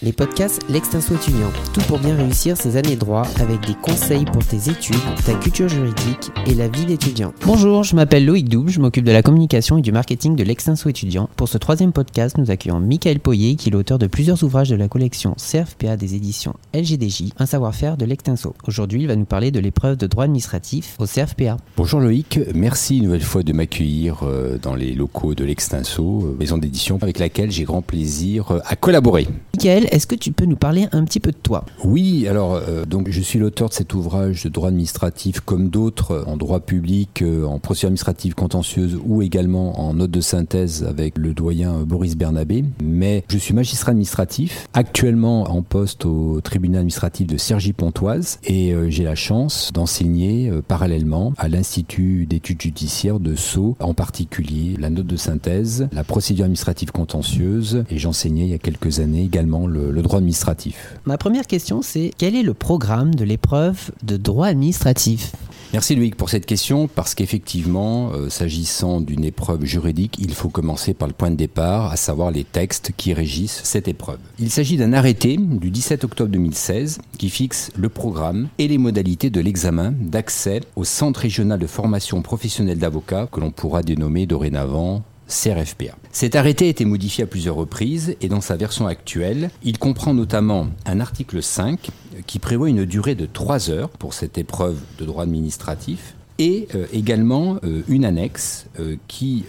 les 0.00 0.12
podcasts 0.12 0.62
L'Extinso 0.68 1.14
étudiant. 1.14 1.50
Tout 1.74 1.80
pour 1.82 1.98
bien 1.98 2.14
réussir 2.14 2.56
ses 2.56 2.76
années 2.76 2.94
de 2.94 3.00
droit 3.00 3.26
avec 3.40 3.66
des 3.66 3.74
conseils 3.74 4.24
pour 4.26 4.44
tes 4.46 4.70
études, 4.70 4.96
ta 5.26 5.34
culture 5.34 5.68
juridique 5.68 6.30
et 6.46 6.54
la 6.54 6.68
vie 6.68 6.86
d'étudiant. 6.86 7.32
Bonjour, 7.44 7.82
je 7.82 7.96
m'appelle 7.96 8.24
Loïc 8.24 8.48
Double, 8.48 8.70
je 8.70 8.80
m'occupe 8.80 9.04
de 9.04 9.10
la 9.10 9.22
communication 9.22 9.78
et 9.78 9.82
du 9.82 9.90
marketing 9.90 10.36
de 10.36 10.44
L'Extinso 10.44 10.88
étudiant. 10.88 11.28
Pour 11.34 11.48
ce 11.48 11.58
troisième 11.58 11.92
podcast, 11.92 12.38
nous 12.38 12.50
accueillons 12.52 12.78
Michael 12.78 13.18
Poyer, 13.18 13.56
qui 13.56 13.70
est 13.70 13.72
l'auteur 13.72 13.98
de 13.98 14.06
plusieurs 14.06 14.42
ouvrages 14.44 14.68
de 14.68 14.76
la 14.76 14.86
collection 14.86 15.34
CRFPA 15.34 15.96
des 15.96 16.14
éditions 16.14 16.54
LGDJ, 16.74 17.32
un 17.38 17.46
savoir-faire 17.46 17.96
de 17.96 18.04
l'Extinso. 18.04 18.54
Aujourd'hui, 18.68 19.02
il 19.02 19.08
va 19.08 19.16
nous 19.16 19.24
parler 19.24 19.50
de 19.50 19.58
l'épreuve 19.58 19.96
de 19.96 20.06
droit 20.06 20.24
administratif 20.24 20.94
au 21.00 21.06
CRFPA. 21.06 21.56
Bonjour 21.76 21.98
Loïc, 21.98 22.38
merci 22.54 22.98
une 22.98 23.04
nouvelle 23.04 23.22
fois 23.22 23.42
de 23.42 23.52
m'accueillir 23.52 24.20
euh, 24.22 24.58
dans 24.62 24.76
les 24.76 24.92
locaux 24.92 25.34
de 25.34 25.44
l'Extinso, 25.44 26.22
euh, 26.22 26.36
maison 26.38 26.56
d'édition 26.56 26.98
avec 27.02 27.18
laquelle 27.18 27.50
j'ai 27.50 27.64
grand 27.64 27.82
plaisir 27.82 28.52
euh, 28.52 28.60
à 28.64 28.76
collaborer. 28.76 29.26
Michael, 29.54 29.87
est-ce 29.90 30.06
que 30.06 30.14
tu 30.14 30.32
peux 30.32 30.44
nous 30.44 30.56
parler 30.56 30.86
un 30.92 31.04
petit 31.04 31.20
peu 31.20 31.30
de 31.30 31.36
toi? 31.36 31.64
Oui, 31.84 32.26
alors 32.28 32.54
euh, 32.54 32.84
donc 32.84 33.08
je 33.10 33.20
suis 33.20 33.38
l'auteur 33.38 33.68
de 33.68 33.74
cet 33.74 33.94
ouvrage 33.94 34.44
de 34.44 34.48
droit 34.48 34.68
administratif 34.68 35.40
comme 35.40 35.68
d'autres 35.68 36.12
euh, 36.12 36.24
en 36.26 36.36
droit 36.36 36.60
public, 36.60 37.22
euh, 37.22 37.44
en 37.44 37.58
procédure 37.58 37.88
administrative 37.88 38.34
contentieuse 38.34 38.98
ou 39.04 39.22
également 39.22 39.80
en 39.80 39.94
note 39.94 40.10
de 40.10 40.20
synthèse 40.20 40.84
avec 40.84 41.18
le 41.18 41.34
doyen 41.34 41.80
Boris 41.80 42.16
Bernabé. 42.16 42.64
Mais 42.82 43.24
je 43.28 43.38
suis 43.38 43.54
magistrat 43.54 43.90
administratif, 43.90 44.68
actuellement 44.74 45.50
en 45.50 45.62
poste 45.62 46.04
au 46.06 46.40
tribunal 46.40 46.80
administratif 46.80 47.26
de 47.26 47.36
Cergy-Pontoise 47.36 48.38
et 48.44 48.74
j'ai 48.88 49.04
la 49.04 49.14
chance 49.14 49.70
d'enseigner 49.72 50.50
parallèlement 50.66 51.32
à 51.38 51.48
l'Institut 51.48 52.26
d'études 52.26 52.60
judiciaires 52.60 53.20
de 53.20 53.34
Sceaux, 53.34 53.76
en 53.80 53.94
particulier 53.94 54.76
la 54.78 54.90
note 54.90 55.06
de 55.06 55.16
synthèse, 55.16 55.88
la 55.92 56.04
procédure 56.04 56.44
administrative 56.44 56.90
contentieuse 56.92 57.84
et 57.90 57.98
j'enseignais 57.98 58.44
il 58.44 58.50
y 58.50 58.54
a 58.54 58.58
quelques 58.58 59.00
années 59.00 59.22
également 59.22 59.66
le, 59.66 59.77
le 59.90 60.02
droit 60.02 60.18
administratif. 60.18 60.94
Ma 61.04 61.18
première 61.18 61.46
question, 61.46 61.82
c'est 61.82 62.12
quel 62.18 62.34
est 62.34 62.42
le 62.42 62.54
programme 62.54 63.14
de 63.14 63.24
l'épreuve 63.24 63.90
de 64.02 64.16
droit 64.16 64.46
administratif? 64.46 65.32
Merci 65.74 65.94
Loïc 65.94 66.16
pour 66.16 66.30
cette 66.30 66.46
question 66.46 66.88
parce 66.88 67.14
qu'effectivement, 67.14 68.10
euh, 68.14 68.30
s'agissant 68.30 69.02
d'une 69.02 69.22
épreuve 69.22 69.66
juridique, 69.66 70.16
il 70.18 70.32
faut 70.32 70.48
commencer 70.48 70.94
par 70.94 71.08
le 71.08 71.12
point 71.12 71.30
de 71.30 71.36
départ, 71.36 71.92
à 71.92 71.96
savoir 71.96 72.30
les 72.30 72.44
textes 72.44 72.92
qui 72.96 73.12
régissent 73.12 73.60
cette 73.64 73.86
épreuve. 73.86 74.18
Il 74.38 74.50
s'agit 74.50 74.78
d'un 74.78 74.94
arrêté 74.94 75.36
du 75.36 75.70
17 75.70 76.04
octobre 76.04 76.30
2016 76.30 77.00
qui 77.18 77.28
fixe 77.28 77.70
le 77.76 77.90
programme 77.90 78.48
et 78.56 78.66
les 78.66 78.78
modalités 78.78 79.28
de 79.28 79.40
l'examen 79.42 79.92
d'accès 79.92 80.62
au 80.74 80.84
Centre 80.84 81.20
régional 81.20 81.58
de 81.58 81.66
formation 81.66 82.22
professionnelle 82.22 82.78
d'avocats 82.78 83.28
que 83.30 83.40
l'on 83.40 83.50
pourra 83.50 83.82
dénommer 83.82 84.24
dorénavant 84.24 85.02
CRFPA. 85.28 85.96
Cet 86.10 86.36
arrêté 86.36 86.66
a 86.66 86.68
été 86.68 86.84
modifié 86.84 87.24
à 87.24 87.26
plusieurs 87.26 87.56
reprises 87.56 88.16
et 88.20 88.28
dans 88.28 88.40
sa 88.40 88.56
version 88.56 88.86
actuelle, 88.86 89.50
il 89.62 89.78
comprend 89.78 90.14
notamment 90.14 90.68
un 90.86 91.00
article 91.00 91.42
5 91.42 91.90
qui 92.26 92.38
prévoit 92.38 92.70
une 92.70 92.84
durée 92.84 93.14
de 93.14 93.26
3 93.26 93.70
heures 93.70 93.90
pour 93.90 94.14
cette 94.14 94.38
épreuve 94.38 94.78
de 94.98 95.04
droit 95.04 95.22
administratif 95.22 96.14
et 96.38 96.68
euh, 96.74 96.86
également 96.92 97.58
euh, 97.64 97.82
une 97.88 98.04
annexe 98.04 98.66
euh, 98.78 98.96
qui 99.08 99.44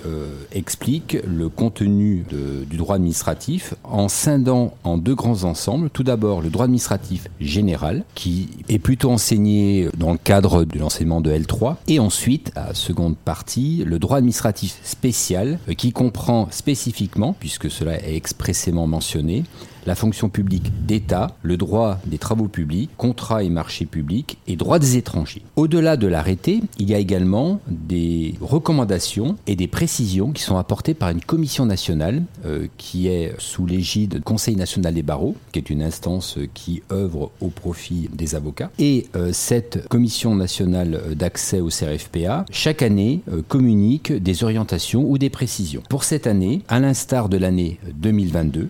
explique 0.52 1.18
le 1.26 1.50
contenu 1.50 2.26
du 2.70 2.78
droit 2.78 2.96
administratif 2.96 3.74
en 3.84 4.08
scindant 4.08 4.74
en 4.84 4.98
deux 4.98 5.16
grands 5.16 5.44
ensembles. 5.44 5.90
Tout 5.90 6.04
d'abord, 6.04 6.42
le 6.42 6.50
droit 6.50 6.66
administratif 6.66 7.28
général, 7.40 8.04
qui 8.16 8.50
est 8.68 8.80
plutôt 8.80 9.12
enseigné 9.12 9.90
dans 9.98 10.12
le 10.12 10.18
cadre 10.18 10.64
de 10.64 10.80
l'enseignement 10.80 11.22
de 11.22 11.32
L3, 11.32 11.76
et 11.88 12.00
ensuite, 12.00 12.52
à 12.56 12.74
seconde 12.74 13.18
partie, 13.18 13.84
le 13.86 14.00
droit 14.00 14.18
administratif 14.18 14.80
spécial, 14.84 15.60
qui 15.78 15.92
comprend 15.92 16.48
spécifiquement, 16.52 17.36
puisque 17.40 17.70
cela 17.70 18.02
est 18.04 18.16
expressément 18.16 18.88
mentionné, 18.88 19.44
la 19.90 19.96
fonction 19.96 20.30
publique 20.30 20.86
d'État, 20.86 21.36
le 21.42 21.58
droit 21.58 21.98
des 22.06 22.20
travaux 22.20 22.48
publics, 22.48 22.92
contrats 22.96 23.44
et 23.44 23.50
marchés 23.50 23.88
publics 23.88 24.38
et 24.46 24.56
droit 24.56 24.78
des 24.78 24.98
étrangers. 24.98 25.42
Au-delà 25.56 25.98
de 25.98 26.06
l'arrêté, 26.06 26.62
il 26.78 26.88
y 26.88 26.94
a 26.94 27.00
également 27.00 27.60
des 27.68 28.36
recommandations 28.40 29.36
et 29.48 29.56
des 29.56 29.66
précisions 29.66 30.32
qui 30.32 30.44
sont 30.44 30.58
apportées 30.58 30.94
par 30.94 31.10
une 31.10 31.22
commission 31.22 31.66
nationale 31.66 32.22
euh, 32.46 32.68
qui 32.78 33.08
est 33.08 33.34
sous 33.40 33.66
l'égide 33.66 34.18
du 34.18 34.22
Conseil 34.22 34.56
national 34.56 34.94
des 34.94 35.02
barreaux, 35.02 35.36
qui 35.52 35.58
est 35.58 35.72
une 35.72 35.82
instance 35.82 36.38
qui 36.54 36.84
œuvre 36.92 37.32
au 37.42 37.48
profit 37.48 38.12
des 38.14 38.36
avocats. 38.36 38.70
Et 38.78 39.08
euh, 39.16 39.32
cette 39.34 39.88
commission 39.88 40.36
nationale 40.36 41.02
d'accès 41.16 41.62
au 41.62 41.70
CRFPA, 41.70 42.46
chaque 42.52 42.84
année, 42.84 43.22
euh, 43.34 43.42
communique 43.42 44.14
des 44.14 44.44
orientations 44.44 45.04
ou 45.10 45.18
des 45.18 45.32
précisions. 45.32 45.82
Pour 45.90 46.04
cette 46.04 46.28
année, 46.28 46.62
à 46.68 46.80
l'instar 46.80 47.28
de 47.28 47.38
l'année 47.38 47.80
2022, 47.96 48.60
euh, 48.62 48.66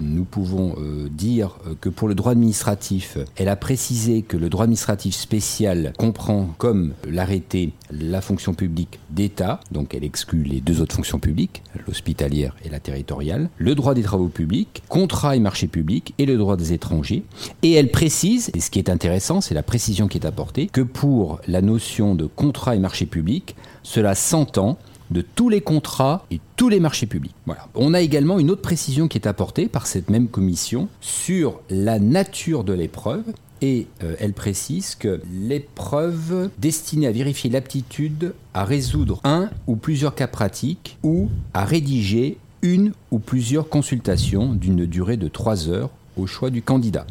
nous 0.00 0.24
pouvons 0.24 0.76
euh, 0.78 1.08
dire 1.10 1.58
euh, 1.66 1.74
que 1.80 1.88
pour 1.88 2.08
le 2.08 2.14
droit 2.14 2.32
administratif, 2.32 3.18
elle 3.36 3.48
a 3.48 3.56
précisé 3.56 4.22
que 4.22 4.36
le 4.36 4.48
droit 4.48 4.64
administratif 4.64 5.14
spécial 5.14 5.92
comprend 5.98 6.50
comme 6.58 6.92
l'arrêté 7.08 7.72
la 7.90 8.20
fonction 8.20 8.54
publique 8.54 8.98
d'État, 9.10 9.60
donc 9.70 9.94
elle 9.94 10.04
exclut 10.04 10.42
les 10.42 10.60
deux 10.60 10.80
autres 10.80 10.94
fonctions 10.94 11.18
publiques, 11.18 11.62
l'hospitalière 11.86 12.56
et 12.64 12.68
la 12.68 12.80
territoriale, 12.80 13.48
le 13.58 13.74
droit 13.74 13.94
des 13.94 14.02
travaux 14.02 14.28
publics, 14.28 14.82
contrat 14.88 15.36
et 15.36 15.40
marché 15.40 15.66
public 15.66 16.14
et 16.18 16.26
le 16.26 16.36
droit 16.36 16.56
des 16.56 16.72
étrangers. 16.72 17.24
Et 17.62 17.72
elle 17.72 17.90
précise, 17.90 18.50
et 18.54 18.60
ce 18.60 18.70
qui 18.70 18.78
est 18.78 18.90
intéressant, 18.90 19.40
c'est 19.40 19.54
la 19.54 19.62
précision 19.62 20.08
qui 20.08 20.18
est 20.18 20.26
apportée, 20.26 20.66
que 20.66 20.80
pour 20.80 21.40
la 21.46 21.62
notion 21.62 22.14
de 22.14 22.26
contrat 22.26 22.76
et 22.76 22.78
marché 22.78 23.06
public, 23.06 23.54
cela 23.82 24.14
s'entend 24.14 24.78
de 25.10 25.20
tous 25.20 25.48
les 25.48 25.60
contrats 25.60 26.24
et 26.30 26.40
tous 26.56 26.68
les 26.68 26.80
marchés 26.80 27.06
publics. 27.06 27.34
On 27.74 27.94
a 27.94 28.00
également 28.00 28.38
une 28.38 28.50
autre 28.50 28.62
précision 28.62 29.08
qui 29.08 29.18
est 29.18 29.26
apportée 29.26 29.68
par 29.68 29.86
cette 29.86 30.10
même 30.10 30.28
commission 30.28 30.88
sur 31.00 31.60
la 31.70 31.98
nature 31.98 32.64
de 32.64 32.72
l'épreuve. 32.72 33.24
Et 33.62 33.86
euh, 34.02 34.16
elle 34.20 34.34
précise 34.34 34.94
que 34.96 35.22
l'épreuve 35.32 36.50
destinée 36.58 37.06
à 37.06 37.12
vérifier 37.12 37.48
l'aptitude 37.48 38.34
à 38.52 38.64
résoudre 38.64 39.20
un 39.24 39.48
ou 39.66 39.76
plusieurs 39.76 40.14
cas 40.14 40.26
pratiques 40.26 40.98
ou 41.02 41.30
à 41.54 41.64
rédiger 41.64 42.36
une 42.60 42.92
ou 43.10 43.18
plusieurs 43.18 43.70
consultations 43.70 44.52
d'une 44.52 44.84
durée 44.84 45.16
de 45.16 45.28
trois 45.28 45.68
heures 45.68 45.90
au 46.18 46.26
choix 46.26 46.50
du 46.50 46.60
candidat. 46.60 47.06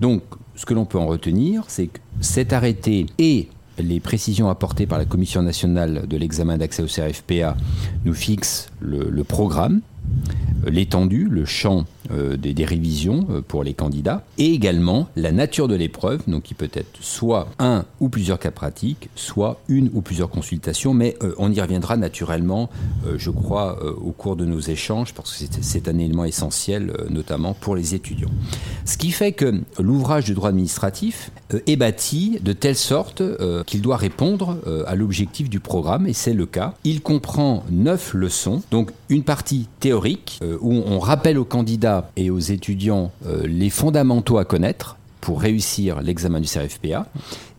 Donc, 0.00 0.22
ce 0.56 0.66
que 0.66 0.74
l'on 0.74 0.84
peut 0.84 0.98
en 0.98 1.06
retenir, 1.06 1.64
c'est 1.68 1.86
que 1.86 1.98
cet 2.20 2.52
arrêté 2.52 3.06
et 3.18 3.48
les 3.78 4.00
précisions 4.00 4.48
apportées 4.50 4.86
par 4.86 4.98
la 4.98 5.04
Commission 5.04 5.42
nationale 5.42 6.06
de 6.06 6.16
l'examen 6.16 6.58
d'accès 6.58 6.82
au 6.82 6.86
CRFPA 6.86 7.56
nous 8.04 8.14
fixent 8.14 8.70
le, 8.80 9.08
le 9.10 9.24
programme, 9.24 9.80
l'étendue, 10.66 11.28
le 11.30 11.44
champ 11.44 11.84
euh, 12.10 12.36
des, 12.36 12.64
révisions 12.64 13.26
euh, 13.30 13.42
pour 13.46 13.64
les 13.64 13.74
candidats, 13.74 14.24
et 14.38 14.52
également 14.52 15.08
la 15.16 15.32
nature 15.32 15.68
de 15.68 15.74
l'épreuve, 15.74 16.22
donc 16.26 16.42
qui 16.42 16.54
peut 16.54 16.70
être 16.72 16.90
soit 17.00 17.48
un 17.58 17.84
ou 18.00 18.08
plusieurs 18.08 18.38
cas 18.38 18.50
pratiques, 18.50 19.08
soit 19.14 19.60
une 19.68 19.90
ou 19.94 20.02
plusieurs 20.02 20.30
consultations, 20.30 20.94
mais 20.94 21.16
euh, 21.22 21.34
on 21.38 21.50
y 21.52 21.60
reviendra 21.60 21.96
naturellement, 21.96 22.70
je 23.16 23.30
crois, 23.30 23.78
au 24.00 24.12
cours 24.12 24.36
de 24.36 24.44
nos 24.44 24.60
échanges, 24.60 25.14
parce 25.14 25.36
que 25.36 25.44
c'est- 25.60 25.88
un 25.88 25.98
élément 25.98 26.24
essentiel, 26.24 26.92
notamment 27.10 27.54
pour 27.54 27.74
les 27.74 27.94
étudiants. 27.94 28.30
Ce 28.84 28.96
qui 28.96 29.10
fait 29.10 29.32
que 29.32 29.60
l'ouvrage 29.80 30.26
du 30.26 30.34
droit 30.34 30.50
administratif 30.50 31.32
est 31.66 31.76
bâti 31.76 32.38
de 32.40 32.52
telle 32.52 32.76
sorte 32.76 33.22
qu'il 33.66 33.82
doit 33.82 33.96
répondre 33.96 34.58
à 34.86 34.94
l'objectif 34.94 35.50
du 35.50 35.58
programme, 35.58 36.06
et 36.06 36.12
c'est 36.12 36.34
le 36.34 36.46
cas. 36.46 36.74
Il 36.84 37.02
comprend 37.02 37.64
neuf 37.70 38.14
leçons, 38.14 38.62
donc 38.70 38.92
une 39.08 39.24
partie 39.24 39.68
théorique 39.80 39.91
euh, 40.42 40.58
où 40.60 40.72
on 40.72 40.98
rappelle 40.98 41.38
aux 41.38 41.44
candidats 41.44 42.10
et 42.16 42.30
aux 42.30 42.38
étudiants 42.38 43.12
euh, 43.26 43.46
les 43.46 43.70
fondamentaux 43.70 44.38
à 44.38 44.44
connaître 44.44 44.96
pour 45.20 45.40
réussir 45.40 46.00
l'examen 46.00 46.40
du 46.40 46.48
CRFPA. 46.48 47.06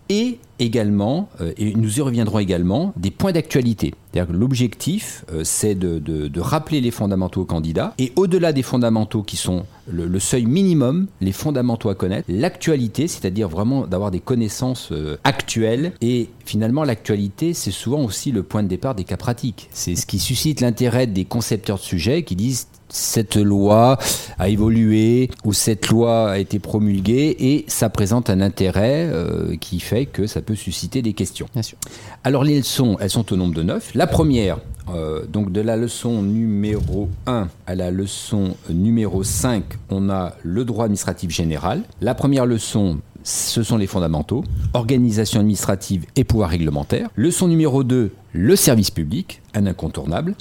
Et 0.10 0.40
également, 0.60 1.30
euh, 1.42 1.54
et 1.58 1.74
nous 1.74 1.98
y 1.98 2.02
reviendrons 2.02 2.40
également, 2.40 2.94
des 2.98 3.12
points 3.12 3.32
d'actualité. 3.32 3.94
L'objectif, 4.30 5.26
euh, 5.34 5.44
c'est 5.44 5.76
de, 5.76 6.40
rappeler 6.40 6.82
les 6.82 6.92
fondamentaux 6.92 7.42
aux 7.42 7.46
candidats. 7.46 7.94
Et 7.98 8.12
au-delà 8.16 8.54
des 8.54 8.62
fondamentaux 8.62 9.24
qui 9.24 9.38
sont 9.38 9.66
le, 9.88 10.06
le 10.06 10.20
seuil 10.20 10.46
minimum, 10.46 11.08
les 11.22 11.32
fondamentaux 11.32 11.90
à 11.90 11.96
connaître, 11.96 12.30
l'actualité, 12.30 13.08
c'est-à-dire 13.08 13.50
vraiment 13.50 13.88
d'avoir 13.88 14.12
des 14.12 14.20
connaissances 14.20 14.90
euh, 14.92 15.18
actuelles. 15.24 15.94
Et 16.02 16.30
finalement, 16.46 16.84
l'actualité, 16.84 17.54
c'est 17.54 17.72
souvent 17.72 18.04
aussi 18.04 18.32
le 18.32 18.44
point 18.44 18.62
de 18.64 18.68
départ 18.68 18.94
des 18.94 19.04
cas 19.04 19.18
pratiques. 19.18 19.70
C'est 19.72 19.96
ce 19.96 20.06
qui 20.06 20.20
suscite 20.20 20.62
l'intérêt 20.62 21.08
des 21.08 21.26
concepteurs 21.26 21.78
de 21.78 21.84
sujets 21.84 22.24
qui 22.24 22.36
disent 22.36 22.68
cette 22.94 23.36
loi 23.36 23.98
a 24.38 24.50
évolué 24.50 25.30
ou 25.44 25.52
cette 25.52 25.90
loi 25.90 26.32
a 26.32 26.38
été 26.38 26.60
promulguée 26.60 27.36
et 27.40 27.66
ça 27.68 27.90
présente 27.90 28.30
un 28.30 28.40
intérêt 28.40 29.10
euh, 29.12 29.58
qui 29.58 29.80
fait 29.80 30.06
que 30.06 30.28
ça 30.28 30.42
peut 30.42 30.56
susciter 30.56 31.02
des 31.02 31.14
questions. 31.14 31.48
Bien 31.54 31.64
sûr. 31.64 31.78
Alors 32.24 32.44
les 32.44 32.58
leçons, 32.58 32.96
elles 33.02 33.10
sont 33.10 33.34
au 33.34 33.36
nombre 33.36 33.56
de 33.56 33.64
neuf. 33.64 33.94
La 33.96 34.08
première, 34.08 34.60
euh, 34.94 35.26
donc 35.26 35.52
de 35.52 35.62
la 35.62 35.76
leçon 35.76 36.22
numéro 36.22 37.10
1 37.26 37.48
à 37.66 37.76
la 37.76 37.90
leçon 37.90 38.56
numéro 38.70 39.24
5, 39.24 39.64
on 39.90 40.10
a 40.10 40.34
le 40.44 40.64
droit 40.64 40.86
administratif 40.86 41.32
général. 41.32 41.82
La 42.00 42.14
première 42.14 42.46
leçon 42.46 43.00
ce 43.24 43.64
sont 43.64 43.78
les 43.78 43.88
fondamentaux, 43.88 44.44
organisation 44.74 45.40
administrative 45.40 46.06
et 46.16 46.24
pouvoir 46.24 46.50
réglementaire. 46.50 47.10
Leçon 47.16 47.48
numéro 47.48 47.84
2, 47.84 48.12
le 48.34 48.56
service 48.56 48.92
public, 48.92 49.42
un 49.54 49.66
incontournable. 49.66 50.36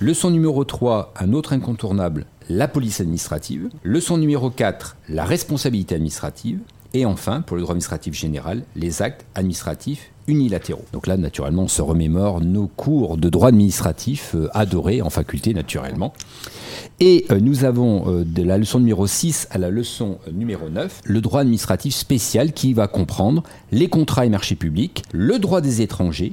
Leçon 0.00 0.30
numéro 0.30 0.64
3, 0.64 1.14
un 1.18 1.32
autre 1.32 1.52
incontournable, 1.52 2.26
la 2.48 2.68
police 2.68 3.00
administrative. 3.00 3.68
Leçon 3.82 4.18
numéro 4.18 4.50
4, 4.50 4.96
la 5.08 5.24
responsabilité 5.24 5.94
administrative. 5.94 6.60
Et 6.94 7.04
enfin, 7.04 7.40
pour 7.40 7.56
le 7.56 7.62
droit 7.62 7.72
administratif 7.72 8.14
général, 8.14 8.62
les 8.74 9.02
actes 9.02 9.26
administratifs 9.34 10.10
unilatéraux. 10.28 10.84
Donc 10.92 11.06
là, 11.06 11.16
naturellement, 11.16 11.64
on 11.64 11.68
se 11.68 11.82
remémore 11.82 12.40
nos 12.40 12.66
cours 12.66 13.16
de 13.16 13.28
droit 13.28 13.48
administratif 13.48 14.34
euh, 14.34 14.48
adorés 14.54 15.02
en 15.02 15.10
faculté, 15.10 15.54
naturellement. 15.54 16.12
Et 16.98 17.26
euh, 17.30 17.40
nous 17.40 17.64
avons 17.64 18.10
euh, 18.10 18.24
de 18.24 18.42
la 18.42 18.56
leçon 18.56 18.78
numéro 18.78 19.06
6 19.06 19.48
à 19.50 19.58
la 19.58 19.68
leçon 19.68 20.18
numéro 20.32 20.70
9, 20.70 21.02
le 21.04 21.20
droit 21.20 21.40
administratif 21.42 21.94
spécial 21.94 22.52
qui 22.52 22.72
va 22.72 22.88
comprendre 22.88 23.42
les 23.70 23.88
contrats 23.88 24.24
et 24.24 24.30
marchés 24.30 24.54
publics, 24.54 25.02
le 25.12 25.38
droit 25.38 25.60
des 25.60 25.82
étrangers. 25.82 26.32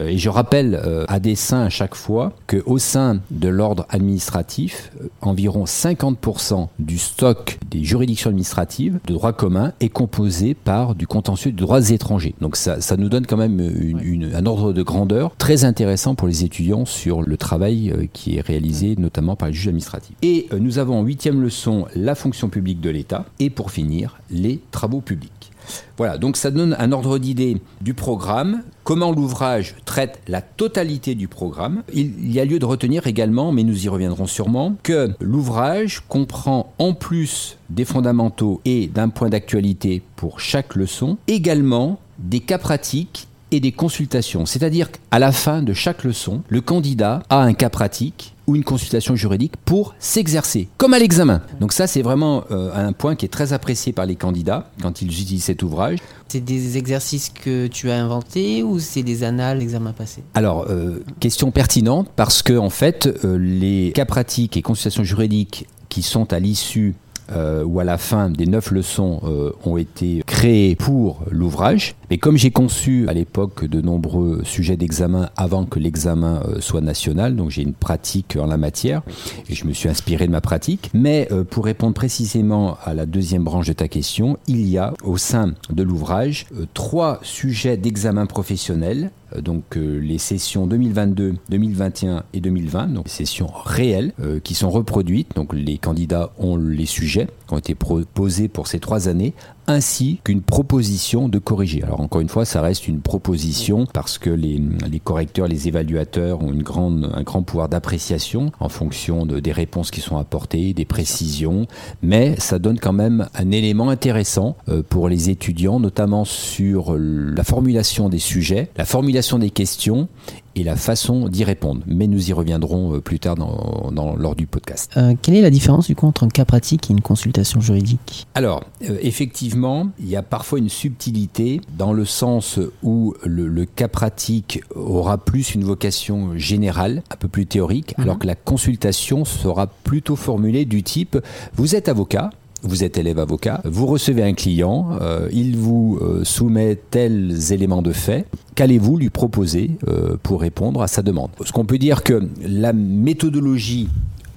et 0.00 0.18
je 0.18 0.28
rappelle 0.28 0.80
à 1.08 1.20
dessein 1.20 1.60
à 1.60 1.68
chaque 1.68 1.94
fois 1.94 2.32
qu'au 2.46 2.78
sein 2.78 3.20
de 3.30 3.48
l'ordre 3.48 3.86
administratif, 3.90 4.90
environ 5.20 5.64
50% 5.64 6.68
du 6.78 6.98
stock 6.98 7.58
des 7.70 7.84
juridictions 7.84 8.30
administratives 8.30 8.98
de 9.06 9.12
droit 9.12 9.32
commun 9.32 9.72
est 9.80 9.90
composé 9.90 10.54
par 10.54 10.94
du 10.94 11.06
contentieux 11.06 11.52
de 11.52 11.56
droits 11.56 11.90
étrangers. 11.90 12.34
Donc 12.40 12.56
ça, 12.56 12.80
ça 12.80 12.96
nous 12.96 13.08
donne 13.08 13.26
quand 13.26 13.36
même 13.36 13.60
une, 13.60 14.34
un 14.34 14.46
ordre 14.46 14.72
de 14.72 14.82
grandeur 14.82 15.36
très 15.36 15.64
intéressant 15.64 16.14
pour 16.14 16.26
les 16.26 16.44
étudiants 16.44 16.84
sur 16.84 17.22
le 17.22 17.36
travail 17.36 17.90
euh, 17.90 18.06
qui 18.12 18.36
est 18.36 18.40
réalisé 18.40 18.96
notamment 18.96 19.36
par 19.36 19.48
les 19.48 19.54
juges 19.54 19.68
administratifs. 19.68 19.99
Et 20.22 20.46
euh, 20.52 20.58
nous 20.58 20.78
avons 20.78 21.00
en 21.00 21.02
huitième 21.02 21.42
leçon 21.42 21.86
la 21.94 22.14
fonction 22.14 22.48
publique 22.48 22.80
de 22.80 22.90
l'État 22.90 23.26
et 23.38 23.50
pour 23.50 23.70
finir 23.70 24.18
les 24.30 24.60
travaux 24.70 25.00
publics. 25.00 25.50
Voilà, 25.96 26.18
donc 26.18 26.36
ça 26.36 26.50
donne 26.50 26.76
un 26.78 26.92
ordre 26.92 27.18
d'idée 27.18 27.60
du 27.80 27.94
programme, 27.94 28.62
comment 28.84 29.12
l'ouvrage 29.12 29.76
traite 29.84 30.20
la 30.28 30.42
totalité 30.42 31.14
du 31.14 31.28
programme. 31.28 31.82
Il 31.92 32.32
y 32.32 32.40
a 32.40 32.44
lieu 32.44 32.58
de 32.58 32.64
retenir 32.64 33.06
également, 33.06 33.52
mais 33.52 33.62
nous 33.62 33.84
y 33.84 33.88
reviendrons 33.88 34.26
sûrement, 34.26 34.74
que 34.82 35.10
l'ouvrage 35.20 36.02
comprend 36.08 36.72
en 36.78 36.94
plus 36.94 37.58
des 37.68 37.84
fondamentaux 37.84 38.60
et 38.64 38.86
d'un 38.86 39.08
point 39.08 39.28
d'actualité 39.28 40.02
pour 40.16 40.40
chaque 40.40 40.74
leçon, 40.74 41.18
également 41.28 42.00
des 42.18 42.40
cas 42.40 42.58
pratiques 42.58 43.28
et 43.50 43.60
des 43.60 43.72
consultations. 43.72 44.46
C'est-à-dire 44.46 44.90
qu'à 44.90 45.18
la 45.18 45.32
fin 45.32 45.62
de 45.62 45.72
chaque 45.72 46.04
leçon, 46.04 46.42
le 46.48 46.60
candidat 46.60 47.22
a 47.28 47.40
un 47.40 47.52
cas 47.52 47.70
pratique 47.70 48.34
ou 48.50 48.56
une 48.56 48.64
consultation 48.64 49.14
juridique 49.14 49.52
pour 49.64 49.94
s'exercer, 50.00 50.68
comme 50.76 50.92
à 50.92 50.98
l'examen. 50.98 51.40
Donc 51.60 51.72
ça, 51.72 51.86
c'est 51.86 52.02
vraiment 52.02 52.42
euh, 52.50 52.72
un 52.74 52.92
point 52.92 53.14
qui 53.14 53.24
est 53.24 53.28
très 53.28 53.52
apprécié 53.52 53.92
par 53.92 54.06
les 54.06 54.16
candidats 54.16 54.72
quand 54.82 55.02
ils 55.02 55.06
utilisent 55.06 55.44
cet 55.44 55.62
ouvrage. 55.62 55.98
C'est 56.26 56.40
des 56.40 56.76
exercices 56.76 57.28
que 57.28 57.68
tu 57.68 57.92
as 57.92 58.02
inventés 58.02 58.64
ou 58.64 58.80
c'est 58.80 59.04
des 59.04 59.22
annales 59.22 59.58
l'examen 59.58 59.92
passé? 59.92 60.24
Alors, 60.34 60.66
euh, 60.68 61.04
question 61.20 61.52
pertinente, 61.52 62.08
parce 62.16 62.42
que 62.42 62.58
en 62.58 62.70
fait, 62.70 63.06
euh, 63.24 63.38
les 63.38 63.92
cas 63.92 64.04
pratiques 64.04 64.56
et 64.56 64.62
consultations 64.62 65.04
juridiques 65.04 65.68
qui 65.88 66.02
sont 66.02 66.32
à 66.32 66.40
l'issue 66.40 66.96
euh, 67.32 67.64
ou 67.64 67.80
à 67.80 67.84
la 67.84 67.98
fin 67.98 68.30
des 68.30 68.46
neuf 68.46 68.70
leçons 68.70 69.20
euh, 69.24 69.52
ont 69.64 69.76
été 69.76 70.22
créées 70.26 70.76
pour 70.76 71.20
l'ouvrage. 71.30 71.94
Mais 72.10 72.18
comme 72.18 72.36
j'ai 72.36 72.50
conçu 72.50 73.08
à 73.08 73.12
l'époque 73.12 73.64
de 73.64 73.80
nombreux 73.80 74.42
sujets 74.44 74.76
d'examen 74.76 75.30
avant 75.36 75.64
que 75.64 75.78
l'examen 75.78 76.42
euh, 76.48 76.60
soit 76.60 76.80
national, 76.80 77.36
donc 77.36 77.50
j'ai 77.50 77.62
une 77.62 77.74
pratique 77.74 78.36
en 78.40 78.46
la 78.46 78.56
matière 78.56 79.02
et 79.48 79.54
je 79.54 79.64
me 79.64 79.72
suis 79.72 79.88
inspiré 79.88 80.26
de 80.26 80.32
ma 80.32 80.40
pratique. 80.40 80.90
Mais 80.92 81.28
pour 81.50 81.64
répondre 81.64 81.94
précisément 81.94 82.76
à 82.84 82.94
la 82.94 83.06
deuxième 83.06 83.44
branche 83.44 83.66
de 83.66 83.72
ta 83.72 83.88
question, 83.88 84.36
il 84.46 84.66
y 84.68 84.78
a 84.78 84.94
au 85.04 85.16
sein 85.16 85.54
de 85.70 85.82
l'ouvrage 85.82 86.46
trois 86.74 87.20
sujets 87.22 87.76
d'examen 87.76 88.26
professionnel 88.26 88.80
euh, 88.90 89.08
donc 89.38 89.76
euh, 89.76 89.98
les 89.98 90.18
sessions 90.18 90.66
2022, 90.66 91.34
2021 91.48 92.24
et 92.32 92.40
2020, 92.40 92.88
donc 92.88 93.04
les 93.06 93.10
sessions 93.10 93.46
réelles 93.46 94.12
euh, 94.20 94.40
qui 94.40 94.54
sont 94.54 94.70
reproduites. 94.70 95.34
Donc 95.36 95.52
les 95.52 95.78
candidats 95.78 96.32
ont 96.38 96.56
les 96.56 96.86
sujets 96.86 97.28
ont 97.52 97.58
été 97.58 97.74
proposés 97.74 98.48
pour 98.48 98.66
ces 98.66 98.80
trois 98.80 99.08
années 99.08 99.34
ainsi 99.66 100.20
qu'une 100.24 100.42
proposition 100.42 101.28
de 101.28 101.38
corriger. 101.38 101.82
Alors 101.84 102.00
encore 102.00 102.20
une 102.20 102.28
fois, 102.28 102.44
ça 102.44 102.60
reste 102.60 102.88
une 102.88 103.00
proposition 103.00 103.86
parce 103.86 104.18
que 104.18 104.30
les, 104.30 104.60
correcteurs, 105.02 105.46
les 105.46 105.68
évaluateurs 105.68 106.42
ont 106.42 106.52
une 106.52 106.62
grande, 106.62 107.10
un 107.14 107.22
grand 107.22 107.42
pouvoir 107.42 107.68
d'appréciation 107.68 108.50
en 108.58 108.68
fonction 108.68 109.26
de, 109.26 109.38
des 109.38 109.52
réponses 109.52 109.90
qui 109.90 110.00
sont 110.00 110.16
apportées, 110.16 110.74
des 110.74 110.84
précisions, 110.84 111.66
mais 112.02 112.34
ça 112.38 112.58
donne 112.58 112.80
quand 112.80 112.92
même 112.92 113.28
un 113.34 113.50
élément 113.52 113.90
intéressant 113.90 114.56
euh, 114.68 114.82
pour 114.82 115.08
les 115.08 115.30
étudiants, 115.30 115.78
notamment 115.78 116.24
sur 116.24 116.96
la 116.98 117.44
formulation 117.44 118.08
des 118.08 118.18
sujets, 118.18 118.70
la 118.76 118.84
formulation 118.84 119.38
des 119.38 119.50
questions 119.50 120.08
et 120.56 120.62
la 120.62 120.76
façon 120.76 121.28
d'y 121.28 121.44
répondre. 121.44 121.82
Mais 121.86 122.06
nous 122.06 122.30
y 122.30 122.32
reviendrons 122.32 122.94
euh, 122.94 123.00
plus 123.00 123.18
tard 123.18 123.36
dans, 123.36 124.16
lors 124.16 124.34
du 124.34 124.46
podcast. 124.46 124.92
Euh, 124.96 125.14
quelle 125.20 125.36
est 125.36 125.42
la 125.42 125.50
différence 125.50 125.86
du 125.86 125.94
coup 125.94 126.06
entre 126.06 126.24
un 126.24 126.28
cas 126.28 126.44
pratique 126.44 126.90
et 126.90 126.92
une 126.92 127.00
consultation 127.00 127.60
juridique? 127.60 128.26
Alors, 128.34 128.64
euh, 128.88 128.98
effectivement, 129.00 129.88
il 129.98 130.08
y 130.08 130.16
a 130.16 130.22
parfois 130.22 130.58
une 130.58 130.68
subtilité 130.68 131.60
dans 131.76 131.92
le 131.92 132.04
sens 132.04 132.58
où 132.82 133.14
le, 133.24 133.64
cas 133.64 133.88
pratique 133.88 134.62
aura 134.74 135.18
plus 135.18 135.54
une 135.54 135.64
vocation 135.64 136.36
générale, 136.36 137.02
un 137.10 137.16
peu 137.16 137.28
plus 137.28 137.46
théorique, 137.46 137.96
mhm. 137.98 138.04
alors 138.04 138.18
que 138.18 138.26
la 138.26 138.34
consultation 138.34 139.24
sera 139.24 139.66
plutôt 139.66 140.16
formulée 140.16 140.64
du 140.64 140.82
type, 140.82 141.18
vous 141.54 141.76
êtes 141.76 141.88
avocat, 141.88 142.30
vous 142.62 142.84
êtes 142.84 142.98
élève 142.98 143.18
avocat, 143.18 143.60
vous 143.64 143.86
recevez 143.86 144.22
un 144.22 144.34
client, 144.34 144.90
euh, 145.00 145.28
il 145.32 145.56
vous 145.56 145.98
euh, 146.00 146.24
soumet 146.24 146.78
tels 146.90 147.52
éléments 147.52 147.82
de 147.82 147.92
fait, 147.92 148.26
qu'allez-vous 148.54 148.96
lui 148.96 149.10
proposer 149.10 149.72
euh, 149.88 150.16
pour 150.22 150.40
répondre 150.40 150.82
à 150.82 150.88
sa 150.88 151.02
demande? 151.02 151.30
Ce 151.44 151.52
qu'on 151.52 151.64
peut 151.64 151.78
dire 151.78 152.02
que 152.02 152.28
la 152.42 152.72
méthodologie 152.72 153.88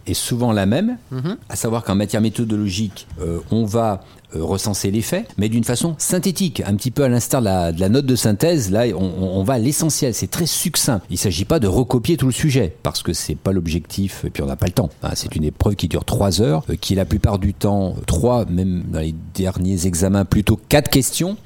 est 0.05 0.13
souvent 0.13 0.51
la 0.51 0.65
même, 0.65 0.97
mhm. 1.11 1.37
à 1.49 1.55
savoir 1.55 1.83
qu'en 1.83 1.95
matière 1.95 2.21
méthodologique, 2.21 3.07
on 3.51 3.63
va 3.63 4.03
recenser 4.41 4.91
les 4.91 5.01
faits, 5.01 5.27
mais 5.37 5.49
d'une 5.49 5.63
façon 5.63 5.95
synthétique, 5.97 6.61
un 6.65 6.75
petit 6.75 6.91
peu 6.91 7.03
à 7.03 7.09
l'instar 7.09 7.41
de, 7.41 7.79
la, 7.79 7.89
note 7.89 8.05
de 8.05 8.15
synthèse. 8.15 8.71
Là, 8.71 8.85
on, 8.95 9.43
va 9.43 9.55
à 9.55 9.59
l'essentiel, 9.59 10.13
c'est 10.13 10.29
très 10.29 10.45
succinct. 10.45 11.01
Il 11.09 11.13
ne 11.13 11.17
s'agit 11.17 11.45
pas 11.45 11.59
de 11.59 11.67
recopier 11.67 12.17
tout 12.17 12.25
le 12.25 12.31
sujet, 12.31 12.75
parce 12.83 13.03
que 13.03 13.13
c'est 13.13 13.35
pas 13.35 13.51
l'objectif, 13.51 14.25
et 14.25 14.29
puis 14.29 14.43
on 14.43 14.47
n'a 14.47 14.55
pas 14.55 14.67
le 14.67 14.71
temps. 14.71 14.89
Hein. 15.03 15.11
c'est 15.15 15.35
une 15.35 15.43
épreuve 15.43 15.75
qui 15.75 15.87
dure 15.87 16.05
trois 16.05 16.41
heures, 16.41 16.63
euh, 16.69 16.75
qui 16.75 16.93
est 16.93 16.95
la 16.95 17.05
plupart 17.05 17.39
du 17.39 17.53
temps 17.53 17.95
trois, 18.05 18.45
même 18.45 18.83
dans 18.91 18.99
les 18.99 19.15
derniers 19.33 19.85
examens, 19.85 20.25
plutôt 20.25 20.59
quatre 20.69 20.89
questions. 20.89 21.37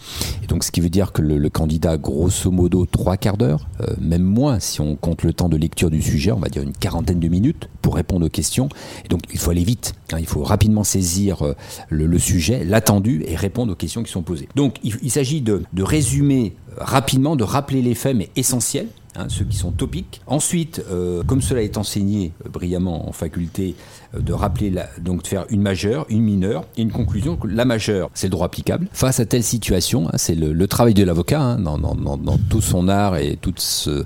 Et 0.43 0.47
donc, 0.47 0.63
ce 0.63 0.71
qui 0.71 0.81
veut 0.81 0.89
dire 0.89 1.11
que 1.11 1.21
le, 1.21 1.49
candidat, 1.49 1.97
grosso 1.97 2.51
modo, 2.51 2.85
trois 2.85 3.17
quarts 3.17 3.37
d'heure, 3.37 3.67
euh, 3.81 3.93
même 3.99 4.23
moins 4.23 4.59
si 4.59 4.81
on 4.81 4.95
compte 4.95 5.23
le 5.23 5.33
temps 5.33 5.49
de 5.49 5.57
lecture 5.57 5.89
du 5.89 6.01
sujet, 6.01 6.31
on 6.31 6.39
va 6.39 6.49
dire 6.49 6.61
une 6.61 6.73
quarantaine 6.73 7.19
de 7.19 7.27
minutes 7.27 7.69
pour 7.81 7.95
répondre 7.95 8.25
aux 8.25 8.29
questions. 8.29 8.69
Et 9.05 9.07
donc, 9.07 9.21
il 9.31 9.39
faut 9.39 9.51
aller 9.51 9.63
vite. 9.63 9.93
Hein. 10.11 10.17
il 10.19 10.25
faut 10.25 10.43
rapidement 10.43 10.83
saisir 10.83 11.43
le 11.89 12.19
sujet 12.19 12.63
attendu 12.77 13.23
et 13.27 13.35
répondre 13.35 13.73
aux 13.73 13.75
questions 13.75 14.03
qui 14.03 14.11
sont 14.11 14.21
posées. 14.21 14.47
Donc 14.55 14.75
il, 14.83 15.11
s'agit 15.11 15.41
de, 15.41 15.63
résumer 15.77 16.55
rapidement, 16.77 17.35
de 17.35 17.43
rappeler 17.43 17.81
les 17.81 17.95
faits, 17.95 18.15
mais 18.15 18.29
essentiels, 18.35 18.87
hein, 19.15 19.25
ceux 19.29 19.45
qui 19.45 19.57
sont 19.57 19.71
topiques. 19.71 20.21
Ensuite, 20.27 20.83
euh, 20.91 21.23
comme 21.23 21.41
cela 21.41 21.63
est 21.63 21.77
enseigné 21.77 22.33
euh, 22.45 22.49
brillamment 22.49 23.09
en 23.09 23.11
faculté, 23.11 23.75
euh, 24.06 24.06
de 24.13 24.33
rappeler, 24.33 24.69
la, 24.69 24.87
donc 25.01 25.23
de 25.23 25.27
faire 25.27 25.45
une 25.49 25.61
majeure, 25.61 26.05
une 26.09 26.21
mineure 26.21 26.65
et 26.77 26.81
une 26.81 26.91
conclusion. 26.91 27.37
La 27.45 27.65
majeure, 27.65 28.09
c'est 28.13 28.27
le 28.27 28.31
droit 28.31 28.45
applicable. 28.45 28.87
Face 28.93 29.19
à 29.19 29.25
telle 29.25 29.43
situation, 29.43 30.07
hein, 30.07 30.15
c'est 30.15 30.35
le, 30.35 30.67
travail 30.67 30.93
de 30.93 31.03
l'avocat 31.03 31.41
hein, 31.41 31.59
dans, 31.59 31.77
dans, 31.77 31.95
dans, 31.95 32.37
tout 32.49 32.61
son 32.61 32.89
art 32.89 33.17
et 33.17 33.37
tout 33.39 33.53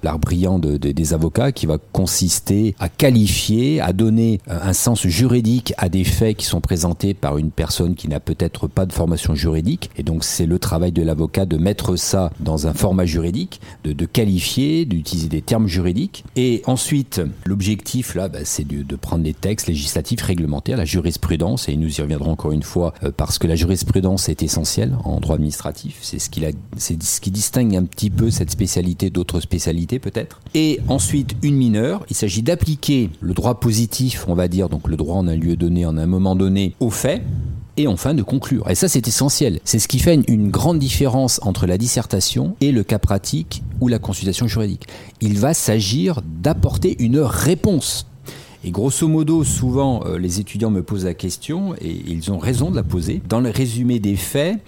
l'art 0.03 0.19
brillant 0.19 0.59
de, 0.59 0.77
des 0.77 1.13
avocats 1.13 1.51
qui 1.51 1.65
va 1.65 1.77
consister 1.91 2.75
à 2.79 2.87
qualifier, 2.89 3.81
à 3.81 3.93
donner 3.93 4.39
un 4.47 4.73
sens 4.73 5.07
juridique 5.07 5.73
à 5.77 5.89
des 5.89 6.03
faits 6.03 6.37
qui 6.37 6.45
sont 6.45 6.61
présentés 6.61 7.13
par 7.13 7.37
une 7.37 7.51
personne 7.51 7.95
qui 7.95 8.07
n'a 8.07 8.19
peut-être 8.19 8.67
pas 8.67 8.85
de 8.85 8.93
formation 8.93 9.35
juridique. 9.35 9.89
Et 9.97 10.03
donc 10.03 10.23
c'est 10.23 10.45
le 10.45 10.59
travail 10.59 10.91
de 10.91 11.01
l'avocat 11.01 11.45
de 11.45 11.57
mettre 11.57 11.95
ça 11.95 12.31
dans 12.39 12.67
un 12.67 12.73
format 12.73 13.05
juridique, 13.05 13.59
de, 13.83 13.93
de 13.93 14.05
qualifier, 14.05 14.85
d'utiliser 14.85 15.29
des 15.29 15.41
termes 15.41 15.67
juridiques. 15.67 16.23
Et 16.35 16.61
ensuite, 16.65 17.21
l'objectif 17.45 18.15
là, 18.15 18.29
bah, 18.29 18.39
c'est 18.43 18.67
de, 18.67 18.83
de 18.83 18.95
prendre 18.95 19.23
les 19.23 19.33
textes 19.33 19.67
législatifs 19.67 19.91
réglementaire, 20.21 20.77
la 20.77 20.85
jurisprudence, 20.85 21.69
et 21.69 21.75
nous 21.75 21.99
y 21.99 22.01
reviendrons 22.01 22.31
encore 22.31 22.51
une 22.51 22.63
fois 22.63 22.93
euh, 23.03 23.11
parce 23.15 23.37
que 23.37 23.47
la 23.47 23.55
jurisprudence 23.55 24.29
est 24.29 24.43
essentielle 24.43 24.95
en 25.03 25.19
droit 25.19 25.35
administratif. 25.35 25.99
C'est 26.01 26.19
ce, 26.19 26.29
qui 26.29 26.43
c'est 26.77 27.01
ce 27.01 27.21
qui 27.21 27.31
distingue 27.31 27.75
un 27.75 27.83
petit 27.83 28.09
peu 28.09 28.31
cette 28.31 28.51
spécialité 28.51 29.09
d'autres 29.09 29.39
spécialités 29.39 29.99
peut-être. 29.99 30.41
Et 30.53 30.79
ensuite, 30.87 31.35
une 31.43 31.55
mineure, 31.55 32.05
il 32.09 32.15
s'agit 32.15 32.41
d'appliquer 32.41 33.09
le 33.21 33.33
droit 33.33 33.59
positif, 33.59 34.25
on 34.27 34.35
va 34.35 34.47
dire, 34.47 34.69
donc 34.69 34.87
le 34.87 34.97
droit 34.97 35.15
en 35.15 35.27
un 35.27 35.35
lieu 35.35 35.55
donné, 35.55 35.85
en 35.85 35.97
un 35.97 36.07
moment 36.07 36.35
donné, 36.35 36.75
aux 36.79 36.89
faits 36.89 37.21
et 37.77 37.87
enfin 37.87 38.13
de 38.13 38.23
conclure. 38.23 38.69
Et 38.69 38.75
ça, 38.75 38.87
c'est 38.87 39.07
essentiel. 39.07 39.59
C'est 39.63 39.79
ce 39.79 39.87
qui 39.87 39.99
fait 39.99 40.15
une, 40.27 40.51
grande 40.51 40.79
différence 40.79 41.39
entre 41.43 41.65
la 41.65 41.77
dissertation 41.77 42.55
et 42.59 42.71
le 42.71 42.83
cas 42.83 42.99
pratique 42.99 43.63
ou 43.79 43.87
la 43.87 43.99
consultation 43.99 44.47
juridique. 44.47 44.87
Il 45.21 45.39
va 45.39 45.53
s'agir 45.53 46.21
d'apporter 46.25 47.01
une 47.01 47.19
réponse 47.19 48.07
et 48.63 48.71
grosso 48.71 49.07
modo, 49.07 49.43
souvent, 49.43 50.03
euh, 50.05 50.17
les 50.17 50.39
étudiants 50.39 50.69
me 50.69 50.83
posent 50.83 51.05
la 51.05 51.15
question, 51.15 51.73
et 51.81 52.03
ils 52.07 52.31
ont 52.31 52.37
raison 52.37 52.69
de 52.69 52.75
la 52.75 52.83
poser. 52.83 53.21
Dans 53.27 53.39
le 53.39 53.49
résumé 53.49 53.99
des 53.99 54.15
faits, 54.15 54.59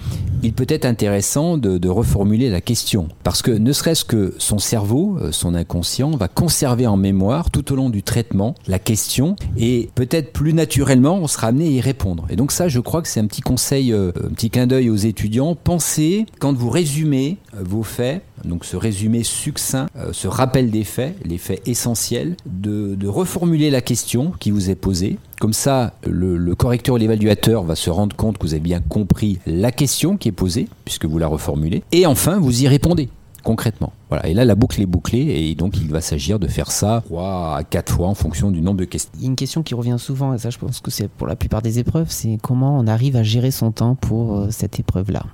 il 0.42 0.54
peut 0.54 0.66
être 0.68 0.86
intéressant 0.86 1.58
de, 1.58 1.88
reformuler 1.94 2.50
la 2.50 2.62
question. 2.62 3.08
Parce 3.24 3.44
que 3.44 3.52
ne 3.52 3.72
serait-ce 3.72 4.04
que 4.04 4.34
son 4.40 4.58
cerveau, 4.58 5.18
euh, 5.22 5.32
son 5.32 5.54
inconscient, 5.54 6.12
va 6.12 6.28
conserver 6.28 6.88
en 6.88 6.98
mémoire 6.98 7.52
tout 7.52 7.72
au 7.72 7.76
long 7.76 7.92
du 7.92 8.02
traitement 8.02 8.56
la 8.68 8.80
question 8.80 9.36
et 9.58 9.90
peut-être 9.94 10.34
plus 10.34 10.54
naturellement, 10.54 11.16
on 11.18 11.28
sera 11.28 11.48
amené 11.48 11.68
à 11.68 11.72
y 11.72 11.82
répondre. 11.82 12.26
Et 12.30 12.36
donc 12.36 12.52
ça, 12.52 12.68
je 12.68 12.80
crois 12.80 13.04
que 13.04 13.08
c'est 13.08 13.20
un 13.20 13.28
petit 13.28 13.42
conseil, 13.42 13.94
euh, 13.94 14.12
un 14.26 14.34
petit 14.34 14.50
clin 14.50 14.66
d'œil 14.66 14.90
aux 14.90 14.96
étudiants. 14.96 15.56
Pensez, 15.56 16.26
quand 16.40 16.54
vous 16.54 16.70
résumez 16.70 17.38
vos 17.62 17.84
faits, 17.84 18.24
donc 18.44 18.66
ce 18.66 18.78
résumé 18.78 19.24
succinct, 19.24 19.88
ce 20.12 20.28
rappel 20.28 20.72
des 20.72 20.84
faits, 20.84 21.16
les 21.26 21.38
faits 21.38 21.62
essentiels, 21.68 22.36
de, 22.46 22.98
reformuler 23.08 23.70
la 23.70 23.82
question 23.82 24.32
qui 24.40 24.52
vous 24.52 24.70
est 24.70 24.76
posée 24.76 25.18
comme 25.40 25.54
ça, 25.54 25.94
le, 26.08 26.56
correcteur 26.56 26.96
ou 26.96 26.98
l'évaluateur 26.98 27.64
va 27.64 27.76
se 27.76 27.90
rendre 27.90 28.16
compte 28.16 28.38
que 28.38 28.48
vous 28.48 28.54
avez 28.54 28.62
bien 28.62 28.80
compris 28.80 29.40
la 29.46 29.74
question 29.74 30.16
qui 30.16 30.30
est 30.30 30.34
posée, 30.34 30.70
puisque 30.86 31.04
vous 31.04 31.18
la 31.18 31.28
reformulez. 31.28 31.84
Et 31.92 32.06
enfin, 32.06 32.40
vous 32.40 32.64
y 32.64 32.68
répondez 32.70 33.10
concrètement. 33.44 33.92
Voilà. 34.10 34.28
Et 34.28 34.34
là, 34.34 34.46
la 34.46 34.56
boucle 34.56 34.82
est 34.82 34.86
bouclée 34.86 35.50
et 35.50 35.56
donc 35.56 35.78
il 35.78 35.92
va 35.92 36.02
s'agir 36.02 36.40
de 36.40 36.48
faire 36.48 36.72
ça 36.72 37.04
3 37.06 37.58
à 37.58 37.64
4 37.64 37.94
fois 37.94 38.08
en 38.08 38.16
fonction 38.16 38.52
du 38.52 38.62
nombre 38.62 38.78
de 38.78 38.86
questions. 38.86 39.12
Une 39.22 39.36
question 39.36 39.64
qui 39.64 39.76
revient 39.76 39.98
souvent, 40.00 40.34
et 40.34 40.38
ça 40.38 40.50
je 40.50 40.58
pense 40.58 40.80
que 40.80 40.90
c'est 40.90 41.10
pour 41.10 41.28
la 41.28 41.36
plupart 41.36 41.62
des 41.62 41.78
épreuves, 41.78 42.08
c'est 42.10 42.38
comment 42.42 42.80
on 42.80 42.88
arrive 42.88 43.16
à 43.18 43.24
gérer 43.24 43.52
son 43.52 43.72
temps 43.72 43.96
pour 43.96 44.38
euh, 44.38 44.48
cette 44.50 44.80
épreuve-là. 44.80 45.26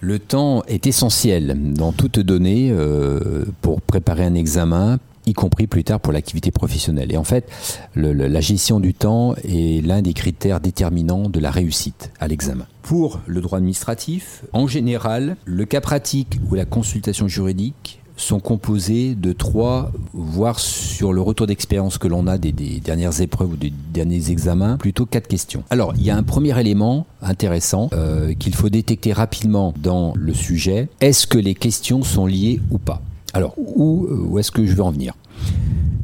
Le 0.00 0.18
temps 0.18 0.62
est 0.68 0.86
essentiel 0.86 1.72
dans 1.72 1.92
toute 1.92 2.18
donnée 2.18 2.68
euh, 2.70 3.44
pour 3.62 3.80
préparer 3.80 4.24
un 4.24 4.34
examen, 4.34 4.98
y 5.26 5.32
compris 5.32 5.66
plus 5.66 5.82
tard 5.82 6.00
pour 6.00 6.12
l'activité 6.12 6.50
professionnelle. 6.50 7.10
Et 7.10 7.16
en 7.16 7.24
fait, 7.24 7.48
la 7.94 8.40
gestion 8.40 8.80
du 8.80 8.92
temps 8.92 9.34
est 9.44 9.84
l'un 9.84 10.02
des 10.02 10.12
critères 10.12 10.60
déterminants 10.60 11.30
de 11.30 11.40
la 11.40 11.50
réussite 11.50 12.10
à 12.20 12.28
l'examen. 12.28 12.66
Pour 12.82 13.20
le 13.26 13.40
droit 13.40 13.58
administratif, 13.58 14.44
en 14.52 14.66
général, 14.66 15.36
le 15.46 15.64
cas 15.64 15.80
pratique 15.80 16.38
ou 16.50 16.54
la 16.54 16.66
consultation 16.66 17.26
juridique 17.26 18.00
sont 18.16 18.40
composés 18.40 19.14
de 19.14 19.32
trois, 19.32 19.90
voire 20.12 20.60
sur 20.60 21.12
le 21.12 21.20
retour 21.20 21.46
d'expérience 21.46 21.98
que 21.98 22.08
l'on 22.08 22.26
a 22.26 22.38
des, 22.38 22.52
dernières 22.52 23.20
épreuves 23.20 23.52
ou 23.52 23.56
des 23.56 23.72
derniers 23.92 24.30
examens, 24.30 24.76
plutôt 24.76 25.06
quatre 25.06 25.28
questions. 25.28 25.64
Alors, 25.70 25.94
il 25.96 26.02
y 26.02 26.10
a 26.10 26.16
un 26.16 26.22
premier 26.22 26.58
élément 26.58 27.06
intéressant 27.22 27.90
euh, 27.92 28.34
qu'il 28.34 28.54
faut 28.54 28.68
détecter 28.68 29.12
rapidement 29.12 29.74
dans 29.76 30.12
le 30.16 30.34
sujet. 30.34 30.88
Est-ce 31.00 31.26
que 31.26 31.38
les 31.38 31.54
questions 31.54 32.02
sont 32.02 32.26
liées 32.26 32.60
ou 32.70 32.78
pas? 32.78 33.02
Alors, 33.32 33.54
euh, 33.58 33.62
où 33.66 34.38
est-ce 34.38 34.50
que 34.50 34.64
je 34.64 34.74
veux 34.74 34.82
en 34.82 34.90
venir? 34.90 35.14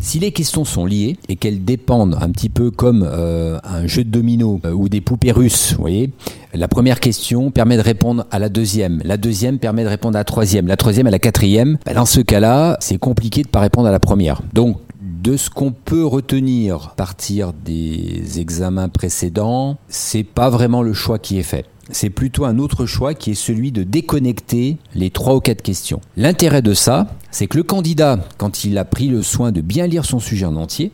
Si 0.00 0.19
les 0.19 0.33
questions 0.33 0.64
sont 0.64 0.87
liées 0.87 1.16
et 1.28 1.37
qu'elles 1.37 1.64
dépendent 1.64 2.19
un 2.21 2.30
petit 2.30 2.49
peu 2.49 2.71
comme 2.71 3.07
euh, 3.09 3.59
un 3.62 3.87
jeu 3.87 4.02
de 4.02 4.11
domino 4.11 4.61
euh, 4.64 4.73
ou 4.73 4.88
des 4.88 5.00
poupées 5.00 5.30
russes, 5.30 5.75
vous 5.75 5.83
voyez, 5.83 6.11
la 6.54 6.66
première 6.66 6.99
question 6.99 7.50
permet 7.50 7.76
de 7.76 7.83
répondre 7.83 8.26
à 8.30 8.38
la 8.38 8.49
deuxième, 8.49 9.00
la 9.04 9.19
deuxième 9.19 9.59
permet 9.59 9.85
de 9.85 9.88
répondre 9.88 10.16
à 10.16 10.21
la 10.21 10.25
troisième, 10.25 10.66
la 10.66 10.76
troisième 10.76 11.07
à 11.07 11.11
la 11.11 11.19
quatrième, 11.19 11.78
bah, 11.85 11.95
dans 11.95 12.07
ce 12.07 12.21
cas-là, 12.21 12.76
c'est 12.80 12.99
compliqué 12.99 13.42
de 13.42 13.49
ne 13.49 13.52
pas 13.52 13.61
répondre 13.61 13.87
à 13.87 13.92
la 13.92 14.00
première. 14.00 14.42
Donc, 14.54 14.78
de 15.00 15.37
ce 15.37 15.50
qu'on 15.50 15.73
peut 15.73 16.04
retenir 16.04 16.90
à 16.92 16.97
partir 16.97 17.52
des 17.52 18.40
examens 18.40 18.88
précédents, 18.88 19.76
c'est 19.88 20.25
pas 20.25 20.49
vraiment 20.49 20.83
le 20.83 20.95
choix 20.95 21.19
qui 21.19 21.38
est 21.38 21.42
fait 21.42 21.66
c'est 21.92 22.11
plutôt 22.11 22.44
un 22.44 22.59
autre 22.59 22.87
choix 22.87 23.14
qui 23.14 23.32
est 23.32 23.35
celui 23.35 23.73
de 23.73 23.82
déconnecter 23.82 24.76
les 24.94 25.11
trois 25.11 25.37
ou 25.37 25.40
quatre 25.40 25.62
questions. 25.62 26.00
L'intérêt 26.16 26.62
de 26.62 26.75
ça, 26.75 27.14
c'est 27.30 27.47
que 27.47 27.56
le 27.56 27.62
candidat, 27.62 28.18
quand 28.38 28.64
il 28.64 28.78
a 28.78 28.85
pris 28.85 29.09
le 29.09 29.23
soin 29.23 29.52
de 29.52 29.61
bien 29.61 29.87
lire 29.87 30.04
son 30.04 30.20
sujet 30.20 30.47
en 30.47 30.56
entier, 30.56 30.92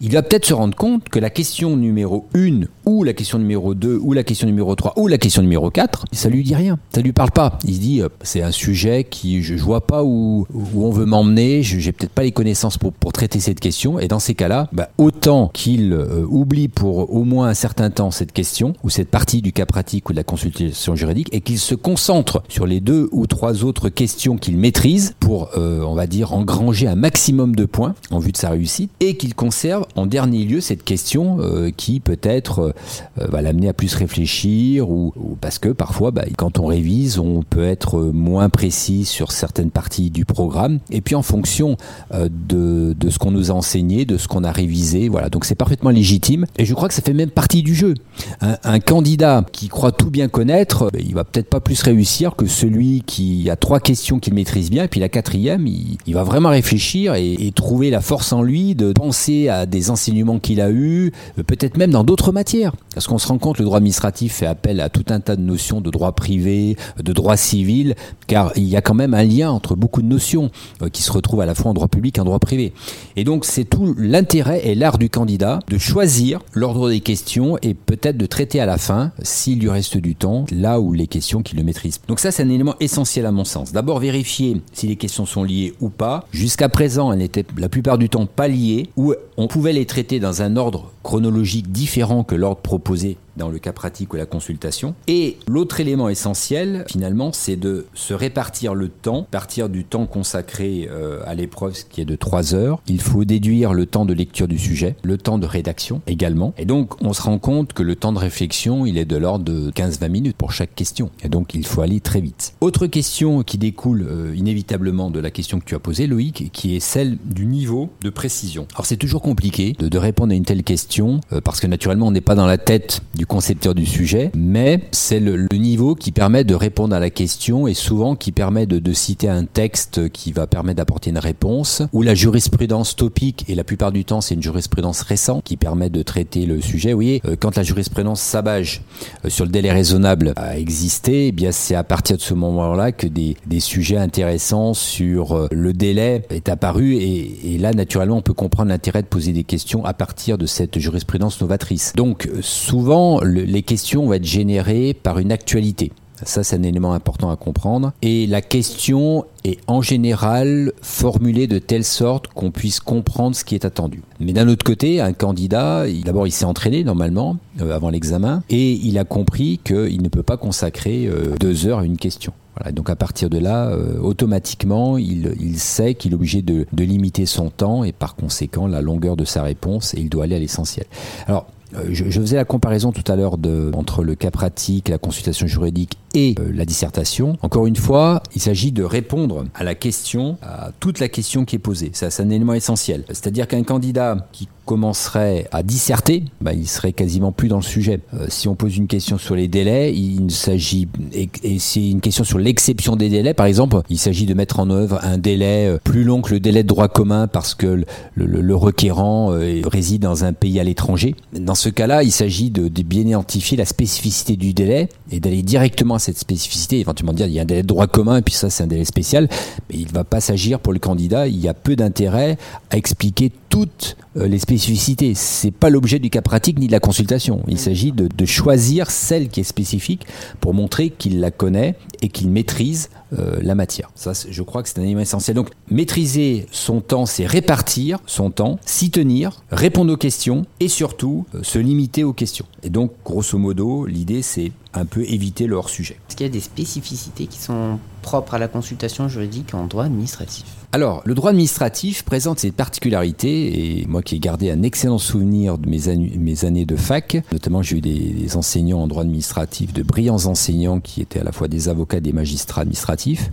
il 0.00 0.12
va 0.12 0.22
peut-être 0.22 0.46
se 0.46 0.54
rendre 0.54 0.76
compte 0.76 1.08
que 1.08 1.18
la 1.18 1.30
question 1.30 1.76
numéro 1.76 2.28
1 2.34 2.66
ou 2.88 3.04
la 3.04 3.12
question 3.12 3.38
numéro 3.38 3.74
2 3.74 3.98
ou 4.00 4.12
la 4.12 4.24
question 4.24 4.46
numéro 4.46 4.74
3 4.74 4.94
ou 4.96 5.06
la 5.08 5.18
question 5.18 5.42
numéro 5.42 5.70
4, 5.70 6.06
ça 6.12 6.28
lui 6.28 6.42
dit 6.42 6.54
rien, 6.54 6.78
ça 6.94 7.00
lui 7.00 7.12
parle 7.12 7.30
pas. 7.30 7.58
Il 7.64 7.74
se 7.74 7.80
dit 7.80 8.00
euh, 8.00 8.08
c'est 8.22 8.42
un 8.42 8.50
sujet 8.50 9.04
qui 9.04 9.42
je, 9.42 9.54
vois 9.54 9.86
pas 9.86 10.02
où, 10.02 10.46
où 10.54 10.84
on 10.84 10.90
veut 10.90 11.04
m'emmener, 11.04 11.62
je 11.62 11.78
j'ai 11.78 11.92
peut-être 11.92 12.12
pas 12.12 12.22
les 12.22 12.32
connaissances 12.32 12.78
pour, 12.78 12.92
pour 12.92 13.12
traiter 13.12 13.40
cette 13.40 13.60
question. 13.60 13.98
Et 13.98 14.08
dans 14.08 14.18
ces 14.18 14.34
cas-là, 14.34 14.68
bah, 14.72 14.88
autant 14.98 15.50
qu'il 15.52 15.92
euh, 15.92 16.24
oublie 16.28 16.68
pour 16.68 17.14
au 17.14 17.24
moins 17.24 17.48
un 17.48 17.54
certain 17.54 17.90
temps 17.90 18.10
cette 18.10 18.32
question 18.32 18.74
ou 18.82 18.90
cette 18.90 19.10
partie 19.10 19.42
du 19.42 19.52
cas 19.52 19.66
pratique 19.66 20.08
ou 20.08 20.12
de 20.12 20.16
la 20.16 20.24
consultation 20.24 20.96
juridique 20.96 21.28
et 21.32 21.40
qu'il 21.40 21.58
se 21.58 21.74
concentre 21.74 22.42
sur 22.48 22.66
les 22.66 22.80
deux 22.80 23.08
ou 23.12 23.26
trois 23.26 23.64
autres 23.64 23.88
questions 23.88 24.36
qu'il 24.36 24.56
maîtrise 24.56 25.14
pour 25.20 25.50
euh, 25.56 25.82
on 25.82 25.94
va 25.94 26.06
dire 26.06 26.32
engranger 26.32 26.86
un 26.86 26.94
maximum 26.94 27.54
de 27.54 27.64
points 27.64 27.94
en 28.10 28.18
vue 28.18 28.32
de 28.32 28.36
sa 28.36 28.50
réussite 28.50 28.90
et 29.00 29.16
qu'il 29.16 29.34
conserve 29.34 29.86
en 29.96 30.06
dernier 30.06 30.44
lieu 30.44 30.60
cette 30.60 30.84
question 30.84 31.38
euh, 31.40 31.70
qui 31.76 32.00
peut-être 32.00 32.58
euh, 32.60 32.72
va 33.16 33.42
l'amener 33.42 33.68
à 33.68 33.72
plus 33.72 33.94
réfléchir 33.94 34.90
ou, 34.90 35.12
parce 35.40 35.58
que 35.58 35.68
parfois 35.68 36.10
bah, 36.10 36.24
quand 36.36 36.58
on 36.58 36.66
révise 36.66 37.18
on 37.18 37.42
peut 37.42 37.64
être 37.64 38.00
moins 38.00 38.48
précis 38.48 39.04
sur 39.04 39.32
certaines 39.32 39.70
parties 39.70 40.10
du 40.10 40.24
programme 40.24 40.78
et 40.90 41.00
puis 41.00 41.14
en 41.14 41.22
fonction 41.22 41.76
euh, 42.12 42.28
de, 42.30 42.94
ce 43.10 43.18
qu'on 43.18 43.30
nous 43.30 43.50
a 43.50 43.54
enseigné, 43.54 44.04
de 44.04 44.16
ce 44.16 44.28
qu'on 44.28 44.44
a 44.44 44.52
révisé, 44.52 45.08
voilà 45.08 45.28
donc 45.28 45.44
c'est 45.44 45.54
parfaitement 45.54 45.90
légitime 45.90 46.46
et 46.56 46.64
je 46.64 46.74
crois 46.74 46.88
que 46.88 46.94
ça 46.94 47.02
fait 47.02 47.12
même 47.12 47.30
partie 47.30 47.62
du 47.62 47.74
jeu. 47.74 47.94
Un, 48.42 48.80
candidat 48.80 49.44
qui 49.52 49.68
croit 49.68 49.92
tout 49.92 50.10
bien 50.10 50.28
connaître, 50.28 50.90
bah, 50.92 50.98
il 51.00 51.14
va 51.14 51.24
peut-être 51.24 51.50
pas 51.50 51.60
plus 51.60 51.82
réussir 51.82 52.36
que 52.36 52.46
celui 52.46 53.02
qui 53.02 53.50
a 53.50 53.56
trois 53.56 53.80
questions 53.80 54.18
qu'il 54.18 54.34
maîtrise 54.34 54.70
bien 54.70 54.84
et 54.84 54.88
puis 54.88 55.00
la 55.00 55.08
quatrième, 55.08 55.66
il, 55.66 55.98
il 56.06 56.14
va 56.14 56.22
vraiment 56.22 56.50
réfléchir 56.50 57.14
et, 57.14 57.32
et 57.32 57.52
trouver 57.52 57.90
la 57.90 58.00
force 58.00 58.32
en 58.32 58.42
lui 58.42 58.74
de 58.74 58.92
penser 58.92 59.48
à 59.48 59.66
des 59.66 59.90
enseignements 59.90 60.38
qu'il 60.38 60.60
a 60.60 60.70
eus, 60.70 61.12
euh, 61.38 61.42
peut-être 61.42 61.76
même 61.76 61.90
dans 61.90 62.04
d'autres 62.04 62.32
matières. 62.32 62.67
Parce 62.94 63.06
qu'on 63.06 63.18
se 63.18 63.28
rend 63.28 63.38
compte, 63.38 63.58
le 63.58 63.64
droit 63.64 63.78
administratif 63.78 64.34
fait 64.34 64.46
appel 64.46 64.80
à 64.80 64.88
tout 64.88 65.04
un 65.10 65.20
tas 65.20 65.36
de 65.36 65.42
notions 65.42 65.80
de 65.80 65.90
droit 65.90 66.12
privé, 66.12 66.76
de 67.02 67.12
droit 67.12 67.36
civil, 67.36 67.94
car 68.26 68.52
il 68.56 68.64
y 68.64 68.76
a 68.76 68.80
quand 68.80 68.94
même 68.94 69.14
un 69.14 69.24
lien 69.24 69.50
entre 69.50 69.76
beaucoup 69.76 70.02
de 70.02 70.06
notions 70.06 70.50
euh, 70.82 70.88
qui 70.88 71.02
se 71.02 71.12
retrouvent 71.12 71.40
à 71.40 71.46
la 71.46 71.54
fois 71.54 71.70
en 71.70 71.74
droit 71.74 71.88
public 71.88 72.18
et 72.18 72.20
en 72.20 72.24
droit 72.24 72.38
privé. 72.38 72.72
Et 73.16 73.24
donc 73.24 73.44
c'est 73.44 73.64
tout 73.64 73.94
l'intérêt 73.98 74.66
et 74.66 74.74
l'art 74.74 74.98
du 74.98 75.10
candidat 75.10 75.60
de 75.68 75.78
choisir 75.78 76.40
l'ordre 76.54 76.90
des 76.90 77.00
questions 77.00 77.56
et 77.62 77.74
peut-être 77.74 78.16
de 78.16 78.26
traiter 78.26 78.60
à 78.60 78.66
la 78.66 78.78
fin, 78.78 79.12
s'il 79.22 79.60
lui 79.60 79.70
reste 79.70 79.96
du 79.96 80.14
temps, 80.14 80.44
là 80.50 80.80
où 80.80 80.92
les 80.92 81.06
questions 81.06 81.42
qu'il 81.42 81.58
le 81.58 81.64
maîtrise. 81.64 82.00
Donc 82.08 82.20
ça 82.20 82.30
c'est 82.30 82.42
un 82.42 82.50
élément 82.50 82.74
essentiel 82.80 83.26
à 83.26 83.32
mon 83.32 83.44
sens. 83.44 83.72
D'abord 83.72 84.00
vérifier 84.00 84.60
si 84.72 84.86
les 84.86 84.96
questions 84.96 85.26
sont 85.26 85.44
liées 85.44 85.74
ou 85.80 85.88
pas. 85.88 86.26
Jusqu'à 86.32 86.68
présent, 86.68 87.12
elles 87.12 87.18
n'étaient 87.18 87.44
la 87.56 87.68
plupart 87.68 87.98
du 87.98 88.08
temps 88.08 88.26
pas 88.26 88.48
liées, 88.48 88.88
ou 88.96 89.14
on 89.38 89.46
pouvait 89.46 89.72
les 89.72 89.86
traiter 89.86 90.18
dans 90.18 90.42
un 90.42 90.56
ordre 90.56 90.90
chronologique 91.04 91.70
différent 91.70 92.24
que 92.24 92.34
l'ordre 92.34 92.60
proposé 92.60 93.16
dans 93.38 93.48
le 93.48 93.58
cas 93.58 93.72
pratique 93.72 94.12
ou 94.12 94.16
la 94.16 94.26
consultation. 94.26 94.94
Et 95.06 95.38
l'autre 95.46 95.80
élément 95.80 96.08
essentiel, 96.10 96.84
finalement, 96.88 97.32
c'est 97.32 97.56
de 97.56 97.86
se 97.94 98.12
répartir 98.12 98.74
le 98.74 98.88
temps, 98.88 99.26
partir 99.30 99.68
du 99.68 99.84
temps 99.84 100.06
consacré 100.06 100.88
euh, 100.90 101.20
à 101.24 101.34
l'épreuve, 101.34 101.74
qui 101.88 102.00
est 102.02 102.04
de 102.04 102.16
3 102.16 102.54
heures. 102.54 102.82
Il 102.86 103.00
faut 103.00 103.24
déduire 103.24 103.72
le 103.72 103.86
temps 103.86 104.04
de 104.04 104.12
lecture 104.12 104.48
du 104.48 104.58
sujet, 104.58 104.96
le 105.02 105.16
temps 105.16 105.38
de 105.38 105.46
rédaction 105.46 106.02
également. 106.06 106.52
Et 106.58 106.66
donc, 106.66 107.00
on 107.02 107.12
se 107.12 107.22
rend 107.22 107.38
compte 107.38 107.72
que 107.72 107.82
le 107.82 107.96
temps 107.96 108.12
de 108.12 108.18
réflexion, 108.18 108.84
il 108.84 108.98
est 108.98 109.04
de 109.04 109.16
l'ordre 109.16 109.44
de 109.44 109.70
15-20 109.70 110.08
minutes 110.08 110.36
pour 110.36 110.52
chaque 110.52 110.74
question. 110.74 111.10
Et 111.22 111.28
donc, 111.28 111.54
il 111.54 111.64
faut 111.64 111.80
aller 111.80 112.00
très 112.00 112.20
vite. 112.20 112.54
Autre 112.60 112.86
question 112.86 113.42
qui 113.42 113.58
découle 113.58 114.06
euh, 114.08 114.34
inévitablement 114.36 115.10
de 115.10 115.20
la 115.20 115.30
question 115.30 115.60
que 115.60 115.64
tu 115.64 115.74
as 115.74 115.78
posée, 115.78 116.06
Loïc, 116.06 116.50
qui 116.52 116.74
est 116.74 116.80
celle 116.80 117.18
du 117.24 117.46
niveau 117.46 117.90
de 118.02 118.10
précision. 118.10 118.66
Alors, 118.74 118.86
c'est 118.86 118.96
toujours 118.96 119.22
compliqué 119.22 119.76
de, 119.78 119.88
de, 119.88 119.98
répondre 119.98 120.32
à 120.32 120.36
une 120.36 120.44
telle 120.44 120.64
question, 120.64 121.20
euh, 121.32 121.40
parce 121.40 121.60
que 121.60 121.66
naturellement, 121.66 122.08
on 122.08 122.10
n'est 122.10 122.20
pas 122.20 122.34
dans 122.34 122.46
la 122.46 122.58
tête 122.58 123.00
du 123.14 123.26
concepteur 123.28 123.74
du 123.74 123.86
sujet, 123.86 124.32
mais 124.34 124.80
c'est 124.90 125.20
le, 125.20 125.46
niveau 125.58 125.94
qui 125.94 126.12
permet 126.12 126.44
de 126.44 126.54
répondre 126.54 126.94
à 126.94 127.00
la 127.00 127.10
question 127.10 127.66
et 127.66 127.74
souvent 127.74 128.16
qui 128.16 128.32
permet 128.32 128.66
de, 128.66 128.78
de 128.78 128.92
citer 128.92 129.28
un 129.28 129.44
texte 129.44 130.08
qui 130.08 130.32
va 130.32 130.46
permettre 130.46 130.78
d'apporter 130.78 131.10
une 131.10 131.18
réponse, 131.18 131.82
ou 131.92 132.02
la 132.02 132.14
jurisprudence 132.14 132.96
topique, 132.96 133.44
et 133.48 133.54
la 133.54 133.64
plupart 133.64 133.92
du 133.92 134.04
temps 134.04 134.20
c'est 134.20 134.34
une 134.34 134.42
jurisprudence 134.42 135.02
récente 135.02 135.44
qui 135.44 135.56
permet 135.56 135.90
de 135.90 136.02
traiter 136.02 136.46
le 136.46 136.60
sujet. 136.60 136.92
Vous 136.92 136.98
voyez, 136.98 137.20
euh, 137.26 137.36
quand 137.38 137.56
la 137.56 137.62
jurisprudence 137.62 138.20
Sabage 138.20 138.82
euh, 139.24 139.28
sur 139.28 139.44
le 139.44 139.50
délai 139.50 139.70
raisonnable 139.70 140.32
a 140.36 140.58
existé, 140.58 141.28
eh 141.28 141.32
bien 141.32 141.52
c'est 141.52 141.74
à 141.74 141.84
partir 141.84 142.16
de 142.16 142.22
ce 142.22 142.34
moment-là 142.34 142.92
que 142.92 143.06
des, 143.06 143.36
des, 143.46 143.60
sujets 143.60 143.98
intéressants 143.98 144.72
sur 144.72 145.36
euh, 145.36 145.48
le 145.50 145.72
délai 145.72 146.22
est 146.30 146.48
apparu 146.48 146.94
et, 146.94 147.54
et 147.54 147.58
là 147.58 147.72
naturellement 147.72 148.16
on 148.16 148.22
peut 148.22 148.32
comprendre 148.32 148.70
l'intérêt 148.70 149.02
de 149.02 149.08
poser 149.08 149.32
des 149.32 149.44
questions 149.44 149.84
à 149.84 149.92
partir 149.92 150.38
de 150.38 150.46
cette 150.46 150.78
jurisprudence 150.78 151.40
novatrice. 151.40 151.92
Donc 151.94 152.28
souvent 152.40 153.17
les 153.24 153.62
questions 153.62 154.06
vont 154.06 154.14
être 154.14 154.24
générées 154.24 154.94
par 154.94 155.18
une 155.18 155.32
actualité. 155.32 155.92
Ça, 156.24 156.42
c'est 156.42 156.56
un 156.56 156.62
élément 156.62 156.92
important 156.92 157.30
à 157.30 157.36
comprendre. 157.36 157.92
Et 158.02 158.26
la 158.26 158.42
question 158.42 159.24
est 159.44 159.58
en 159.66 159.82
général 159.82 160.72
formulée 160.82 161.46
de 161.46 161.58
telle 161.58 161.84
sorte 161.84 162.28
qu'on 162.28 162.50
puisse 162.50 162.80
comprendre 162.80 163.36
ce 163.36 163.44
qui 163.44 163.54
est 163.54 163.64
attendu. 163.64 164.02
Mais 164.20 164.32
d'un 164.32 164.48
autre 164.48 164.64
côté, 164.64 165.00
un 165.00 165.12
candidat, 165.12 165.84
d'abord, 166.04 166.26
il 166.26 166.32
s'est 166.32 166.44
entraîné 166.44 166.84
normalement 166.84 167.36
euh, 167.60 167.74
avant 167.74 167.90
l'examen 167.90 168.42
et 168.50 168.72
il 168.72 168.98
a 168.98 169.04
compris 169.04 169.60
qu'il 169.62 170.02
ne 170.02 170.08
peut 170.08 170.22
pas 170.22 170.36
consacrer 170.36 171.06
euh, 171.06 171.36
deux 171.38 171.66
heures 171.66 171.80
à 171.80 171.84
une 171.84 171.96
question. 171.96 172.32
Voilà, 172.56 172.72
donc 172.72 172.90
à 172.90 172.96
partir 172.96 173.30
de 173.30 173.38
là, 173.38 173.68
euh, 173.68 174.00
automatiquement, 174.00 174.98
il, 174.98 175.58
sait 175.58 175.94
qu'il 175.94 176.10
est 176.12 176.14
obligé 176.16 176.42
de, 176.42 176.66
de 176.72 176.84
limiter 176.84 177.24
son 177.24 177.50
temps 177.50 177.84
et 177.84 177.92
par 177.92 178.16
conséquent 178.16 178.66
la 178.66 178.80
longueur 178.80 179.16
de 179.16 179.24
sa 179.24 179.44
réponse 179.44 179.94
et 179.94 180.00
il 180.00 180.08
doit 180.08 180.24
aller 180.24 180.34
à 180.34 180.40
l'essentiel. 180.40 180.86
Alors, 181.28 181.46
je, 181.90 182.04
faisais 182.04 182.36
la 182.36 182.44
comparaison 182.44 182.92
tout 182.92 183.10
à 183.10 183.16
l'heure 183.16 183.36
entre 183.74 184.02
le 184.02 184.14
cas 184.14 184.30
pratique, 184.30 184.88
la 184.88 184.98
consultation 184.98 185.46
juridique 185.46 185.98
et 186.14 186.34
la 186.52 186.64
dissertation. 186.64 187.36
Encore 187.42 187.66
une 187.66 187.76
fois, 187.76 188.22
il 188.34 188.40
s'agit 188.40 188.72
de 188.72 188.82
répondre 188.82 189.44
à 189.54 189.64
la 189.64 189.74
question, 189.74 190.38
à 190.42 190.70
toute 190.80 191.00
la 191.00 191.08
question 191.08 191.44
qui 191.44 191.56
est 191.56 191.60
posée. 191.60 191.90
Ça, 191.92 192.10
c'est 192.10 192.22
un 192.22 192.30
élément 192.30 192.54
essentiel. 192.54 193.04
C'est-à-dire 193.08 193.46
qu'un 193.46 193.62
candidat 193.62 194.28
qui 194.32 194.48
commencerait 194.68 195.48
à 195.50 195.62
disserter, 195.62 196.24
bah, 196.42 196.52
il 196.52 196.68
serait 196.68 196.92
quasiment 196.92 197.32
plus 197.32 197.48
dans 197.48 197.56
le 197.56 197.62
sujet. 197.62 198.00
Euh, 198.12 198.26
si 198.28 198.48
on 198.48 198.54
pose 198.54 198.76
une 198.76 198.86
question 198.86 199.16
sur 199.16 199.34
les 199.34 199.48
délais, 199.48 199.94
il 199.94 200.30
s'agit 200.30 200.86
et, 201.14 201.30
et 201.42 201.58
c'est 201.58 201.88
une 201.88 202.02
question 202.02 202.22
sur 202.22 202.38
l'exception 202.38 202.94
des 202.94 203.08
délais, 203.08 203.32
par 203.32 203.46
exemple, 203.46 203.80
il 203.88 203.98
s'agit 203.98 204.26
de 204.26 204.34
mettre 204.34 204.60
en 204.60 204.68
œuvre 204.68 205.00
un 205.02 205.16
délai 205.16 205.68
euh, 205.68 205.78
plus 205.82 206.04
long 206.04 206.20
que 206.20 206.34
le 206.34 206.40
délai 206.40 206.64
de 206.64 206.68
droit 206.68 206.88
commun 206.88 207.28
parce 207.28 207.54
que 207.54 207.66
le, 207.66 207.86
le, 208.14 208.54
requérant 208.54 209.32
euh, 209.32 209.62
réside 209.64 210.02
dans 210.02 210.24
un 210.24 210.34
pays 210.34 210.60
à 210.60 210.64
l'étranger. 210.64 211.14
Ce 211.58 211.68
cas-là, 211.68 212.02
il 212.02 212.12
s'agit 212.12 212.50
de, 212.50 212.68
de, 212.68 212.82
bien 212.82 213.02
identifier 213.02 213.56
la 213.56 213.64
spécificité 213.64 214.36
du 214.36 214.54
délai 214.54 214.88
et 215.10 215.20
d'aller 215.20 215.42
directement 215.42 215.94
à 215.94 215.98
cette 215.98 216.18
spécificité, 216.18 216.80
éventuellement 216.80 217.12
dire 217.12 217.26
il 217.26 217.32
y 217.32 217.38
a 217.38 217.42
un 217.42 217.46
délai 217.46 217.62
de 217.62 217.66
droit 217.66 217.86
commun 217.86 218.18
et 218.18 218.22
puis 218.22 218.34
ça 218.34 218.50
c'est 218.50 218.62
un 218.62 218.66
délai 218.66 218.84
spécial, 218.84 219.28
mais 219.68 219.76
il 219.78 219.86
ne 219.86 219.92
va 219.92 220.04
pas 220.04 220.20
s'agir 220.20 220.60
pour 220.60 220.72
le 220.72 220.78
candidat, 220.78 221.26
il 221.26 221.38
y 221.38 221.48
a 221.48 221.54
peu 221.54 221.76
d'intérêt 221.76 222.38
à 222.70 222.76
expliquer 222.76 223.32
toutes 223.48 223.96
les 224.14 224.38
spécificités 224.38 224.58
spécificité. 224.58 225.14
C'est 225.14 225.50
pas 225.50 225.70
l'objet 225.70 225.98
du 225.98 226.10
cas 226.10 226.20
pratique 226.20 226.58
ni 226.58 226.66
de 226.66 226.72
la 226.72 226.80
consultation. 226.80 227.42
Il 227.48 227.58
s'agit 227.58 227.92
de, 227.92 228.08
de, 228.08 228.24
choisir 228.26 228.90
celle 228.90 229.28
qui 229.28 229.40
est 229.40 229.44
spécifique 229.44 230.06
pour 230.40 230.52
montrer 230.52 230.90
qu'il 230.90 231.20
la 231.20 231.30
connaît 231.30 231.76
et 232.02 232.08
qu'il 232.08 232.28
maîtrise 232.28 232.90
euh, 233.16 233.38
la 233.40 233.54
matière. 233.54 233.90
Ça, 233.94 234.12
je 234.28 234.42
crois 234.42 234.62
que 234.62 234.68
c'est 234.68 234.78
un 234.78 234.82
élément 234.82 235.00
essentiel. 235.00 235.34
Donc, 235.34 235.48
maîtriser 235.70 236.46
son 236.50 236.80
temps, 236.80 237.06
c'est 237.06 237.24
répartir 237.24 238.00
son 238.06 238.30
temps, 238.30 238.58
s'y 238.66 238.90
tenir, 238.90 239.42
répondre 239.50 239.92
aux 239.92 239.96
questions 239.96 240.44
et 240.60 240.68
surtout 240.68 241.24
euh, 241.34 241.42
se 241.42 241.58
limiter 241.58 242.04
aux 242.04 242.12
questions. 242.12 242.46
Et 242.62 242.70
donc, 242.70 242.92
grosso 243.04 243.38
modo, 243.38 243.86
l'idée, 243.86 244.20
c'est 244.20 244.52
un 244.74 244.84
peu 244.84 245.04
éviter 245.04 245.46
le 245.46 245.56
hors-sujet. 245.56 245.98
Est-ce 246.08 246.16
qu'il 246.16 246.26
y 246.26 246.28
a 246.28 246.32
des 246.32 246.40
spécificités 246.40 247.26
qui 247.26 247.38
sont 247.38 247.78
propres 248.02 248.34
à 248.34 248.38
la 248.38 248.48
consultation 248.48 249.08
juridique 249.08 249.54
en 249.54 249.66
droit 249.66 249.84
administratif? 249.84 250.57
Alors, 250.70 251.00
le 251.06 251.14
droit 251.14 251.30
administratif 251.30 252.02
présente 252.02 252.40
ses 252.40 252.50
particularités, 252.50 253.80
et 253.80 253.86
moi 253.86 254.02
qui 254.02 254.16
ai 254.16 254.18
gardé 254.18 254.50
un 254.50 254.62
excellent 254.62 254.98
souvenir 254.98 255.56
de 255.56 255.66
mes, 255.66 256.44
années 256.44 256.66
de 256.66 256.76
fac, 256.76 257.22
notamment 257.32 257.62
j'ai 257.62 257.78
eu 257.78 257.80
des, 257.80 258.36
enseignants 258.36 258.80
en 258.80 258.86
droit 258.86 259.02
administratif, 259.02 259.72
de 259.72 259.82
brillants 259.82 260.26
enseignants 260.26 260.80
qui 260.80 261.00
étaient 261.00 261.20
à 261.20 261.24
la 261.24 261.32
fois 261.32 261.48
des 261.48 261.70
avocats, 261.70 262.00
des 262.00 262.12
magistrats 262.12 262.62
administratifs, 262.62 263.30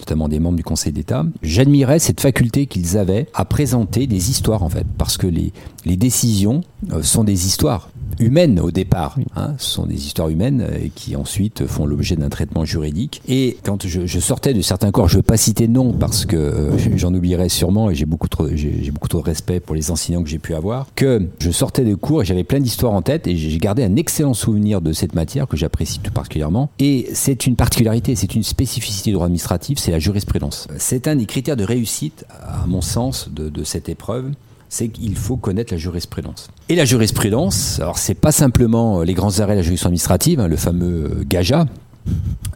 notamment 0.00 0.28
des 0.28 0.40
membres 0.40 0.56
du 0.56 0.64
Conseil 0.64 0.92
d'État. 0.92 1.24
J'admirais 1.42 2.00
cette 2.00 2.20
faculté 2.20 2.66
qu'ils 2.66 2.98
avaient 2.98 3.28
à 3.34 3.44
présenter 3.44 4.08
des 4.08 4.30
histoires 4.30 4.64
en 4.64 4.68
fait, 4.68 4.86
parce 4.98 5.16
que 5.16 5.28
les, 5.28 5.52
les 5.84 5.96
décisions 5.96 6.62
euh, 6.90 7.04
sont 7.04 7.22
des 7.22 7.46
histoires 7.46 7.88
humaines 8.18 8.60
au 8.60 8.70
départ. 8.70 9.16
Hein, 9.36 9.54
ce 9.58 9.70
sont 9.70 9.86
des 9.86 10.06
histoires 10.06 10.28
humaines 10.28 10.66
euh, 10.68 10.88
qui 10.94 11.16
ensuite 11.16 11.66
font 11.66 11.86
l'objet 11.86 12.16
d'un 12.16 12.28
traitement 12.28 12.64
juridique. 12.64 13.22
Et 13.28 13.56
quand 13.64 13.86
je, 13.86 14.06
je 14.06 14.20
sortais 14.20 14.54
de 14.54 14.62
certains 14.62 14.90
corps, 14.90 15.08
je 15.08 15.14
ne 15.14 15.18
veux 15.18 15.22
pas 15.22 15.36
citer 15.36 15.68
nom 15.68 15.92
parce 15.92 16.24
que 16.26 16.36
euh, 16.36 16.96
j'en 16.96 17.12
oublierai 17.14 17.48
sûrement 17.48 17.90
et 17.90 17.94
j'ai 17.94 18.06
beaucoup 18.06 18.28
trop, 18.28 18.48
j'ai 18.54 18.90
beaucoup 18.90 19.08
trop 19.08 19.20
de 19.20 19.24
respect 19.24 19.60
pour 19.60 19.74
les 19.74 19.90
enseignants 19.90 20.22
que 20.22 20.28
j'ai 20.28 20.38
pu 20.38 20.54
avoir, 20.54 20.86
que 20.94 21.28
je 21.38 21.50
sortais 21.50 21.84
de 21.84 21.94
cours 21.94 22.22
et 22.22 22.24
j'avais 22.24 22.44
plein 22.44 22.60
d'histoires 22.60 22.92
en 22.92 23.02
tête 23.02 23.26
et 23.26 23.36
j'ai 23.36 23.58
gardé 23.58 23.84
un 23.84 23.96
excellent 23.96 24.34
souvenir 24.34 24.80
de 24.80 24.92
cette 24.92 25.14
matière 25.14 25.46
que 25.46 25.56
j'apprécie 25.56 26.00
tout 26.00 26.12
particulièrement. 26.12 26.70
Et 26.78 27.08
c'est 27.12 27.46
une 27.46 27.56
particularité, 27.56 28.14
c'est 28.14 28.34
une 28.34 28.42
spécificité 28.42 29.10
du 29.10 29.14
droit 29.14 29.26
administratif, 29.26 29.78
c'est 29.78 29.90
la 29.90 29.98
jurisprudence. 29.98 30.68
C'est 30.78 31.08
un 31.08 31.16
des 31.16 31.26
critères 31.26 31.56
de 31.56 31.64
réussite, 31.64 32.24
à 32.30 32.66
mon 32.66 32.80
sens, 32.80 33.28
de, 33.32 33.48
de 33.48 33.64
cette 33.64 33.88
épreuve 33.88 34.30
c'est 34.74 34.88
qu'il 34.88 35.16
faut 35.16 35.36
connaître 35.36 35.72
la 35.72 35.78
jurisprudence. 35.78 36.48
Et 36.68 36.74
la 36.74 36.84
jurisprudence, 36.84 37.78
alors 37.80 37.96
c'est 37.96 38.14
pas 38.14 38.32
simplement 38.32 39.02
les 39.02 39.14
grands 39.14 39.38
arrêts 39.38 39.54
de 39.54 39.58
la 39.58 39.62
juridiction 39.62 39.86
administrative, 39.86 40.40
hein, 40.40 40.48
le 40.48 40.56
fameux 40.56 41.22
GAJA, 41.28 41.66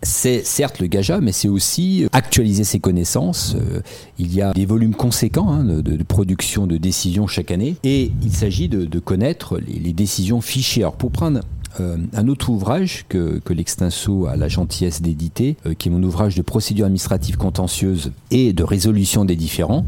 c'est 0.02 0.44
certes 0.44 0.80
le 0.80 0.86
gaja, 0.86 1.20
mais 1.20 1.32
c'est 1.32 1.48
aussi 1.48 2.06
actualiser 2.12 2.64
ses 2.64 2.80
connaissances. 2.80 3.56
Euh, 3.56 3.80
il 4.18 4.34
y 4.34 4.42
a 4.42 4.52
des 4.52 4.66
volumes 4.66 4.94
conséquents 4.94 5.50
hein, 5.50 5.64
de, 5.64 6.02
production 6.02 6.66
de 6.66 6.76
décisions 6.76 7.26
chaque 7.26 7.50
année, 7.50 7.76
et 7.84 8.12
il 8.22 8.32
s'agit 8.32 8.68
de, 8.68 8.98
connaître 8.98 9.58
les, 9.58 9.92
décisions 9.92 10.40
fichières. 10.40 10.88
Alors 10.88 10.96
pour 10.96 11.10
prendre 11.10 11.40
euh, 11.80 11.96
un 12.12 12.28
autre 12.28 12.50
ouvrage 12.50 13.04
que, 13.08 13.38
que 13.44 13.52
l'Extinso 13.52 14.26
a 14.26 14.36
la 14.36 14.48
gentillesse 14.48 15.02
d'éditer, 15.02 15.56
euh, 15.66 15.74
qui 15.74 15.88
est 15.88 15.92
mon 15.92 16.02
ouvrage 16.02 16.34
de 16.34 16.42
procédure 16.42 16.86
administrative 16.86 17.36
contentieuse 17.36 18.12
et 18.30 18.52
de 18.52 18.64
résolution 18.64 19.24
des 19.24 19.36
différends. 19.36 19.84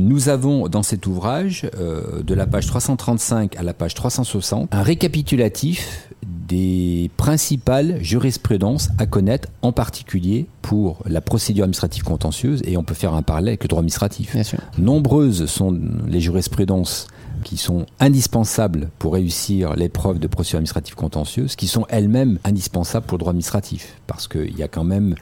nous 0.00 0.28
avons 0.28 0.68
dans 0.68 0.82
cet 0.82 1.06
ouvrage, 1.06 1.62
de 1.62 2.34
la 2.34 2.46
page 2.46 2.66
335 2.66 3.56
à 3.56 3.62
la 3.62 3.74
page 3.74 3.94
360, 3.94 4.74
un 4.74 4.82
récapitulatif 4.82 6.06
des 6.48 7.10
principales 7.16 7.98
jurisprudences 8.02 8.90
à 8.98 9.06
connaître, 9.06 9.48
en 9.62 9.72
particulier 9.72 10.46
pour 10.62 11.02
la 11.06 11.20
procédure 11.20 11.64
administrative 11.64 12.04
contentieuse, 12.04 12.62
et 12.64 12.76
on 12.76 12.84
peut 12.84 12.94
faire 12.94 13.14
un 13.14 13.22
parallèle 13.22 13.48
avec 13.48 13.64
le 13.64 13.68
droit 13.68 13.80
administratif. 13.80 14.36
Nombreuses 14.78 15.46
sont 15.46 15.78
les 16.06 16.20
jurisprudences 16.20 17.06
qui 17.46 17.56
sont 17.58 17.86
indispensables 18.00 18.90
pour 18.98 19.12
réussir 19.12 19.76
l'épreuve 19.76 20.18
de 20.18 20.26
procédure 20.26 20.56
administrative 20.56 20.96
contentieuse, 20.96 21.54
qui 21.54 21.68
sont 21.68 21.86
elles-mêmes 21.88 22.40
indispensables 22.42 23.06
pour 23.06 23.18
le 23.18 23.20
droit 23.20 23.30
administratif, 23.30 23.94
parce 24.08 24.26
qu'il 24.26 24.58
y 24.58 24.64
a 24.64 24.68
quand 24.68 24.82
même 24.82 25.14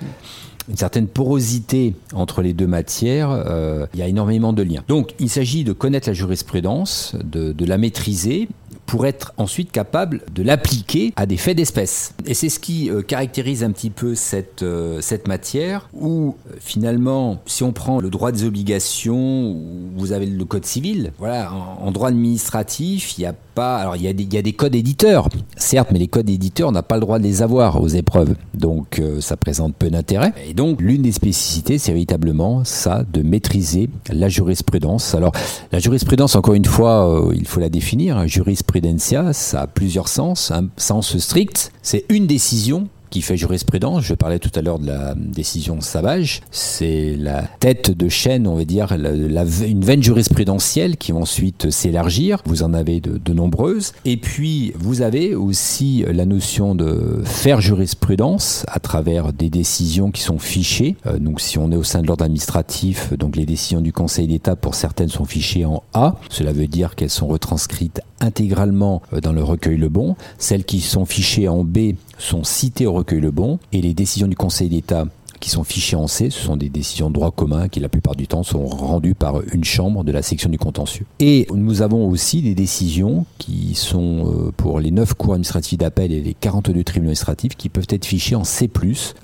une 0.70 0.76
certaine 0.78 1.06
porosité 1.06 1.94
entre 2.14 2.40
les 2.40 2.54
deux 2.54 2.66
matières, 2.66 3.30
euh, 3.30 3.84
il 3.92 4.00
y 4.00 4.02
a 4.02 4.08
énormément 4.08 4.54
de 4.54 4.62
liens. 4.62 4.82
Donc 4.88 5.14
il 5.18 5.28
s'agit 5.28 5.64
de 5.64 5.74
connaître 5.74 6.08
la 6.08 6.14
jurisprudence, 6.14 7.14
de, 7.22 7.52
de 7.52 7.64
la 7.66 7.76
maîtriser 7.76 8.48
pour 8.86 9.06
être 9.06 9.32
ensuite 9.36 9.72
capable 9.72 10.22
de 10.32 10.42
l'appliquer 10.42 11.12
à 11.16 11.26
des 11.26 11.36
faits 11.36 11.56
d'espèce. 11.56 12.14
Et 12.26 12.34
c'est 12.34 12.48
ce 12.48 12.58
qui 12.58 12.90
euh, 12.90 13.02
caractérise 13.02 13.64
un 13.64 13.72
petit 13.72 13.90
peu 13.90 14.14
cette, 14.14 14.62
euh, 14.62 15.00
cette 15.00 15.28
matière, 15.28 15.88
où 15.92 16.36
euh, 16.50 16.54
finalement, 16.60 17.42
si 17.46 17.62
on 17.62 17.72
prend 17.72 18.00
le 18.00 18.10
droit 18.10 18.32
des 18.32 18.44
obligations, 18.44 19.60
vous 19.96 20.12
avez 20.12 20.26
le 20.26 20.44
code 20.44 20.64
civil, 20.64 21.12
voilà, 21.18 21.52
en, 21.52 21.90
droit 21.90 22.08
administratif, 22.08 23.16
il 23.18 23.22
n'y 23.22 23.26
a 23.26 23.34
Alors 23.62 23.96
il 23.96 24.02
y, 24.02 24.08
a 24.08 24.12
des, 24.12 24.24
y, 24.24 24.36
a 24.36 24.42
des, 24.42 24.52
codes 24.52 24.74
éditeurs, 24.74 25.28
certes, 25.56 25.88
mais 25.92 25.98
les 25.98 26.08
codes 26.08 26.28
éditeurs, 26.28 26.68
on 26.68 26.72
n'a 26.72 26.82
pas 26.82 26.96
le 26.96 27.00
droit 27.00 27.18
de 27.18 27.24
les 27.24 27.42
avoir 27.42 27.80
aux 27.80 27.88
épreuves, 27.88 28.34
donc 28.54 29.00
ça 29.20 29.36
présente 29.36 29.74
peu 29.76 29.90
d'intérêt. 29.90 30.32
Et 30.48 30.54
donc 30.54 30.80
l'une 30.80 31.02
des 31.02 31.12
spécificités, 31.12 31.78
c'est 31.78 31.92
véritablement 31.92 32.64
ça, 32.64 33.04
de 33.12 33.22
maîtriser 33.22 33.88
la 34.10 34.28
jurisprudence. 34.28 35.14
Alors 35.14 35.32
la 35.72 35.78
jurisprudence, 35.78 36.36
encore 36.36 36.54
une 36.54 36.64
fois, 36.64 37.30
il 37.34 37.46
faut 37.46 37.60
la 37.60 37.68
définir, 37.68 38.18
hein, 38.18 38.26
jurisprudence 38.26 39.14
ça 39.32 39.62
a 39.62 39.66
plusieurs 39.66 40.08
sens. 40.08 40.50
Un 40.50 40.68
sens 40.76 41.16
strict, 41.18 41.72
c'est 41.82 42.04
une 42.08 42.26
décision 42.26 42.88
qui 43.14 43.22
fait 43.22 43.36
jurisprudence. 43.36 44.02
Je 44.02 44.14
parlais 44.14 44.40
tout 44.40 44.50
à 44.56 44.60
l'heure 44.60 44.80
de 44.80 44.88
la 44.88 45.14
décision 45.14 45.80
Savage. 45.80 46.40
C'est 46.50 47.14
la 47.16 47.42
tête 47.60 47.92
de 47.92 48.08
chaîne, 48.08 48.48
on 48.48 48.56
va 48.56 48.64
dire, 48.64 48.90
une 48.90 49.84
veine 49.84 50.02
jurisprudentielle 50.02 50.96
qui 50.96 51.12
va 51.12 51.18
ensuite 51.18 51.70
s'élargir. 51.70 52.42
Vous 52.44 52.64
en 52.64 52.74
avez 52.74 53.00
de, 53.00 53.32
nombreuses. 53.32 53.92
Et 54.04 54.16
puis, 54.16 54.72
vous 54.76 55.00
avez 55.00 55.36
aussi 55.36 56.04
la 56.08 56.26
notion 56.26 56.74
de 56.74 57.22
faire 57.24 57.60
jurisprudence 57.60 58.66
à 58.66 58.80
travers 58.80 59.32
des 59.32 59.48
décisions 59.48 60.10
qui 60.10 60.22
sont 60.22 60.40
fichées. 60.40 60.96
Euh, 61.06 61.20
donc, 61.20 61.40
si 61.40 61.56
on 61.58 61.70
est 61.70 61.76
au 61.76 61.84
sein 61.84 62.02
de 62.02 62.08
l'ordre 62.08 62.24
administratif, 62.24 63.12
donc 63.12 63.36
les 63.36 63.46
décisions 63.46 63.80
du 63.80 63.92
Conseil 63.92 64.26
d'État, 64.26 64.56
pour 64.56 64.74
certaines, 64.74 65.08
sont 65.08 65.24
fichées 65.24 65.64
en 65.64 65.84
A. 65.92 66.16
Cela 66.30 66.52
veut 66.52 66.66
dire 66.66 66.96
qu'elles 66.96 67.10
sont 67.10 67.28
retranscrites 67.28 68.00
intégralement 68.20 69.02
euh, 69.12 69.20
dans 69.20 69.32
le 69.32 69.44
recueil 69.44 69.76
Le 69.76 69.88
Bon. 69.88 70.16
Celles 70.38 70.64
qui 70.64 70.80
sont 70.80 71.04
fichées 71.04 71.46
en 71.46 71.62
B 71.62 71.94
sont 72.24 72.44
citées 72.44 72.86
au 72.86 72.92
recueil 72.92 73.20
Le 73.20 73.30
Bon. 73.30 73.58
Et 73.72 73.80
les 73.80 73.94
décisions 73.94 74.26
du 74.26 74.36
Conseil 74.36 74.68
d'État 74.68 75.06
qui 75.40 75.50
sont 75.50 75.64
fichées 75.64 75.96
en 75.96 76.06
C, 76.06 76.30
ce 76.30 76.40
sont 76.40 76.56
des 76.56 76.70
décisions 76.70 77.08
de 77.08 77.14
droit 77.14 77.30
commun 77.30 77.68
qui 77.68 77.78
la 77.78 77.90
plupart 77.90 78.16
du 78.16 78.26
temps 78.26 78.42
sont 78.42 78.64
rendues 78.64 79.14
par 79.14 79.42
une 79.52 79.62
chambre 79.62 80.02
de 80.02 80.10
la 80.10 80.22
section 80.22 80.48
du 80.48 80.56
contentieux. 80.56 81.04
Et 81.20 81.46
nous 81.52 81.82
avons 81.82 82.08
aussi 82.08 82.40
des 82.40 82.54
décisions 82.54 83.26
qui 83.36 83.74
sont 83.74 84.24
euh, 84.26 84.52
pour 84.56 84.80
les 84.80 84.90
9 84.90 85.12
cours 85.12 85.34
administratifs 85.34 85.76
d'appel 85.76 86.12
et 86.12 86.22
les 86.22 86.32
42 86.32 86.82
tribunaux 86.82 87.08
administratifs 87.08 87.56
qui 87.56 87.68
peuvent 87.68 87.86
être 87.90 88.06
fichés 88.06 88.36
en 88.36 88.44
C+. 88.44 88.70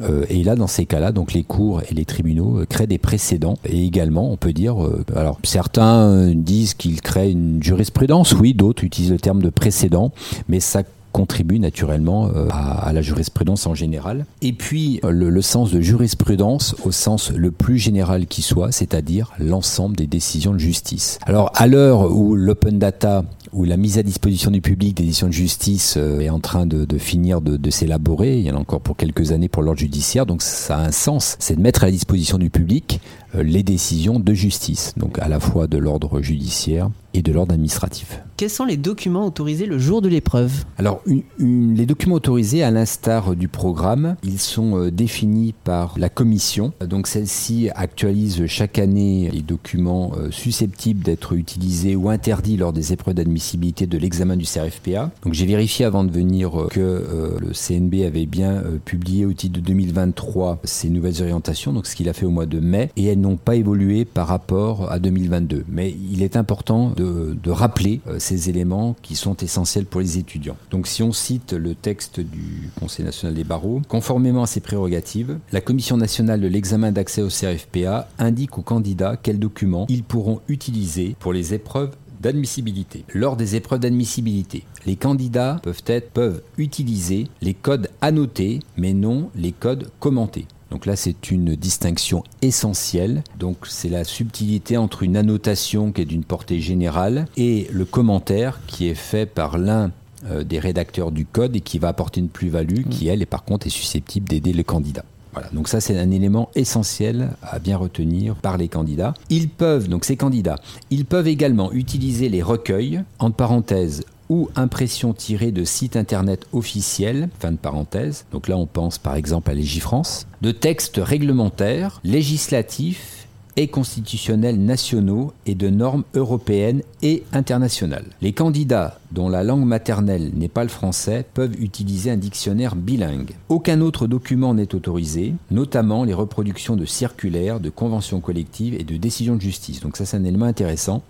Euh, 0.03 0.27
et 0.29 0.45
là, 0.45 0.57
dans 0.57 0.67
ces 0.67 0.85
cas-là, 0.85 1.13
donc 1.13 1.33
les 1.33 1.43
cours 1.43 1.81
et 1.91 1.95
les 1.95 2.05
tribunaux 2.05 2.61
euh, 2.61 2.67
créent 2.67 2.87
des 2.87 2.99
précédents. 2.99 3.57
Et 3.65 3.83
également, 3.87 4.31
on 4.31 4.37
peut 4.37 4.53
dire, 4.53 4.77
alors 5.17 5.39
certains 5.43 6.35
disent 6.35 6.75
qu'ils 6.75 7.01
créent 7.01 7.31
une 7.31 7.63
jurisprudence, 7.63 8.33
oui, 8.33 8.53
d'autres 8.53 8.85
utilisent 8.85 9.13
le 9.13 9.19
terme 9.19 9.41
de 9.41 9.49
précédent, 9.49 10.13
mais 10.51 10.61
ça 10.61 10.83
contribue 11.13 11.59
naturellement 11.59 12.29
euh, 12.29 12.49
à, 12.51 12.93
la 12.93 13.03
jurisprudence 13.03 13.67
en 13.67 13.75
général. 13.75 14.27
Et 14.43 14.53
puis 14.53 15.01
euh, 15.05 15.11
le, 15.11 15.43
sens 15.43 15.71
de 15.71 15.81
jurisprudence 15.81 16.77
au 16.85 16.93
sens 16.93 17.33
le 17.33 17.51
plus 17.51 17.79
général 17.79 18.27
qui 18.27 18.43
soit, 18.43 18.73
c'est-à-dire 18.73 19.33
l'ensemble 19.39 19.97
des 19.97 20.07
décisions 20.07 20.53
de 20.53 20.59
justice. 20.59 21.19
Alors 21.27 21.51
à 21.55 21.67
l'heure 21.67 22.13
où 22.13 22.37
l'open 22.37 22.79
data 22.79 23.25
où 23.53 23.65
la 23.65 23.77
mise 23.77 23.99
à 23.99 24.05
disposition 24.05 24.53
du 24.53 24.61
public 24.61 24.97
des 24.97 25.03
décisions 25.03 25.27
de 25.27 25.33
justice 25.33 25.95
euh, 25.97 26.21
est 26.21 26.31
en 26.31 26.39
train 26.39 26.67
de, 26.67 26.87
finir 26.99 27.41
de, 27.41 27.57
de 27.57 27.71
s'élaborer. 27.71 28.39
Il 28.39 28.45
y 28.45 28.51
en 28.51 28.57
a 28.57 28.61
encore 28.61 28.81
pour 28.81 28.97
quelques 28.97 29.33
années 29.33 29.49
pour 29.49 29.63
l'ordre 29.63 29.81
judiciaire, 29.81 30.25
donc 30.25 30.43
ça 30.43 30.77
a 30.77 30.87
un 30.87 30.93
sens. 30.93 31.37
C'est 31.41 31.57
de 31.57 31.61
mettre 31.61 31.83
à 31.83 31.87
la 31.87 31.93
disposition 31.93 32.39
du 32.39 32.51
public 32.51 33.01
les 33.35 33.63
décisions 33.63 34.21
de 34.21 34.35
justice, 34.35 34.95
donc 34.97 35.19
à 35.19 35.29
la 35.29 35.41
fois 35.41 35.67
de 35.67 35.79
l'ordre 35.79 36.21
judiciaire 36.21 36.91
et 37.15 37.23
de 37.23 37.33
l'ordre 37.33 37.53
administratif. 37.53 38.21
Quels 38.41 38.49
sont 38.49 38.65
les 38.65 38.79
documents 38.79 39.27
autorisés 39.27 39.67
le 39.67 39.79
jour 39.79 40.01
de 40.01 40.09
l'épreuve? 40.09 40.65
Alors, 40.79 41.03
les 41.39 41.85
documents 41.85 42.15
autorisés, 42.15 42.63
à 42.63 42.71
l'instar 42.71 43.37
du 43.37 43.49
programme, 43.49 44.17
ils 44.23 44.39
sont 44.39 44.79
euh, 44.79 44.91
définis 44.91 45.53
par 45.53 45.99
la 45.99 46.09
commission. 46.09 46.73
Donc, 46.81 47.07
celle-ci 47.07 47.69
actualise 47.75 48.47
chaque 48.47 48.79
année 48.79 49.29
les 49.31 49.43
documents 49.43 50.13
euh, 50.17 50.31
susceptibles 50.31 51.03
d'être 51.03 51.35
utilisés 51.35 51.97
ou 51.97 52.09
interdits 52.09 52.57
lors 52.57 52.73
des 52.73 52.95
épreuves 52.95 53.13
d'admissibilité 53.13 53.87
de 53.87 53.99
l'examen 53.99 54.39
du 54.39 54.47
CRFPA. 54.47 55.11
Donc, 55.23 55.35
j'ai 55.35 55.45
vérifié 55.45 55.85
avant 55.85 56.03
de 56.03 56.11
venir 56.11 56.59
euh, 56.59 56.69
que 56.69 57.37
le 57.39 57.53
CNB 57.53 58.07
avait 58.07 58.25
bien 58.25 58.63
publié 58.87 59.27
au 59.27 59.35
titre 59.35 59.61
de 59.61 59.67
2023 59.67 60.61
ces 60.65 60.89
nouvelles 60.89 61.21
orientations, 61.21 61.75
donc 61.75 61.87
ce 61.87 61.95
qu'il 61.95 62.09
a 62.09 62.15
fait 62.15 62.25
au 62.25 62.31
mois 62.31 62.47
de 62.47 62.59
mai, 62.59 62.91
et 62.97 63.05
elles 63.05 63.21
n'ont 63.21 63.37
pas 63.37 63.57
évolué 63.57 64.07
par 64.07 64.29
rapport 64.29 64.91
à 64.91 64.99
2022. 64.99 65.67
Mais 65.69 65.95
il 66.11 66.23
est 66.23 66.37
important 66.37 66.95
de, 67.01 67.51
rappeler 67.51 68.01
ces 68.19 68.49
éléments 68.49 68.95
qui 69.03 69.17
sont 69.17 69.37
essentiels 69.37 69.85
pour 69.85 70.01
les 70.01 70.19
étudiants. 70.19 70.57
Donc 70.71 70.87
si 70.87 71.03
on 71.03 71.13
cite 71.13 71.53
le 71.53 71.75
texte 71.75 72.21
du 72.21 72.71
Conseil 72.79 73.05
national 73.05 73.35
des 73.35 73.45
barreaux, 73.45 73.83
conformément 73.89 74.45
à 74.45 74.47
ses 74.47 74.61
prérogatives, 74.61 75.39
la 75.53 75.61
Commission 75.61 75.97
nationale 75.97 76.41
de 76.41 76.47
l'examen 76.47 76.93
d'accès 76.93 77.23
au 77.23 77.29
CRFPA 77.29 78.09
indique 78.19 78.57
aux 78.59 78.63
candidats 78.63 79.17
quels 79.17 79.39
documents 79.39 79.87
ils 79.89 80.05
pourront 80.05 80.41
utiliser 80.49 81.17
pour 81.19 81.33
les 81.33 81.55
épreuves 81.55 81.91
d'admissibilité. 82.21 83.05
Lors 83.15 83.37
des 83.37 83.57
épreuves 83.57 83.81
d'admissibilité, 83.81 84.65
les 84.87 84.97
candidats 84.97 85.59
peuvent, 85.63 85.83
être, 85.87 86.11
peuvent 86.11 86.43
utiliser 86.59 87.29
les 87.43 87.55
codes 87.55 87.89
annotés, 88.01 88.61
mais 88.77 88.93
non 88.93 89.31
les 89.35 89.53
codes 89.53 89.91
commentés. 89.99 90.47
Donc 90.71 90.87
là, 90.87 90.97
c'est 90.97 91.31
une 91.31 91.57
distinction 91.57 92.23
essentielle. 92.43 93.23
Donc 93.39 93.59
c'est 93.69 93.89
la 93.89 94.05
subtilité 94.05 94.77
entre 94.77 95.03
une 95.03 95.17
annotation 95.17 95.93
qui 95.93 96.03
est 96.03 96.07
d'une 96.07 96.25
portée 96.25 96.61
générale 96.61 97.27
et 97.37 97.67
le 97.73 97.85
commentaire 97.85 98.61
qui 98.67 98.89
est 98.89 98.95
fait 98.95 99.27
par 99.27 99.59
l'un 99.59 99.91
euh, 100.27 100.45
des 100.45 100.59
rédacteurs 100.59 101.13
du 101.13 101.25
code 101.25 101.57
et 101.57 101.61
qui 101.61 101.79
va 101.79 101.89
apporter 101.89 102.21
une 102.21 102.29
plus-value 102.29 102.83
qui, 102.89 103.09
elle, 103.09 103.23
est 103.23 103.27
par 103.27 103.45
contre, 103.45 103.67
est 103.67 103.71
susceptible 103.71 104.29
d'aider 104.29 104.53
le 104.53 104.63
candidat. 104.63 105.05
Voilà, 105.33 105.49
donc 105.53 105.69
ça 105.69 105.81
c'est 105.81 105.97
un 105.97 106.11
élément 106.11 106.51
essentiel 106.57 107.31
à 107.43 107.59
bien 107.61 107.77
retenir 107.77 108.35
par 108.35 108.59
les 108.59 108.69
candidats. 108.69 109.15
Ils 109.29 109.49
peuvent, 109.49 109.89
donc 109.89 110.05
ces 110.05 110.17
candidats, 110.17 110.57
ils 110.91 111.05
peuvent 111.05 111.29
également 111.29 111.73
utiliser 111.73 112.29
les 112.29 112.43
recueils, 112.43 113.03
entre 113.21 113.37
parenthèses, 113.37 114.05
ou 114.31 114.49
impressions 114.57 115.13
tirées 115.13 115.53
de 115.53 115.65
sites 115.65 115.97
internet 115.97 116.47
officiels, 116.55 117.29
fin 117.39 117.53
de 117.53 117.59
parenthèse, 117.59 118.25
donc 118.33 118.49
là 118.49 118.57
on 118.57 118.67
pense 118.67 118.97
par 118.97 119.17
exemple 119.17 119.51
à 119.51 119.55
Légifrance, 119.55 120.27
de 120.41 120.53
textes 120.53 121.01
réglementaires, 121.03 122.01
législatifs 122.05 123.21
et 123.57 123.69
constitutionnels 123.69 124.59
nationaux 124.59 125.33
et 125.45 125.55
de 125.55 125.69
normes 125.69 126.05
européennes 126.15 126.83
et 127.03 127.25
internationales. 127.33 128.07
Les 128.23 128.33
candidats 128.33 129.01
dont 129.13 129.29
la 129.29 129.43
langue 129.43 129.65
maternelle 129.65 130.31
n'est 130.35 130.49
pas 130.49 130.63
le 130.63 130.69
français 130.69 131.27
peuvent 131.35 131.61
utiliser 131.61 132.11
un 132.11 132.17
dictionnaire 132.17 132.77
bilingue. 132.77 133.33
Aucun 133.49 133.81
autre 133.81 134.07
document 134.07 134.55
n'est 134.55 134.75
autorisé, 134.75 135.35
notamment 135.51 136.05
les 136.05 136.15
reproductions 136.15 136.77
de 136.77 136.85
circulaires, 136.85 137.61
de 137.61 137.71
conventions 137.71 138.21
collectives 138.21 138.75
et 138.75 138.85
de 138.85 138.97
décisions 138.97 139.37
de 139.37 139.43
justice. 139.43 139.81
Donc 139.81 139.97
ça 139.97 140.07
c'est 140.07 140.17
un 140.17 140.25
élément 140.25 140.47
intéressant 140.47 141.03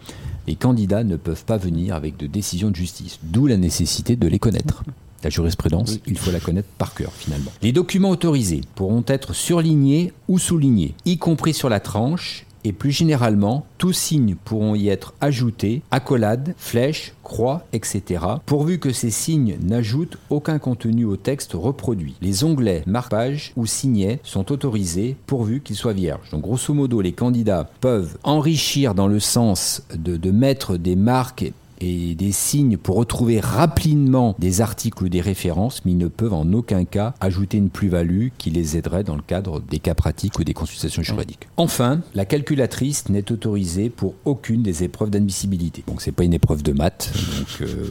les 0.46 0.57
candidats 0.57 1.05
ne 1.05 1.16
peuvent 1.16 1.44
pas 1.44 1.57
venir 1.57 1.94
avec 1.94 2.16
de 2.16 2.26
décisions 2.26 2.70
de 2.70 2.76
justice, 2.76 3.18
d'où 3.22 3.46
la 3.46 3.57
nécessité 3.57 4.16
de 4.16 4.29
les 4.29 4.38
connaître. 4.38 4.83
La 5.22 5.31
jurisprudence, 5.31 5.98
il 6.07 6.18
faut 6.18 6.31
la 6.31 6.40
connaître 6.40 6.68
par 6.79 6.94
cœur 6.94 7.12
finalement. 7.12 7.53
Les 7.62 7.72
documents 7.72 8.11
autorisés 8.11 8.62
pourront 8.74 9.05
être 9.07 9.35
surlignés 9.35 10.12
ou 10.29 10.38
soulignés, 10.38 10.94
y 11.05 11.18
compris 11.18 11.53
sur 11.53 11.68
la 11.68 11.81
tranche 11.81 12.46
et 12.64 12.73
plus 12.73 12.90
généralement, 12.90 13.66
tous 13.79 13.92
signes 13.92 14.37
pourront 14.44 14.75
y 14.75 14.88
être 14.88 15.14
ajoutés, 15.20 15.83
accolades, 15.90 16.55
flèches, 16.59 17.14
croix, 17.23 17.64
etc., 17.73 18.25
pourvu 18.44 18.79
que 18.79 18.92
ces 18.92 19.11
signes 19.11 19.57
n'ajoutent 19.62 20.18
aucun 20.31 20.59
contenu 20.59 21.05
au 21.05 21.16
texte 21.16 21.53
reproduit. 21.55 22.16
Les 22.20 22.44
onglets 22.44 22.83
marque-page 22.87 23.53
ou 23.57 23.66
signets 23.66 24.20
sont 24.23 24.53
autorisés 24.53 25.16
pourvu 25.27 25.61
qu'ils 25.61 25.77
soient 25.77 25.92
vierges. 25.92 26.31
Donc 26.31 26.42
grosso 26.42 26.75
modo, 26.75 27.01
les 27.01 27.12
candidats 27.12 27.70
peuvent 27.81 28.18
enrichir 28.25 28.94
dans 28.94 29.09
le 29.09 29.20
sens 29.20 29.83
de, 29.94 30.16
de 30.16 30.31
mettre 30.31 30.77
des 30.77 30.96
marques 30.96 31.53
et 31.80 32.14
des 32.14 32.32
signes 32.32 32.76
pour 32.76 32.96
retrouver 32.96 33.40
rapidement 33.40 34.34
des 34.38 34.60
articles 34.60 35.04
ou 35.04 35.08
des 35.08 35.20
références, 35.20 35.82
mais 35.84 35.92
ils 35.92 35.98
ne 35.98 36.08
peuvent 36.08 36.34
en 36.34 36.52
aucun 36.52 36.84
cas 36.84 37.14
ajouter 37.20 37.58
une 37.58 37.70
plus-value 37.70 38.28
qui 38.38 38.50
les 38.50 38.76
aiderait 38.76 39.04
dans 39.04 39.16
le 39.16 39.22
cadre 39.22 39.60
des 39.60 39.78
cas 39.78 39.94
pratiques 39.94 40.38
ou 40.38 40.44
des 40.44 40.54
consultations 40.54 41.02
juridiques. 41.02 41.48
Enfin, 41.56 42.00
la 42.14 42.24
calculatrice 42.24 43.08
n'est 43.08 43.30
autorisée 43.32 43.90
pour 43.90 44.14
aucune 44.24 44.62
des 44.62 44.84
épreuves 44.84 45.10
d'admissibilité. 45.10 45.84
Donc 45.86 46.02
c'est 46.02 46.12
pas 46.12 46.24
une 46.24 46.34
épreuve 46.34 46.62
de 46.62 46.72
maths. 46.72 47.12
Donc, 47.38 47.68
euh, 47.68 47.90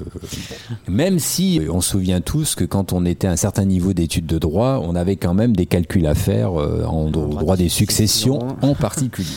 même 0.87 1.19
si 1.19 1.59
euh, 1.59 1.71
on 1.71 1.81
se 1.81 1.91
souvient 1.91 2.21
tous 2.21 2.55
que 2.55 2.65
quand 2.65 2.93
on 2.93 3.05
était 3.05 3.27
à 3.27 3.31
un 3.31 3.35
certain 3.35 3.65
niveau 3.65 3.93
d'études 3.93 4.25
de 4.25 4.37
droit, 4.37 4.81
on 4.83 4.95
avait 4.95 5.15
quand 5.15 5.33
même 5.33 5.55
des 5.55 5.65
calculs 5.65 6.05
à 6.05 6.15
faire 6.15 6.59
euh, 6.59 6.83
en 6.83 7.09
droit 7.09 7.57
des 7.57 7.69
successions 7.69 8.39
en 8.61 8.75
particulier. 8.75 9.29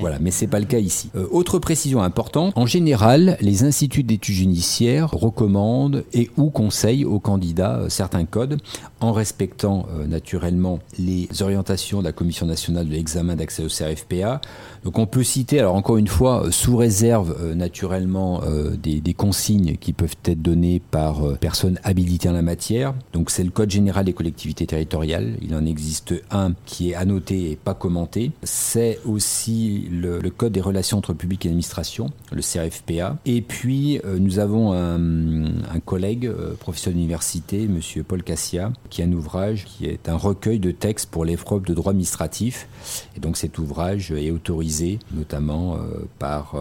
Voilà, 0.00 0.18
mais 0.20 0.30
c'est 0.30 0.46
pas 0.46 0.60
le 0.60 0.64
cas 0.64 0.78
ici. 0.78 1.10
autre 1.32 1.58
précision 1.58 2.02
importante, 2.02 2.52
en 2.56 2.66
général, 2.66 3.36
les 3.40 3.64
instituts 3.64 3.91
d'études 4.00 4.34
judiciaires 4.34 5.10
recommande 5.10 6.04
et 6.14 6.30
ou 6.38 6.50
conseille 6.50 7.04
aux 7.04 7.20
candidats 7.20 7.76
euh, 7.76 7.88
certains 7.88 8.24
codes 8.24 8.60
en 9.04 9.12
respectant 9.12 9.86
euh, 9.90 10.06
naturellement 10.06 10.78
les 10.98 11.28
orientations 11.40 12.00
de 12.00 12.04
la 12.04 12.12
Commission 12.12 12.46
nationale 12.46 12.86
de 12.86 12.92
l'examen 12.92 13.36
d'accès 13.36 13.64
au 13.64 13.68
CRFPA. 13.68 14.40
Donc 14.84 14.98
on 14.98 15.06
peut 15.06 15.22
citer, 15.22 15.58
alors 15.58 15.74
encore 15.74 15.96
une 15.96 16.08
fois, 16.08 16.46
euh, 16.46 16.50
sous 16.50 16.76
réserve 16.76 17.54
naturellement 17.54 18.42
des, 18.82 19.00
des, 19.00 19.14
consignes 19.14 19.76
qui 19.76 19.92
peuvent 19.92 20.16
être 20.24 20.42
données 20.42 20.80
par 20.80 21.38
personnes 21.38 21.78
habilitées 21.84 22.28
en 22.28 22.32
la 22.32 22.42
matière. 22.42 22.94
Donc 23.12 23.30
c'est 23.30 23.44
le 23.44 23.50
Code 23.50 23.70
général 23.70 24.04
des 24.04 24.12
collectivités 24.12 24.66
territoriales. 24.66 25.36
Il 25.42 25.54
en 25.54 25.64
existe 25.64 26.14
un 26.30 26.54
qui 26.66 26.90
est 26.90 26.94
annoté 26.94 27.50
et 27.50 27.56
pas 27.56 27.74
commenté. 27.74 28.32
C'est 28.42 28.98
aussi 29.04 29.88
le, 29.90 30.18
le 30.20 30.30
Code 30.30 30.52
des 30.52 30.60
relations 30.60 30.98
entre 30.98 31.12
public 31.12 31.44
et 31.46 31.48
administration, 31.48 32.10
le 32.32 32.42
CRFPA. 32.42 33.18
Et 33.26 33.42
puis 33.42 34.00
euh, 34.04 34.18
nous 34.18 34.38
avons 34.38 34.72
un, 34.72 35.80
collègue, 35.84 36.26
euh, 36.26 36.54
professeur 36.54 36.92
d'université, 36.92 37.66
monsieur 37.66 38.02
Paul 38.02 38.22
Cassia, 38.22 38.72
qui 38.92 39.00
a 39.00 39.06
un 39.06 39.12
ouvrage 39.12 39.64
qui 39.64 39.86
est 39.86 40.10
un 40.10 40.16
recueil 40.16 40.58
de 40.58 40.70
textes 40.70 41.08
pour 41.10 41.24
l'épreuve 41.24 41.62
de 41.62 41.72
droit 41.72 41.92
administratif. 41.92 42.68
Et 43.16 43.20
donc 43.20 43.38
cet 43.38 43.58
ouvrage 43.58 44.12
est 44.12 44.30
autorisé 44.30 44.98
notamment 45.12 45.76
euh, 45.76 46.04
par 46.18 46.54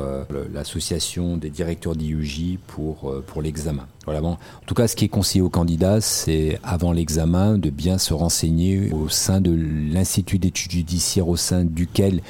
l'association 0.53 1.35
des 1.35 1.49
directeurs 1.49 1.95
d'IUJ 1.95 2.57
pour, 2.67 3.13
pour 3.27 3.41
l'examen. 3.41 3.85
Voilà, 4.05 4.21
bon. 4.21 4.31
En 4.31 4.65
tout 4.65 4.73
cas, 4.73 4.87
ce 4.87 4.95
qui 4.95 5.05
est 5.05 5.09
conseillé 5.09 5.41
aux 5.41 5.49
candidats, 5.49 6.01
c'est 6.01 6.59
avant 6.63 6.91
l'examen 6.91 7.57
de 7.57 7.69
bien 7.69 7.97
se 7.97 8.13
renseigner 8.13 8.91
au 8.91 9.09
sein 9.09 9.41
de 9.41 9.51
l'Institut 9.51 10.39
d'études 10.39 10.71
judiciaires 10.71 11.27
au 11.27 11.35
sein 11.35 11.63
duquel 11.63 12.21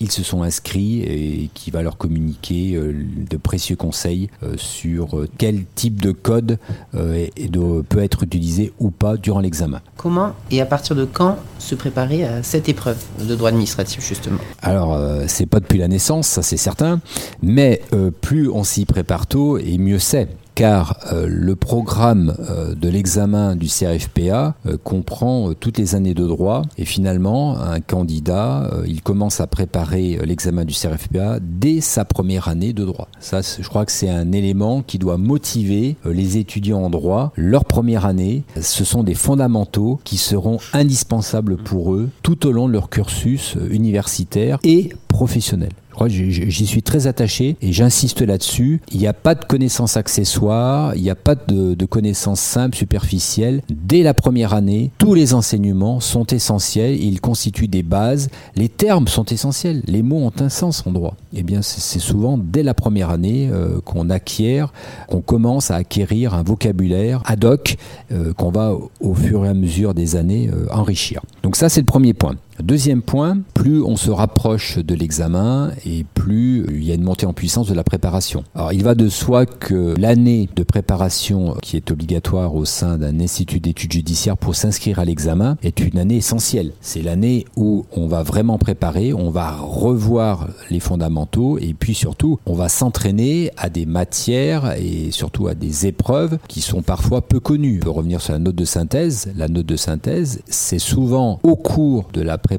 ils 0.00 0.10
se 0.10 0.22
sont 0.22 0.42
inscrits 0.42 1.02
et 1.02 1.50
qui 1.52 1.70
va 1.70 1.82
leur 1.82 1.98
communiquer 1.98 2.74
euh, 2.74 2.94
de 3.28 3.36
précieux 3.36 3.76
conseils 3.76 4.30
euh, 4.42 4.54
sur 4.56 5.18
euh, 5.18 5.28
quel 5.38 5.66
type 5.74 6.00
de 6.00 6.10
code 6.10 6.58
peut 6.92 8.02
être 8.02 8.22
utilisé 8.22 8.72
ou 8.78 8.90
pas 8.90 9.16
durant 9.16 9.40
l'examen. 9.40 9.80
Comment 9.96 10.32
et 10.50 10.60
à 10.60 10.66
partir 10.66 10.96
de 10.96 11.04
quand 11.04 11.36
se 11.58 11.74
préparer 11.74 12.24
à 12.24 12.42
cette 12.42 12.68
épreuve 12.68 12.98
de 13.20 13.34
droit 13.34 13.50
administratif 13.50 14.06
justement? 14.06 14.38
Alors, 14.62 14.98
c'est 15.26 15.46
pas 15.46 15.60
depuis 15.60 15.78
la 15.78 15.88
naissance, 15.88 16.26
ça 16.26 16.42
c'est 16.42 16.56
certain, 16.56 17.00
mais 17.42 17.82
plus 18.20 18.48
on 18.48 18.64
s'y 18.64 18.86
prépare 18.86 19.26
tôt 19.26 19.58
et 19.58 19.78
mieux 19.78 19.98
c'est 19.98 20.28
car 20.60 20.98
euh, 21.10 21.26
le 21.26 21.56
programme 21.56 22.36
euh, 22.38 22.74
de 22.74 22.90
l'examen 22.90 23.56
du 23.56 23.66
CRFPA 23.66 24.56
euh, 24.66 24.76
comprend 24.84 25.54
toutes 25.54 25.78
les 25.78 25.94
années 25.94 26.12
de 26.12 26.26
droit 26.26 26.64
et 26.76 26.84
finalement 26.84 27.58
un 27.58 27.80
candidat 27.80 28.70
il 28.86 29.00
commence 29.00 29.40
à 29.40 29.46
préparer 29.46 30.18
l'examen 30.22 30.66
du 30.66 30.74
CRFPA 30.74 31.38
dès 31.40 31.80
sa 31.80 32.04
première 32.04 32.48
année 32.48 32.74
de 32.74 32.84
droit. 32.84 33.08
Ça 33.20 33.40
je 33.40 33.66
crois 33.66 33.86
que 33.86 33.92
c'est 33.92 34.10
un 34.10 34.32
élément 34.32 34.82
qui 34.82 34.98
doit 34.98 35.16
motiver 35.16 35.96
les 36.04 36.36
étudiants 36.36 36.82
en 36.82 36.90
droit 36.90 37.32
leur 37.36 37.64
première 37.64 38.04
année. 38.04 38.44
Ce 38.60 38.84
sont 38.84 39.02
des 39.02 39.14
fondamentaux 39.14 39.98
qui 40.04 40.18
seront 40.18 40.58
indispensables 40.74 41.56
pour 41.56 41.94
eux 41.94 42.10
tout 42.22 42.46
au 42.46 42.52
long 42.52 42.68
de 42.68 42.74
leur 42.74 42.90
cursus 42.90 43.56
universitaire 43.70 44.58
et 44.62 44.90
professionnel 45.08 45.72
j'y 46.08 46.66
suis 46.66 46.82
très 46.82 47.06
attaché 47.06 47.56
et 47.60 47.72
j'insiste 47.72 48.22
là-dessus. 48.22 48.80
Il 48.92 48.98
n'y 48.98 49.06
a 49.06 49.12
pas 49.12 49.34
de 49.34 49.44
connaissances 49.44 49.96
accessoires, 49.96 50.94
il 50.94 51.02
n'y 51.02 51.10
a 51.10 51.14
pas 51.14 51.34
de, 51.34 51.84
connaissances 51.84 52.40
simples, 52.40 52.76
superficielles. 52.76 53.62
Dès 53.68 54.02
la 54.02 54.14
première 54.14 54.54
année, 54.54 54.90
tous 54.98 55.14
les 55.14 55.34
enseignements 55.34 56.00
sont 56.00 56.26
essentiels, 56.26 57.02
ils 57.02 57.20
constituent 57.20 57.68
des 57.68 57.82
bases. 57.82 58.28
Les 58.56 58.68
termes 58.68 59.08
sont 59.08 59.24
essentiels, 59.24 59.82
les 59.86 60.02
mots 60.02 60.18
ont 60.18 60.32
un 60.40 60.48
sens 60.48 60.86
en 60.86 60.92
droit. 60.92 61.16
Eh 61.34 61.42
bien, 61.42 61.62
c'est 61.62 61.98
souvent 61.98 62.38
dès 62.38 62.62
la 62.62 62.74
première 62.74 63.10
année 63.10 63.48
euh, 63.52 63.80
qu'on 63.84 64.10
acquiert, 64.10 64.72
qu'on 65.08 65.20
commence 65.20 65.70
à 65.70 65.76
acquérir 65.76 66.34
un 66.34 66.42
vocabulaire 66.42 67.22
ad 67.24 67.44
hoc 67.44 67.76
euh, 68.12 68.32
qu'on 68.32 68.50
va 68.50 68.74
au 69.00 69.14
fur 69.14 69.44
et 69.44 69.48
à 69.48 69.54
mesure 69.54 69.94
des 69.94 70.16
années 70.16 70.50
euh, 70.52 70.66
enrichir. 70.70 71.20
Donc 71.42 71.56
ça, 71.56 71.68
c'est 71.68 71.80
le 71.80 71.86
premier 71.86 72.14
point. 72.14 72.36
Deuxième 72.62 73.00
point, 73.00 73.38
plus 73.54 73.82
on 73.82 73.96
se 73.96 74.10
rapproche 74.10 74.78
de 74.78 74.94
l'examen 74.94 75.70
et 75.86 76.04
plus 76.04 76.66
il 76.68 76.84
y 76.84 76.90
a 76.90 76.94
une 76.94 77.02
montée 77.02 77.24
en 77.24 77.32
puissance 77.32 77.68
de 77.68 77.74
la 77.74 77.84
préparation. 77.84 78.44
Alors 78.54 78.72
il 78.72 78.84
va 78.84 78.94
de 78.94 79.08
soi 79.08 79.46
que 79.46 79.94
l'année 79.98 80.48
de 80.54 80.62
préparation 80.62 81.56
qui 81.62 81.76
est 81.76 81.90
obligatoire 81.90 82.54
au 82.54 82.66
sein 82.66 82.98
d'un 82.98 83.18
institut 83.20 83.60
d'études 83.60 83.92
judiciaires 83.92 84.36
pour 84.36 84.54
s'inscrire 84.54 84.98
à 84.98 85.04
l'examen 85.04 85.56
est 85.62 85.80
une 85.80 85.98
année 85.98 86.16
essentielle. 86.16 86.72
C'est 86.80 87.02
l'année 87.02 87.46
où 87.56 87.86
on 87.92 88.08
va 88.08 88.22
vraiment 88.22 88.58
préparer, 88.58 89.14
on 89.14 89.30
va 89.30 89.52
revoir 89.52 90.48
les 90.70 90.80
fondamentaux 90.80 91.58
et 91.58 91.72
puis 91.72 91.94
surtout 91.94 92.38
on 92.44 92.54
va 92.54 92.68
s'entraîner 92.68 93.50
à 93.56 93.70
des 93.70 93.86
matières 93.86 94.74
et 94.78 95.10
surtout 95.12 95.46
à 95.46 95.54
des 95.54 95.86
épreuves 95.86 96.38
qui 96.46 96.60
sont 96.60 96.82
parfois 96.82 97.22
peu 97.22 97.40
connues. 97.40 97.80
On 97.86 97.92
revenir 97.92 98.20
sur 98.20 98.34
la 98.34 98.38
note 98.38 98.56
de 98.56 98.64
synthèse. 98.64 99.32
La 99.36 99.48
note 99.48 99.66
de 99.66 99.76
synthèse, 99.76 100.42
c'est 100.46 100.78
souvent 100.78 101.40
au 101.42 101.56
cours 101.56 102.08
de 102.12 102.20
la 102.20 102.36
préparation 102.36 102.49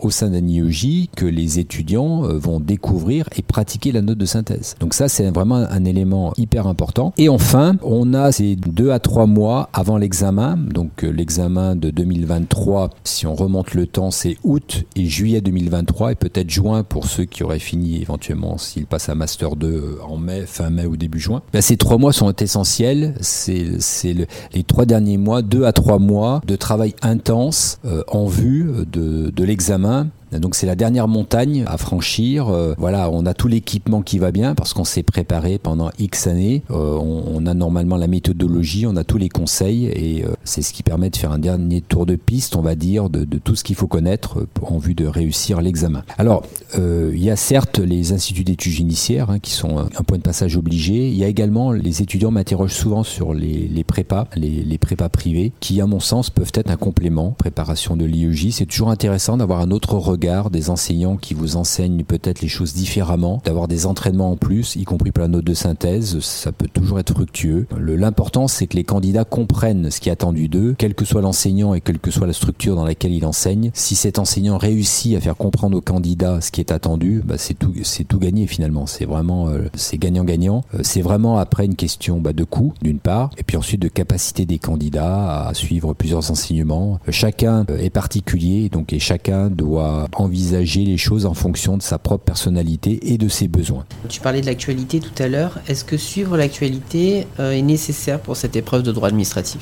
au 0.00 0.10
sein 0.10 0.30
d'un 0.30 0.46
IEJ 0.46 1.08
que 1.16 1.24
les 1.24 1.58
étudiants 1.58 2.24
euh, 2.24 2.38
vont 2.38 2.60
découvrir 2.60 3.28
et 3.36 3.42
pratiquer 3.42 3.92
la 3.92 4.02
note 4.02 4.18
de 4.18 4.26
synthèse. 4.26 4.76
Donc 4.80 4.94
ça, 4.94 5.08
c'est 5.08 5.30
vraiment 5.30 5.56
un 5.56 5.84
élément 5.84 6.32
hyper 6.36 6.66
important. 6.66 7.12
Et 7.16 7.28
enfin, 7.28 7.76
on 7.82 8.14
a 8.14 8.32
ces 8.32 8.56
deux 8.56 8.90
à 8.90 8.98
trois 8.98 9.26
mois 9.26 9.68
avant 9.72 9.96
l'examen. 9.96 10.56
Donc 10.56 11.04
euh, 11.04 11.10
l'examen 11.10 11.76
de 11.76 11.90
2023, 11.90 12.90
si 13.04 13.26
on 13.26 13.34
remonte 13.34 13.74
le 13.74 13.86
temps, 13.86 14.10
c'est 14.10 14.36
août 14.44 14.84
et 14.96 15.06
juillet 15.06 15.40
2023 15.40 16.12
et 16.12 16.14
peut-être 16.14 16.50
juin 16.50 16.82
pour 16.82 17.06
ceux 17.06 17.24
qui 17.24 17.42
auraient 17.42 17.58
fini 17.58 18.00
éventuellement 18.00 18.58
s'ils 18.58 18.86
passent 18.86 19.08
à 19.08 19.14
Master 19.14 19.56
2 19.56 19.66
euh, 19.66 19.98
en 20.06 20.16
mai, 20.16 20.44
fin 20.46 20.70
mai 20.70 20.86
ou 20.86 20.96
début 20.96 21.20
juin. 21.20 21.42
Ben, 21.52 21.62
ces 21.62 21.76
trois 21.76 21.98
mois 21.98 22.12
sont 22.12 22.32
essentiels. 22.32 23.14
C'est 23.20 23.64
le, 24.04 24.26
les 24.54 24.62
trois 24.62 24.84
derniers 24.84 25.18
mois, 25.18 25.42
deux 25.42 25.64
à 25.64 25.72
trois 25.72 25.98
mois 25.98 26.40
de 26.46 26.56
travail 26.56 26.94
intense 27.02 27.78
en 28.08 28.26
vue 28.26 28.70
de 28.90 28.97
de, 28.98 29.44
l'examen 29.44 30.08
donc 30.32 30.54
c'est 30.54 30.66
la 30.66 30.76
dernière 30.76 31.08
montagne 31.08 31.64
à 31.66 31.76
franchir. 31.78 32.48
Euh, 32.48 32.74
voilà, 32.78 33.10
on 33.10 33.26
a 33.26 33.34
tout 33.34 33.48
l'équipement 33.48 34.02
qui 34.02 34.18
va 34.18 34.30
bien 34.30 34.54
parce 34.54 34.74
qu'on 34.74 34.84
s'est 34.84 35.02
préparé 35.02 35.58
pendant 35.58 35.90
X 35.98 36.26
années. 36.26 36.62
Euh, 36.70 36.98
on, 36.98 37.46
a 37.46 37.54
normalement 37.54 37.96
la 37.96 38.08
méthodologie, 38.08 38.86
on 38.86 38.96
a 38.96 39.04
tous 39.04 39.16
les 39.16 39.28
conseils 39.28 39.86
et 39.86 40.24
euh, 40.24 40.30
c'est 40.44 40.60
ce 40.60 40.72
qui 40.72 40.82
permet 40.82 41.08
de 41.08 41.16
faire 41.16 41.32
un 41.32 41.38
dernier 41.38 41.80
tour 41.80 42.04
de 42.04 42.16
piste, 42.16 42.56
on 42.56 42.60
va 42.60 42.74
dire, 42.74 43.08
de, 43.08 43.24
tout 43.38 43.54
ce 43.54 43.64
qu'il 43.64 43.76
faut 43.76 43.86
connaître 43.86 44.46
en 44.60 44.78
vue 44.78 44.94
de 44.94 45.06
réussir 45.06 45.60
l'examen. 45.60 46.02
Alors, 46.18 46.42
il 46.76 47.22
y 47.22 47.30
a 47.30 47.36
certes 47.36 47.78
les 47.78 48.12
instituts 48.12 48.44
d'études 48.44 48.72
judiciaires 48.72 49.30
hein, 49.30 49.38
qui 49.38 49.52
sont 49.52 49.78
un, 49.78 50.02
point 50.02 50.18
de 50.18 50.22
passage 50.22 50.56
obligé. 50.56 51.08
Il 51.08 51.14
y 51.14 51.24
a 51.24 51.28
également 51.28 51.72
les 51.72 52.02
étudiants 52.02 52.30
m'interrogent 52.30 52.74
souvent 52.74 53.02
sur 53.02 53.32
les, 53.32 53.68
les 53.68 53.84
prépas, 53.84 54.26
les, 54.34 54.62
les 54.62 54.78
prépas 54.78 55.08
privés, 55.08 55.52
qui 55.60 55.80
à 55.80 55.86
mon 55.86 56.00
sens 56.00 56.30
peuvent 56.30 56.52
être 56.54 56.70
un 56.70 56.76
complément. 56.76 57.30
Préparation 57.30 57.96
de 57.96 58.04
l'IEJ, 58.04 58.50
c'est 58.50 58.66
toujours 58.66 58.90
intéressant 58.90 59.36
d'avoir 59.36 59.60
un 59.60 59.70
autre 59.70 59.94
regard 59.94 60.17
des 60.50 60.70
enseignants 60.70 61.16
qui 61.16 61.34
vous 61.34 61.56
enseignent 61.56 62.04
peut-être 62.04 62.40
les 62.40 62.48
choses 62.48 62.74
différemment, 62.74 63.40
d'avoir 63.44 63.68
des 63.68 63.86
entraînements 63.86 64.32
en 64.32 64.36
plus, 64.36 64.76
y 64.76 64.84
compris 64.84 65.10
pour 65.10 65.22
la 65.22 65.28
note 65.28 65.44
de 65.44 65.54
synthèse, 65.54 66.18
ça 66.20 66.52
peut 66.52 66.68
toujours 66.68 66.98
être 66.98 67.12
fructueux. 67.12 67.66
L'important, 67.78 68.48
c'est 68.48 68.66
que 68.66 68.76
les 68.76 68.84
candidats 68.84 69.24
comprennent 69.24 69.90
ce 69.90 70.00
qui 70.00 70.08
est 70.08 70.12
attendu 70.12 70.48
d'eux, 70.48 70.74
quel 70.78 70.94
que 70.94 71.04
soit 71.04 71.22
l'enseignant 71.22 71.74
et 71.74 71.80
quelle 71.80 71.98
que 71.98 72.10
soit 72.10 72.26
la 72.26 72.32
structure 72.32 72.76
dans 72.76 72.84
laquelle 72.84 73.12
il 73.12 73.24
enseigne. 73.24 73.70
Si 73.74 73.94
cet 73.94 74.18
enseignant 74.18 74.58
réussit 74.58 75.16
à 75.16 75.20
faire 75.20 75.36
comprendre 75.36 75.76
aux 75.76 75.80
candidats 75.80 76.40
ce 76.40 76.50
qui 76.50 76.60
est 76.60 76.72
attendu, 76.72 77.22
bah 77.24 77.36
c'est 77.38 77.54
tout, 77.54 77.72
c'est 77.82 78.04
tout 78.04 78.18
gagné 78.18 78.46
finalement. 78.46 78.86
C'est 78.86 79.04
vraiment, 79.04 79.48
euh, 79.48 79.68
c'est 79.74 79.98
gagnant-gagnant. 79.98 80.64
Euh, 80.74 80.80
c'est 80.82 81.02
vraiment 81.02 81.38
après 81.38 81.64
une 81.66 81.76
question 81.76 82.20
bah, 82.20 82.32
de 82.32 82.44
coût 82.44 82.72
d'une 82.82 82.98
part, 82.98 83.30
et 83.36 83.42
puis 83.42 83.56
ensuite 83.56 83.80
de 83.80 83.88
capacité 83.88 84.46
des 84.46 84.58
candidats 84.58 85.48
à 85.48 85.54
suivre 85.54 85.94
plusieurs 85.94 86.30
enseignements. 86.30 86.98
Chacun 87.10 87.64
euh, 87.70 87.78
est 87.78 87.90
particulier, 87.90 88.68
donc 88.68 88.92
et 88.92 88.98
chacun 88.98 89.50
doit 89.50 90.07
envisager 90.14 90.84
les 90.84 90.96
choses 90.96 91.26
en 91.26 91.34
fonction 91.34 91.76
de 91.76 91.82
sa 91.82 91.98
propre 91.98 92.24
personnalité 92.24 93.12
et 93.12 93.18
de 93.18 93.28
ses 93.28 93.48
besoins. 93.48 93.84
Tu 94.08 94.20
parlais 94.20 94.40
de 94.40 94.46
l'actualité 94.46 95.00
tout 95.00 95.22
à 95.22 95.28
l'heure. 95.28 95.58
Est-ce 95.68 95.84
que 95.84 95.96
suivre 95.96 96.36
l'actualité 96.36 97.26
euh, 97.40 97.52
est 97.52 97.62
nécessaire 97.62 98.20
pour 98.20 98.36
cette 98.36 98.56
épreuve 98.56 98.82
de 98.82 98.92
droit 98.92 99.08
administratif? 99.08 99.60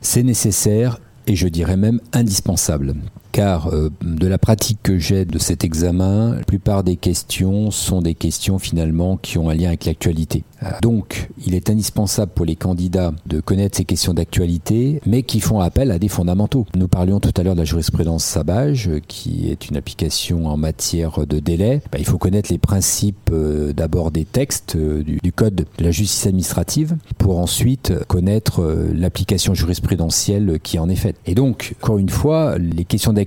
C'est 0.00 0.22
nécessaire 0.22 0.98
et 1.26 1.36
je 1.36 1.48
dirais 1.48 1.76
même 1.76 2.00
indispensable 2.12 2.94
car 3.32 3.68
euh, 3.68 3.90
de 4.02 4.26
la 4.26 4.38
pratique 4.38 4.78
que 4.82 4.98
j'ai 4.98 5.24
de 5.24 5.38
cet 5.38 5.64
examen, 5.64 6.36
la 6.36 6.44
plupart 6.44 6.84
des 6.84 6.96
questions 6.96 7.70
sont 7.70 8.02
des 8.02 8.14
questions 8.14 8.58
finalement 8.58 9.16
qui 9.16 9.38
ont 9.38 9.50
un 9.50 9.54
lien 9.54 9.68
avec 9.68 9.84
l'actualité. 9.84 10.44
Euh, 10.62 10.68
donc, 10.82 11.30
il 11.46 11.54
est 11.54 11.70
indispensable 11.70 12.32
pour 12.34 12.44
les 12.44 12.56
candidats 12.56 13.12
de 13.26 13.40
connaître 13.40 13.76
ces 13.76 13.84
questions 13.84 14.14
d'actualité, 14.14 15.00
mais 15.06 15.22
qui 15.22 15.40
font 15.40 15.60
appel 15.60 15.90
à 15.90 15.98
des 15.98 16.08
fondamentaux. 16.08 16.66
Nous 16.74 16.88
parlions 16.88 17.20
tout 17.20 17.32
à 17.36 17.42
l'heure 17.42 17.54
de 17.54 17.60
la 17.60 17.64
jurisprudence 17.64 18.24
Sabage, 18.24 18.90
qui 19.08 19.50
est 19.50 19.68
une 19.68 19.76
application 19.76 20.46
en 20.46 20.56
matière 20.56 21.26
de 21.26 21.38
délai. 21.38 21.82
Bah, 21.92 21.98
il 21.98 22.04
faut 22.04 22.18
connaître 22.18 22.50
les 22.52 22.58
principes 22.58 23.30
euh, 23.32 23.72
d'abord 23.72 24.10
des 24.10 24.24
textes 24.24 24.76
du, 24.76 25.32
code 25.32 25.66
de 25.78 25.84
la 25.84 25.90
justice 25.90 26.26
administrative, 26.26 26.96
pour 27.18 27.38
ensuite 27.38 27.92
connaître 28.06 28.62
l'application 28.92 29.54
jurisprudentielle 29.54 30.58
qui 30.62 30.78
en 30.78 30.88
est 30.88 30.96
faite. 30.96 31.16
Et 31.26 31.34
donc, 31.34 31.74
encore 31.82 31.98
une 31.98 32.08
fois, 32.08 32.58
les 32.58 32.84
questions 32.84 33.12
d'actualité 33.12 33.19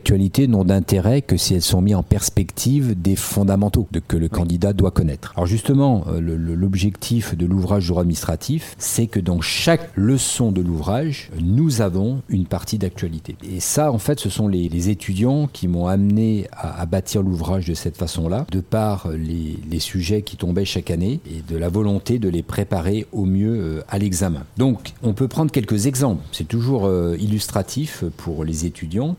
n'ont 0.48 0.64
d'intérêt 0.64 1.22
que 1.22 1.38
si 1.38 1.54
elles 1.54 1.62
sont 1.62 1.82
mises 1.82 1.96
en 1.96 2.04
perspective 2.04 3.00
des 3.00 3.16
fondamentaux 3.16 3.88
de, 3.92 4.00
que 4.00 4.18
le 4.18 4.30
candidat 4.30 4.74
doit 4.74 4.92
connaître. 4.92 5.34
Alors 5.36 5.46
justement, 5.46 6.06
euh, 6.08 6.20
l'objectif 6.20 7.36
de 7.36 7.46
l'ouvrage 7.46 7.88
droit 7.88 8.02
administratif, 8.02 8.76
c'est 8.78 9.08
que 9.08 9.20
dans 9.20 9.42
chaque 9.42 9.90
leçon 9.96 10.52
de 10.52 10.62
l'ouvrage, 10.62 11.30
nous 11.42 11.82
avons 11.82 12.22
une 12.30 12.46
partie 12.46 12.78
d'actualité. 12.78 13.36
Et 13.44 13.60
ça, 13.60 13.92
en 13.92 13.98
fait, 13.98 14.20
ce 14.20 14.30
sont 14.30 14.48
les, 14.48 14.84
étudiants 14.84 15.48
qui 15.48 15.70
m'ont 15.70 15.88
amené 15.88 16.48
à, 16.52 16.86
bâtir 16.86 17.22
l'ouvrage 17.22 17.68
de 17.68 17.74
cette 17.74 17.96
façon-là, 17.96 18.46
de 18.52 18.60
par 18.60 19.08
les, 19.10 19.58
les, 19.70 19.80
sujets 19.80 20.22
qui 20.22 20.36
tombaient 20.36 20.66
chaque 20.66 20.92
année 20.92 21.22
et 21.26 21.42
de 21.48 21.58
la 21.58 21.70
volonté 21.70 22.20
de 22.20 22.28
les 22.28 22.44
préparer 22.44 23.06
au 23.14 23.24
mieux 23.24 23.56
euh, 23.56 23.82
à 23.88 23.98
l'examen. 23.98 24.44
Donc, 24.58 24.94
on 25.04 25.14
peut 25.14 25.30
prendre 25.30 25.52
quelques 25.52 25.86
exemples. 25.86 26.22
C'est 26.34 26.48
toujours 26.48 26.86
euh, 26.86 27.16
illustratif 27.18 28.04
pour 28.18 28.44
les 28.44 28.66
étudiants. 28.66 29.16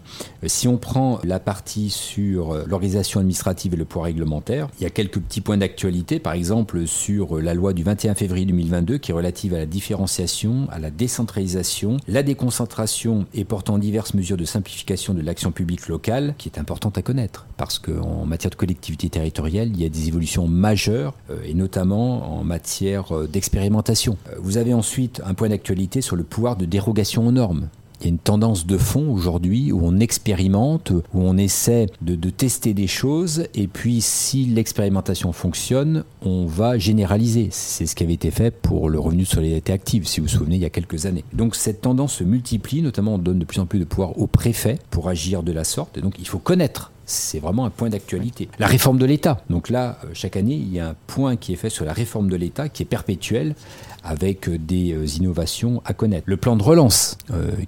Si 0.46 0.63
si 0.64 0.68
on 0.68 0.78
prend 0.78 1.20
la 1.24 1.40
partie 1.40 1.90
sur 1.90 2.54
euh, 2.54 2.64
l'organisation 2.66 3.20
administrative 3.20 3.74
et 3.74 3.76
le 3.76 3.84
poids 3.84 4.04
réglementaire, 4.04 4.68
il 4.80 4.84
y 4.84 4.86
a 4.86 4.90
quelques 4.90 5.20
petits 5.20 5.42
points 5.42 5.58
d'actualité, 5.58 6.18
par 6.18 6.32
exemple 6.32 6.86
sur 6.86 7.36
euh, 7.36 7.42
la 7.42 7.52
loi 7.52 7.74
du 7.74 7.82
21 7.82 8.14
février 8.14 8.46
2022 8.46 8.96
qui 8.96 9.10
est 9.10 9.14
relative 9.14 9.52
à 9.52 9.58
la 9.58 9.66
différenciation, 9.66 10.66
à 10.70 10.78
la 10.78 10.90
décentralisation, 10.90 11.98
la 12.08 12.22
déconcentration 12.22 13.26
et 13.34 13.44
portant 13.44 13.76
diverses 13.76 14.14
mesures 14.14 14.38
de 14.38 14.46
simplification 14.46 15.12
de 15.12 15.20
l'action 15.20 15.52
publique 15.52 15.86
locale, 15.86 16.34
qui 16.38 16.48
est 16.48 16.58
importante 16.58 16.96
à 16.96 17.02
connaître, 17.02 17.46
parce 17.58 17.78
qu'en 17.78 18.24
matière 18.24 18.48
de 18.48 18.56
collectivité 18.56 19.10
territoriale, 19.10 19.68
il 19.68 19.82
y 19.82 19.84
a 19.84 19.90
des 19.90 20.08
évolutions 20.08 20.48
majeures, 20.48 21.12
euh, 21.28 21.42
et 21.44 21.52
notamment 21.52 22.38
en 22.38 22.42
matière 22.42 23.12
d'expérimentation. 23.28 24.16
Vous 24.38 24.56
avez 24.56 24.72
ensuite 24.72 25.20
un 25.26 25.34
point 25.34 25.50
d'actualité 25.50 26.00
sur 26.00 26.16
le 26.16 26.24
pouvoir 26.24 26.56
de 26.56 26.64
dérogation 26.64 27.26
aux 27.26 27.32
normes. 27.32 27.68
Il 28.04 28.08
y 28.08 28.10
a 28.10 28.12
une 28.12 28.18
tendance 28.18 28.66
de 28.66 28.76
fond 28.76 29.10
aujourd'hui 29.10 29.72
où 29.72 29.80
on 29.82 29.98
expérimente, 29.98 30.90
où 30.90 31.22
on 31.22 31.38
essaie 31.38 31.86
de, 32.02 32.28
tester 32.28 32.74
des 32.74 32.86
choses, 32.86 33.46
et 33.54 33.66
puis 33.66 34.02
si 34.02 34.44
l'expérimentation 34.44 35.32
fonctionne, 35.32 36.04
on 36.20 36.44
va 36.44 36.76
généraliser. 36.76 37.48
C'est 37.50 37.86
ce 37.86 37.96
qui 37.96 38.04
avait 38.04 38.12
été 38.12 38.30
fait 38.30 38.50
pour 38.50 38.90
le 38.90 38.98
revenu 38.98 39.22
de 39.22 39.28
solidarité 39.28 39.72
active, 39.72 40.06
si 40.06 40.20
vous 40.20 40.26
vous 40.26 40.32
souvenez, 40.32 40.56
il 40.56 40.60
y 40.62 40.66
a 40.66 40.70
quelques 40.70 41.06
années. 41.06 41.24
Donc 41.32 41.56
cette 41.56 41.80
tendance 41.80 42.16
se 42.16 42.24
multiplie, 42.24 42.82
notamment 42.82 43.14
on 43.14 43.18
donne 43.18 43.38
de 43.38 43.46
plus 43.46 43.58
en 43.58 43.64
plus 43.64 43.78
de 43.78 43.84
pouvoir 43.84 44.18
au 44.18 44.26
préfet 44.26 44.78
pour 44.90 45.08
agir 45.08 45.42
de 45.42 45.52
la 45.52 45.64
sorte, 45.64 45.96
et 45.96 46.02
donc 46.02 46.16
il 46.18 46.28
faut 46.28 46.38
connaître 46.38 46.92
c'est 47.06 47.38
vraiment 47.38 47.64
un 47.64 47.70
point 47.70 47.90
d'actualité. 47.90 48.48
La 48.58 48.66
réforme 48.66 48.98
de 48.98 49.04
l'État. 49.04 49.42
Donc 49.50 49.68
là, 49.68 49.98
euh, 50.04 50.08
chaque 50.12 50.36
année, 50.36 50.54
il 50.54 50.72
y 50.72 50.80
a 50.80 50.90
un 50.90 50.94
point 51.06 51.36
qui 51.36 51.52
est 51.52 51.56
fait 51.56 51.70
sur 51.70 51.84
la 51.84 51.92
réforme 51.92 52.28
de 52.28 52.36
l'État 52.36 52.68
qui 52.68 52.82
est 52.82 52.86
perpétuel 52.86 53.54
avec 54.02 54.48
euh, 54.48 54.58
des 54.58 54.92
euh, 54.92 55.06
innovations 55.06 55.82
à 55.84 55.92
connaître. 55.92 56.24
Le 56.26 56.36
plan 56.36 56.56
de 56.56 56.62
relance 56.62 57.16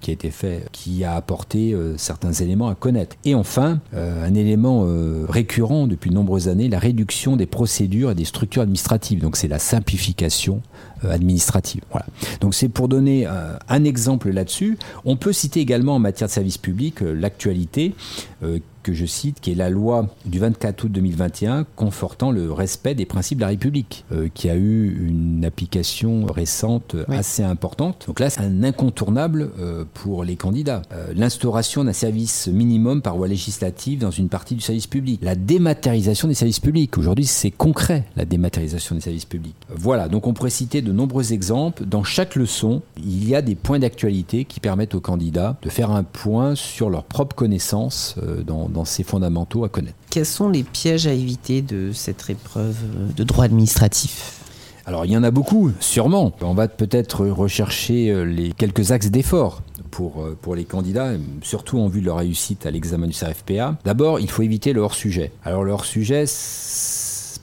qui 0.00 0.10
a 0.10 0.14
été 0.14 0.30
fait, 0.30 0.66
qui 0.72 1.04
a 1.04 1.14
apporté 1.14 1.74
certains 1.96 2.32
éléments 2.32 2.68
à 2.68 2.74
connaître. 2.74 3.16
Et 3.24 3.34
enfin, 3.34 3.80
un 3.94 4.34
élément 4.34 4.86
récurrent 5.28 5.86
depuis 5.86 6.10
de 6.10 6.14
nombreuses 6.14 6.48
années, 6.48 6.68
la 6.68 6.78
réduction 6.78 7.36
des 7.36 7.46
procédures 7.46 8.10
et 8.10 8.14
des 8.14 8.24
structures 8.24 8.62
administratives. 8.62 9.20
Donc 9.20 9.36
c'est 9.36 9.48
la 9.48 9.58
simplification 9.58 10.62
administrative. 11.02 11.82
Voilà. 11.90 12.06
Donc 12.40 12.54
c'est 12.54 12.68
pour 12.68 12.88
donner 12.88 13.26
un 13.26 13.84
exemple 13.84 14.30
là-dessus. 14.30 14.78
On 15.04 15.16
peut 15.16 15.32
citer 15.32 15.60
également 15.60 15.96
en 15.96 16.00
matière 16.00 16.28
de 16.28 16.32
service 16.32 16.58
public 16.58 17.00
l'actualité 17.00 17.94
que 18.86 18.94
je 18.94 19.04
cite, 19.04 19.40
qui 19.40 19.50
est 19.50 19.56
la 19.56 19.68
loi 19.68 20.06
du 20.26 20.38
24 20.38 20.84
août 20.84 20.92
2021 20.92 21.66
confortant 21.74 22.30
le 22.30 22.52
respect 22.52 22.94
des 22.94 23.04
principes 23.04 23.38
de 23.38 23.42
la 23.42 23.48
République, 23.48 24.04
euh, 24.12 24.28
qui 24.32 24.48
a 24.48 24.54
eu 24.54 25.08
une 25.08 25.44
application 25.44 26.24
récente 26.26 26.94
assez 27.08 27.42
importante. 27.42 28.04
Donc 28.06 28.20
là, 28.20 28.30
c'est 28.30 28.42
un 28.42 28.62
incontournable 28.62 29.50
euh, 29.58 29.84
pour 29.92 30.22
les 30.22 30.36
candidats. 30.36 30.82
Euh, 30.92 31.12
l'instauration 31.16 31.82
d'un 31.82 31.92
service 31.92 32.46
minimum 32.46 33.02
par 33.02 33.16
voie 33.16 33.26
législative 33.26 33.98
dans 33.98 34.12
une 34.12 34.28
partie 34.28 34.54
du 34.54 34.60
service 34.60 34.86
public. 34.86 35.18
La 35.20 35.34
dématérialisation 35.34 36.28
des 36.28 36.34
services 36.34 36.60
publics. 36.60 36.96
Aujourd'hui, 36.96 37.26
c'est 37.26 37.50
concret, 37.50 38.04
la 38.14 38.24
dématérialisation 38.24 38.94
des 38.94 39.00
services 39.00 39.24
publics. 39.24 39.56
Voilà, 39.68 40.08
donc 40.08 40.28
on 40.28 40.32
pourrait 40.32 40.50
citer 40.50 40.80
de 40.80 40.92
nombreux 40.92 41.32
exemples. 41.32 41.84
Dans 41.84 42.04
chaque 42.04 42.36
leçon, 42.36 42.82
il 43.04 43.28
y 43.28 43.34
a 43.34 43.42
des 43.42 43.56
points 43.56 43.80
d'actualité 43.80 44.44
qui 44.44 44.60
permettent 44.60 44.94
aux 44.94 45.00
candidats 45.00 45.56
de 45.62 45.70
faire 45.70 45.90
un 45.90 46.04
point 46.04 46.54
sur 46.54 46.88
leurs 46.88 47.04
propres 47.04 47.34
connaissances 47.34 48.14
dans, 48.46 48.75
dans 48.76 48.84
ces 48.84 49.02
fondamentaux 49.02 49.64
à 49.64 49.68
connaître. 49.68 49.96
Quels 50.10 50.26
sont 50.26 50.48
les 50.48 50.62
pièges 50.62 51.06
à 51.06 51.12
éviter 51.12 51.62
de 51.62 51.90
cette 51.92 52.30
épreuve 52.30 52.76
de 53.16 53.24
droit 53.24 53.44
administratif? 53.44 54.40
Alors 54.86 55.04
il 55.04 55.10
y 55.10 55.16
en 55.16 55.24
a 55.24 55.32
beaucoup, 55.32 55.72
sûrement. 55.80 56.32
On 56.42 56.54
va 56.54 56.68
peut-être 56.68 57.26
rechercher 57.26 58.10
euh, 58.10 58.22
les 58.22 58.52
quelques 58.52 58.92
axes 58.92 59.10
d'effort 59.10 59.62
pour, 59.90 60.22
euh, 60.22 60.38
pour 60.40 60.54
les 60.54 60.64
candidats, 60.64 61.10
surtout 61.42 61.80
en 61.80 61.88
vue 61.88 62.00
de 62.00 62.06
leur 62.06 62.18
réussite 62.18 62.66
à 62.66 62.70
l'examen 62.70 63.08
du 63.08 63.12
CRFPA. 63.12 63.78
D'abord, 63.84 64.20
il 64.20 64.30
faut 64.30 64.42
éviter 64.42 64.72
le 64.72 64.82
hors-sujet. 64.82 65.32
Alors 65.44 65.64
le 65.64 65.72
hors-sujet, 65.72 66.24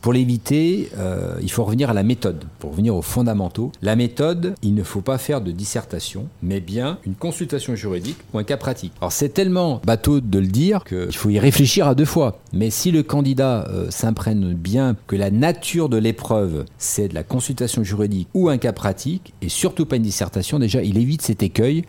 pour 0.03 0.11
l'éviter, 0.11 0.89
euh, 0.97 1.37
il 1.41 1.49
faut 1.49 1.63
revenir 1.63 1.89
à 1.89 1.93
la 1.93 2.03
méthode, 2.03 2.43
pour 2.59 2.71
revenir 2.71 2.93
aux 2.93 3.01
fondamentaux. 3.01 3.71
La 3.81 3.95
méthode, 3.95 4.53
il 4.61 4.75
ne 4.75 4.83
faut 4.83 4.99
pas 4.99 5.17
faire 5.17 5.39
de 5.39 5.49
dissertation, 5.51 6.27
mais 6.41 6.59
bien 6.59 6.99
une 7.05 7.15
consultation 7.15 7.73
juridique 7.73 8.17
ou 8.33 8.37
un 8.37 8.43
cas 8.43 8.57
pratique. 8.57 8.91
Alors 8.99 9.13
c'est 9.13 9.29
tellement 9.29 9.81
bateau 9.85 10.19
de 10.19 10.39
le 10.39 10.47
dire 10.47 10.83
qu'il 10.83 11.15
faut 11.15 11.29
y 11.29 11.39
réfléchir 11.39 11.87
à 11.87 11.95
deux 11.95 12.03
fois. 12.03 12.41
Mais 12.51 12.69
si 12.69 12.91
le 12.91 13.01
candidat 13.01 13.65
euh, 13.69 13.89
s'imprègne 13.91 14.53
bien 14.53 14.97
que 15.07 15.15
la 15.15 15.31
nature 15.31 15.87
de 15.87 15.97
l'épreuve, 15.97 16.65
c'est 16.77 17.07
de 17.07 17.15
la 17.15 17.23
consultation 17.23 17.81
juridique 17.81 18.27
ou 18.33 18.49
un 18.49 18.57
cas 18.57 18.73
pratique, 18.73 19.33
et 19.41 19.47
surtout 19.47 19.85
pas 19.85 19.95
une 19.95 20.03
dissertation, 20.03 20.59
déjà 20.59 20.83
il 20.83 20.97
évite 20.97 21.21
cet 21.21 21.43
écueil 21.43 21.85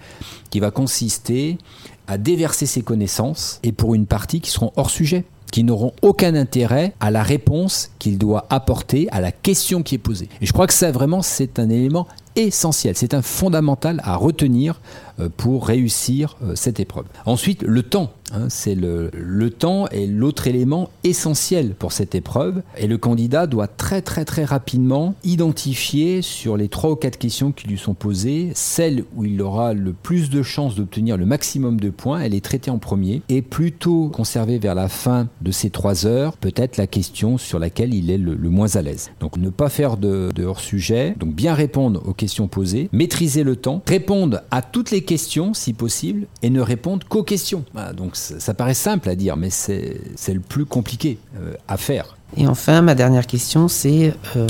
qui 0.51 0.61
va 0.61 0.71
consister 0.71 1.59
à 2.07 2.17
déverser 2.17 2.67
ses 2.67 2.83
connaissances 2.83 3.59
et 3.65 3.73
pour 3.73 3.97
une 3.97 4.07
partie 4.07 4.41
qui 4.41 4.51
seront 4.51 4.73
hors 4.77 4.91
sujet 4.91 5.25
qui 5.53 5.65
n'auront 5.65 5.93
aucun 6.03 6.35
intérêt 6.35 6.95
à 7.01 7.11
la 7.11 7.23
réponse 7.23 7.91
qu'il 7.99 8.19
doit 8.19 8.47
apporter 8.51 9.09
à 9.11 9.21
la 9.21 9.33
question 9.33 9.83
qui 9.83 9.95
est 9.95 9.99
posée. 9.99 10.29
Et 10.41 10.47
je 10.47 10.53
crois 10.53 10.67
que 10.67 10.75
ça 10.75 10.91
vraiment 10.91 11.23
c'est 11.23 11.59
un 11.59 11.71
élément 11.71 12.07
essentiel, 12.37 12.97
c'est 12.97 13.15
un 13.15 13.23
fondamental 13.23 14.01
à 14.05 14.17
retenir 14.17 14.81
euh, 15.21 15.29
pour 15.35 15.67
réussir 15.67 16.37
euh, 16.43 16.55
cette 16.57 16.81
épreuve. 16.81 17.07
Ensuite, 17.27 17.63
le 17.63 17.83
temps. 17.83 18.13
Hein, 18.33 18.47
c'est 18.49 18.75
le, 18.75 19.11
le 19.13 19.51
temps 19.51 19.87
est 19.89 20.07
l'autre 20.07 20.49
élément 20.49 20.89
essentiel 21.05 21.75
pour 21.75 21.93
cette 21.93 22.15
épreuve 22.15 22.63
et 22.79 22.87
le 22.87 22.97
candidat 22.97 23.47
doit 23.47 23.69
très 23.69 24.01
très 24.01 24.25
très 24.25 24.45
rapidement 24.45 25.15
identifier 25.25 26.23
sur 26.23 26.57
les 26.57 26.69
trois 26.69 26.93
ou 26.93 26.97
quatre 26.97 27.19
questions 27.19 27.53
qui 27.53 27.69
lui 27.69 27.77
sont 27.77 27.93
posées 27.93 28.51
celle 28.55 29.05
où 29.15 29.27
il 29.27 29.43
aura 29.43 29.75
le 29.75 29.93
plus 29.93 30.31
de 30.31 30.43
chances 30.43 30.75
d'obtenir 30.75 31.19
le 31.19 31.27
maximum 31.27 31.79
de 31.79 31.91
points. 31.91 32.21
Elle 32.21 32.35
est 32.35 32.45
traitée 32.45 32.71
en 32.71 32.79
premier 32.79 33.21
et 33.29 33.43
plutôt 33.43 34.09
conserver 34.09 34.59
vers 34.59 34.75
la 34.75 34.89
fin 34.89 35.29
de 35.45 35.53
ces 35.53 35.71
trois 35.71 36.07
heures 36.07 36.37
peut-être 36.37 36.77
la 36.77 36.87
question 36.87 37.39
sur 37.39 37.59
laquelle 37.59 37.95
il 37.95 38.11
est 38.11 38.19
le, 38.19 38.37
moins 38.51 38.77
à 38.77 38.83
l'aise. 38.83 39.11
Donc 39.21 39.37
ne 39.37 39.51
pas 39.51 39.69
faire 39.69 39.97
de, 39.97 40.31
de 40.35 40.45
hors 40.45 40.61
sujet, 40.61 41.15
donc 41.19 41.35
bien 41.35 41.55
répondre 41.55 42.03
aux 42.07 42.15
questions 42.15 42.49
posées, 42.49 42.89
maîtriser 42.93 43.45
le 43.45 43.57
temps, 43.57 43.83
répondre 43.87 44.41
à 44.51 44.63
toutes 44.63 44.91
les 44.91 45.03
questions 45.03 45.55
si 45.55 45.73
possible 45.73 46.27
et 46.43 46.51
ne 46.51 46.61
répondre 46.61 47.07
qu'aux 47.07 47.23
questions. 47.23 47.65
donc 47.97 48.17
ça, 48.17 48.55
paraît 48.55 48.75
simple 48.75 49.09
à 49.09 49.15
dire, 49.15 49.37
mais 49.37 49.51
c'est 49.51 50.01
le 50.29 50.41
plus 50.41 50.65
compliqué 50.65 51.19
euh, 51.39 51.55
à 51.69 51.77
faire. 51.77 52.17
Et 52.37 52.47
enfin, 52.49 52.83
ma 52.83 52.95
dernière 52.95 53.27
question, 53.27 53.69
c'est 53.69 54.13
euh, 54.37 54.47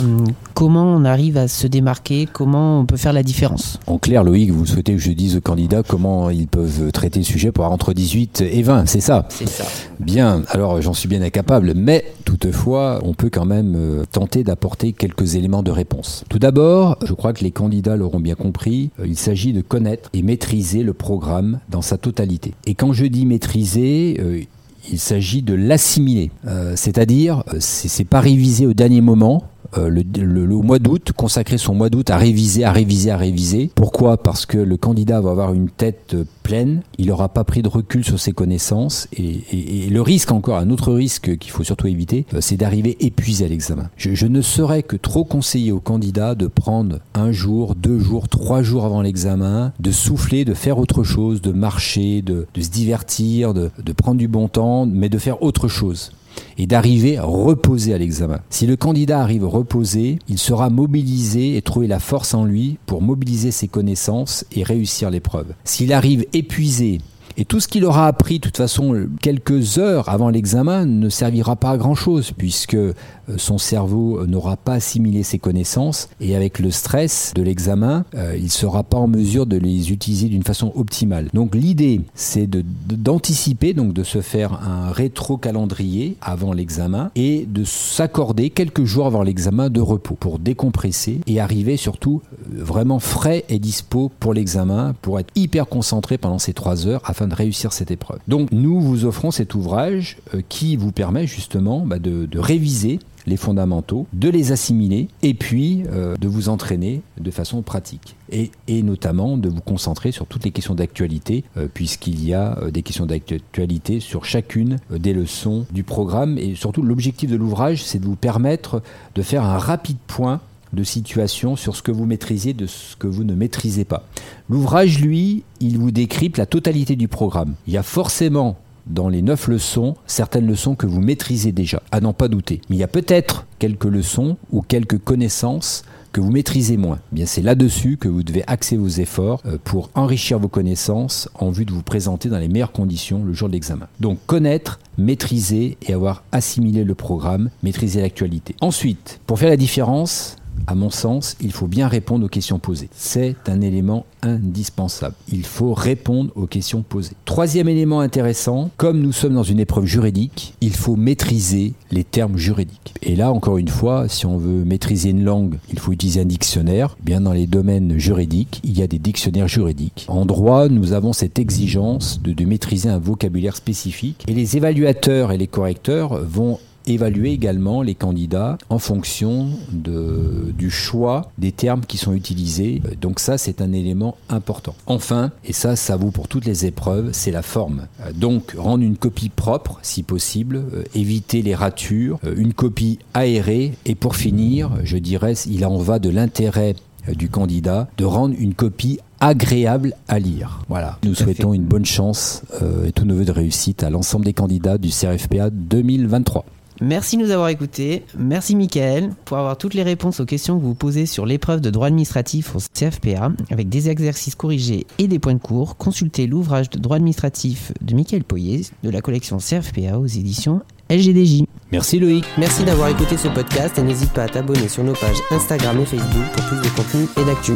comment 0.54 0.84
on 0.84 1.04
arrive 1.04 1.36
à 1.36 1.48
se 1.48 1.66
démarquer, 1.66 2.26
comment 2.32 2.80
on 2.80 2.86
peut 2.86 2.96
faire 2.96 3.12
la 3.12 3.22
différence? 3.22 3.78
En 3.86 3.98
clair, 3.98 4.24
Loïc, 4.24 4.50
vous 4.50 4.64
souhaitez 4.64 4.92
que 4.94 5.00
je 5.00 5.12
dise 5.12 5.36
aux 5.36 5.40
candidats 5.40 5.82
comment 5.82 6.30
ils 6.30 6.48
peuvent 6.48 6.90
traiter 6.92 7.18
le 7.18 7.24
sujet 7.24 7.52
pour 7.52 7.64
avoir 7.64 7.74
entre 7.74 7.92
18 7.92 8.40
et 8.40 8.62
20, 8.62 8.86
c'est 8.86 9.00
ça? 9.00 9.26
C'est 9.28 9.48
ça. 9.48 9.64
Bien, 10.00 10.42
alors 10.48 10.80
j'en 10.80 10.94
suis 10.94 11.08
bien 11.08 11.20
incapable, 11.20 11.72
mais 11.76 12.04
toutefois, 12.24 13.00
on 13.04 13.12
peut 13.12 13.30
quand 13.30 13.44
même 13.44 13.74
euh, 13.76 14.04
tenter 14.10 14.44
d'apporter 14.44 14.92
quelques 14.92 15.34
éléments 15.34 15.62
de 15.62 15.70
réponse. 15.70 16.24
Tout 16.30 16.38
d'abord, 16.38 16.96
je 17.04 17.12
crois 17.12 17.32
que 17.34 17.44
les 17.44 17.50
candidats 17.50 17.96
l'auront 17.96 18.20
bien 18.20 18.34
compris, 18.34 18.90
euh, 19.00 19.06
il 19.06 19.18
s'agit 19.18 19.52
de 19.52 19.60
connaître 19.60 20.08
et 20.14 20.22
maîtriser 20.22 20.82
le 20.82 20.94
programme 20.94 21.60
dans 21.68 21.82
sa 21.82 21.98
totalité. 21.98 22.54
Et 22.66 22.74
quand 22.74 22.92
je 22.92 23.04
dis 23.04 23.26
maîtriser, 23.26 24.46
il 24.90 24.98
s'agit 24.98 25.42
de 25.42 25.54
l'assimiler. 25.54 26.30
Euh, 26.46 26.74
c'est-à-dire, 26.76 27.44
euh, 27.52 27.56
c'est 27.60 28.04
pas 28.04 28.20
révisé 28.20 28.66
au 28.66 28.74
dernier 28.74 29.00
moment, 29.00 29.44
euh, 29.78 29.88
le, 29.88 30.46
mois 30.46 30.78
d'août, 30.78 31.12
consacrer 31.16 31.58
son 31.58 31.74
mois 31.74 31.90
d'août 31.90 32.10
à 32.10 32.16
réviser, 32.16 32.64
à 32.64 32.72
réviser, 32.72 33.10
à 33.10 33.16
réviser. 33.16 33.70
Pourquoi? 33.74 34.16
Parce 34.16 34.46
que 34.46 34.58
le 34.58 34.76
candidat 34.76 35.20
va 35.20 35.30
avoir 35.30 35.52
une 35.52 35.68
tête 35.68 36.16
pleine, 36.42 36.82
il 36.98 37.08
n'aura 37.08 37.28
pas 37.28 37.44
pris 37.44 37.62
de 37.62 37.68
recul 37.68 38.04
sur 38.04 38.20
ses 38.20 38.32
connaissances 38.32 39.08
et, 39.16 39.88
le 39.90 40.00
risque 40.00 40.32
encore, 40.32 40.58
un 40.58 40.70
autre 40.70 40.92
risque 40.92 41.36
qu'il 41.38 41.50
faut 41.50 41.64
surtout 41.64 41.86
éviter, 41.86 42.26
euh, 42.34 42.40
c'est 42.40 42.56
d'arriver 42.56 42.96
épuisé 43.00 43.44
à 43.44 43.48
l'examen. 43.48 43.90
Je, 43.96 44.26
ne 44.26 44.40
serais 44.40 44.82
que 44.82 44.96
trop 44.96 45.24
conseillé 45.24 45.72
au 45.72 45.80
candidat 45.80 46.34
de 46.34 46.46
prendre 46.46 46.98
un 47.14 47.32
jour, 47.32 47.74
deux 47.74 47.98
jours, 47.98 48.28
trois 48.28 48.62
jours 48.62 48.84
avant 48.84 49.02
l'examen, 49.02 49.72
de 49.80 49.90
souffler, 49.90 50.44
de 50.44 50.54
faire 50.54 50.78
autre 50.78 51.02
chose, 51.02 51.40
de 51.42 51.52
marcher, 51.52 52.22
de, 52.22 52.46
se 52.58 52.70
divertir, 52.70 53.54
de 53.54 53.70
prendre 53.96 54.18
du 54.18 54.28
bon 54.28 54.48
temps, 54.48 54.86
mais 54.86 55.08
de 55.08 55.18
faire 55.18 55.42
autre 55.42 55.68
chose 55.68 56.12
et 56.58 56.66
d'arriver 56.66 57.18
reposé 57.18 57.94
à 57.94 57.98
l'examen. 57.98 58.40
Si 58.50 58.66
le 58.66 58.76
candidat 58.76 59.20
arrive 59.20 59.46
reposé, 59.46 60.18
il 60.28 60.38
sera 60.38 60.70
mobilisé 60.70 61.56
et 61.56 61.62
trouver 61.62 61.86
la 61.86 61.98
force 61.98 62.34
en 62.34 62.44
lui 62.44 62.78
pour 62.86 63.02
mobiliser 63.02 63.50
ses 63.50 63.68
connaissances 63.68 64.44
et 64.52 64.62
réussir 64.62 65.10
l'épreuve. 65.10 65.54
S'il 65.64 65.92
arrive 65.92 66.26
épuisé, 66.32 67.00
et 67.36 67.44
tout 67.44 67.60
ce 67.60 67.68
qu'il 67.68 67.84
aura 67.84 68.06
appris, 68.06 68.38
de 68.38 68.44
toute 68.44 68.56
façon, 68.56 69.08
quelques 69.20 69.78
heures 69.78 70.08
avant 70.08 70.28
l'examen, 70.28 70.86
ne 70.86 71.08
servira 71.08 71.56
pas 71.56 71.70
à 71.70 71.76
grand-chose, 71.76 72.32
puisque 72.36 72.74
euh, 72.74 72.92
son 73.36 73.58
cerveau 73.58 74.20
euh, 74.20 74.26
n'aura 74.26 74.56
pas 74.56 74.74
assimilé 74.74 75.22
ses 75.22 75.38
connaissances, 75.38 76.08
et 76.20 76.36
avec 76.36 76.58
le 76.58 76.70
stress 76.70 77.32
de 77.34 77.42
l'examen, 77.42 78.04
euh, 78.14 78.34
il 78.36 78.44
ne 78.44 78.48
sera 78.48 78.82
pas 78.84 78.98
en 78.98 79.08
mesure 79.08 79.46
de 79.46 79.56
les 79.56 79.90
utiliser 79.90 80.28
d'une 80.28 80.44
façon 80.44 80.72
optimale. 80.76 81.28
Donc 81.34 81.54
l'idée, 81.54 82.02
c'est 82.14 82.48
d'anticiper, 82.48 83.72
donc 83.72 83.92
de 83.92 84.04
se 84.04 84.20
faire 84.20 84.60
un 84.62 84.92
rétro-calendrier 84.92 86.16
avant 86.20 86.52
l'examen, 86.52 87.10
et 87.16 87.46
de 87.48 87.64
s'accorder 87.64 88.50
quelques 88.50 88.84
jours 88.84 89.06
avant 89.06 89.22
l'examen 89.22 89.70
de 89.70 89.80
repos, 89.80 90.14
pour 90.14 90.38
décompresser, 90.38 91.20
et 91.26 91.40
arriver 91.40 91.76
surtout 91.76 92.22
vraiment 92.48 93.00
frais 93.00 93.44
et 93.48 93.58
dispo 93.58 94.10
pour 94.20 94.34
l'examen, 94.34 94.94
pour 95.02 95.18
être 95.18 95.30
hyper 95.34 95.66
concentré 95.66 96.18
pendant 96.18 96.38
ces 96.38 96.52
trois 96.52 96.86
heures, 96.86 97.02
afin 97.04 97.23
de 97.26 97.34
réussir 97.34 97.72
cette 97.72 97.90
épreuve. 97.90 98.18
Donc 98.28 98.50
nous 98.52 98.80
vous 98.80 99.04
offrons 99.04 99.30
cet 99.30 99.54
ouvrage 99.54 100.18
euh, 100.34 100.42
qui 100.48 100.76
vous 100.76 100.92
permet 100.92 101.26
justement 101.26 101.84
bah, 101.86 101.98
de, 101.98 102.28
réviser 102.38 102.98
les 103.26 103.36
fondamentaux, 103.38 104.06
de 104.12 104.28
les 104.28 104.52
assimiler 104.52 105.08
et 105.22 105.32
puis 105.32 105.84
euh, 105.90 106.14
de 106.16 106.28
vous 106.28 106.50
entraîner 106.50 107.00
de 107.18 107.30
façon 107.30 107.62
pratique. 107.62 108.16
Et, 108.30 108.50
notamment 108.82 109.38
de 109.38 109.48
vous 109.48 109.60
concentrer 109.60 110.10
sur 110.10 110.26
toutes 110.26 110.44
les 110.44 110.50
questions 110.50 110.74
d'actualité, 110.74 111.44
euh, 111.56 111.68
puisqu'il 111.72 112.22
y 112.24 112.34
a 112.34 112.58
des 112.70 112.82
questions 112.82 113.06
d'actualité 113.06 114.00
sur 114.00 114.24
chacune 114.24 114.78
des 114.90 115.12
leçons 115.12 115.66
du 115.70 115.84
programme. 115.84 116.36
Et 116.36 116.54
surtout, 116.54 116.82
l'objectif 116.82 117.30
de 117.30 117.36
l'ouvrage, 117.36 117.82
c'est 117.84 118.00
de 118.00 118.04
vous 118.04 118.16
permettre 118.16 118.82
de 119.14 119.22
faire 119.22 119.44
un 119.44 119.58
rapide 119.58 119.98
point 120.06 120.40
de 120.74 120.84
situation 120.84 121.56
sur 121.56 121.76
ce 121.76 121.82
que 121.82 121.92
vous 121.92 122.06
maîtrisez, 122.06 122.52
de 122.52 122.66
ce 122.66 122.96
que 122.96 123.06
vous 123.06 123.24
ne 123.24 123.34
maîtrisez 123.34 123.84
pas. 123.84 124.06
L'ouvrage, 124.48 125.00
lui, 125.00 125.44
il 125.60 125.78
vous 125.78 125.90
décrypte 125.90 126.38
la 126.38 126.46
totalité 126.46 126.96
du 126.96 127.08
programme. 127.08 127.54
Il 127.66 127.72
y 127.72 127.78
a 127.78 127.82
forcément 127.82 128.56
dans 128.86 129.08
les 129.08 129.22
neuf 129.22 129.48
leçons 129.48 129.94
certaines 130.06 130.46
leçons 130.46 130.74
que 130.74 130.86
vous 130.86 131.00
maîtrisez 131.00 131.52
déjà, 131.52 131.82
à 131.90 132.00
n'en 132.00 132.12
pas 132.12 132.28
douter. 132.28 132.60
Mais 132.68 132.76
il 132.76 132.80
y 132.80 132.84
a 132.84 132.88
peut-être 132.88 133.46
quelques 133.58 133.84
leçons 133.84 134.36
ou 134.52 134.62
quelques 134.62 134.98
connaissances 134.98 135.84
que 136.12 136.20
vous 136.20 136.30
maîtrisez 136.30 136.76
moins. 136.76 137.00
Eh 137.12 137.16
bien, 137.16 137.26
c'est 137.26 137.42
là-dessus 137.42 137.96
que 137.96 138.08
vous 138.08 138.22
devez 138.22 138.44
axer 138.46 138.76
vos 138.76 138.88
efforts 138.88 139.42
euh, 139.46 139.58
pour 139.62 139.90
enrichir 139.94 140.38
vos 140.38 140.48
connaissances 140.48 141.28
en 141.34 141.50
vue 141.50 141.64
de 141.64 141.72
vous 141.72 141.82
présenter 141.82 142.28
dans 142.28 142.38
les 142.38 142.46
meilleures 142.46 142.70
conditions 142.70 143.24
le 143.24 143.32
jour 143.32 143.48
de 143.48 143.54
l'examen. 143.54 143.88
Donc, 143.98 144.18
connaître, 144.26 144.78
maîtriser 144.96 145.76
et 145.82 145.92
avoir 145.92 146.22
assimilé 146.30 146.84
le 146.84 146.94
programme, 146.94 147.50
maîtriser 147.64 148.00
l'actualité. 148.00 148.54
Ensuite, 148.60 149.18
pour 149.26 149.40
faire 149.40 149.48
la 149.48 149.56
différence, 149.56 150.36
à 150.66 150.74
mon 150.74 150.90
sens, 150.90 151.36
il 151.40 151.52
faut 151.52 151.66
bien 151.66 151.88
répondre 151.88 152.24
aux 152.24 152.28
questions 152.28 152.58
posées. 152.58 152.88
C'est 152.94 153.36
un 153.46 153.60
élément 153.60 154.06
indispensable. 154.22 155.14
Il 155.30 155.44
faut 155.44 155.74
répondre 155.74 156.30
aux 156.34 156.46
questions 156.46 156.82
posées. 156.82 157.12
Troisième 157.24 157.68
élément 157.68 158.00
intéressant, 158.00 158.70
comme 158.76 159.00
nous 159.00 159.12
sommes 159.12 159.34
dans 159.34 159.42
une 159.42 159.60
épreuve 159.60 159.84
juridique, 159.84 160.54
il 160.60 160.74
faut 160.74 160.96
maîtriser 160.96 161.74
les 161.90 162.04
termes 162.04 162.36
juridiques. 162.36 162.94
Et 163.02 163.16
là, 163.16 163.32
encore 163.32 163.58
une 163.58 163.68
fois, 163.68 164.08
si 164.08 164.26
on 164.26 164.38
veut 164.38 164.64
maîtriser 164.64 165.10
une 165.10 165.24
langue, 165.24 165.58
il 165.70 165.78
faut 165.78 165.92
utiliser 165.92 166.22
un 166.22 166.26
dictionnaire. 166.26 166.96
Bien 167.02 167.20
dans 167.20 167.32
les 167.32 167.46
domaines 167.46 167.98
juridiques, 167.98 168.60
il 168.64 168.78
y 168.78 168.82
a 168.82 168.86
des 168.86 168.98
dictionnaires 168.98 169.48
juridiques. 169.48 170.06
En 170.08 170.24
droit, 170.24 170.68
nous 170.68 170.92
avons 170.92 171.12
cette 171.12 171.38
exigence 171.38 172.20
de, 172.22 172.44
maîtriser 172.44 172.88
un 172.88 172.98
vocabulaire 172.98 173.56
spécifique. 173.56 174.24
Et 174.28 174.34
les 174.34 174.56
évaluateurs 174.56 175.32
et 175.32 175.38
les 175.38 175.46
correcteurs 175.46 176.20
vont 176.22 176.58
évaluer 176.86 177.32
également 177.32 177.82
les 177.82 177.94
candidats 177.94 178.58
en 178.68 178.78
fonction 178.78 179.48
de, 179.72 180.52
du 180.56 180.70
choix 180.70 181.30
des 181.38 181.52
termes 181.52 181.82
qui 181.86 181.98
sont 181.98 182.12
utilisés. 182.12 182.82
Donc 183.00 183.20
ça, 183.20 183.38
c'est 183.38 183.60
un 183.60 183.72
élément 183.72 184.16
important. 184.28 184.74
Enfin, 184.86 185.30
et 185.44 185.52
ça, 185.52 185.76
ça 185.76 185.96
vaut 185.96 186.10
pour 186.10 186.28
toutes 186.28 186.44
les 186.44 186.66
épreuves, 186.66 187.10
c'est 187.12 187.30
la 187.30 187.42
forme. 187.42 187.86
Donc 188.14 188.54
rendre 188.56 188.84
une 188.84 188.96
copie 188.96 189.28
propre, 189.28 189.78
si 189.82 190.02
possible, 190.02 190.56
euh, 190.56 190.84
éviter 190.94 191.42
les 191.42 191.54
ratures, 191.54 192.18
euh, 192.24 192.34
une 192.36 192.54
copie 192.54 192.98
aérée, 193.14 193.72
et 193.86 193.94
pour 193.94 194.16
finir, 194.16 194.70
je 194.84 194.96
dirais, 194.96 195.34
il 195.46 195.64
en 195.64 195.78
va 195.78 195.98
de 195.98 196.10
l'intérêt 196.10 196.74
euh, 197.08 197.14
du 197.14 197.28
candidat 197.28 197.88
de 197.98 198.04
rendre 198.04 198.34
une 198.38 198.54
copie 198.54 198.98
agréable 199.20 199.94
à 200.08 200.18
lire. 200.18 200.60
Voilà. 200.68 200.98
Nous 201.04 201.14
souhaitons 201.14 201.54
une 201.54 201.64
bonne 201.64 201.86
chance 201.86 202.42
et 202.86 202.92
tout 202.92 203.06
neveu 203.06 203.24
de 203.24 203.32
réussite 203.32 203.82
à 203.82 203.88
l'ensemble 203.88 204.26
des 204.26 204.34
candidats 204.34 204.76
du 204.76 204.90
CRFPA 204.90 205.48
2023. 205.50 206.44
Merci 206.80 207.16
de 207.16 207.22
nous 207.22 207.30
avoir 207.30 207.48
écoutés. 207.48 208.04
Merci 208.18 208.56
Mickaël. 208.56 209.10
Pour 209.24 209.38
avoir 209.38 209.56
toutes 209.56 209.74
les 209.74 209.82
réponses 209.82 210.20
aux 210.20 210.24
questions 210.24 210.58
que 210.58 210.64
vous 210.64 210.74
posez 210.74 211.06
sur 211.06 211.26
l'épreuve 211.26 211.60
de 211.60 211.70
droit 211.70 211.86
administratif 211.86 212.54
au 212.56 212.58
CFPA, 212.58 213.32
avec 213.50 213.68
des 213.68 213.88
exercices 213.88 214.34
corrigés 214.34 214.86
et 214.98 215.08
des 215.08 215.18
points 215.18 215.34
de 215.34 215.38
cours, 215.38 215.76
consultez 215.76 216.26
l'ouvrage 216.26 216.70
de 216.70 216.78
droit 216.78 216.96
administratif 216.96 217.72
de 217.80 217.94
Mickaël 217.94 218.24
Poyer 218.24 218.62
de 218.82 218.90
la 218.90 219.00
collection 219.00 219.38
CFPA 219.38 219.98
aux 219.98 220.06
éditions 220.06 220.62
LGDJ. 220.90 221.44
Merci 221.72 221.98
Loïc. 221.98 222.24
Merci 222.38 222.64
d'avoir 222.64 222.88
écouté 222.88 223.16
ce 223.16 223.28
podcast 223.28 223.78
et 223.78 223.82
n'hésite 223.82 224.12
pas 224.12 224.24
à 224.24 224.28
t'abonner 224.28 224.68
sur 224.68 224.84
nos 224.84 224.92
pages 224.92 225.18
Instagram 225.30 225.80
et 225.80 225.86
Facebook 225.86 226.26
pour 226.32 226.44
plus 226.46 226.58
de 226.58 226.74
contenu 226.74 227.06
et 227.20 227.24
d'actu. 227.24 227.52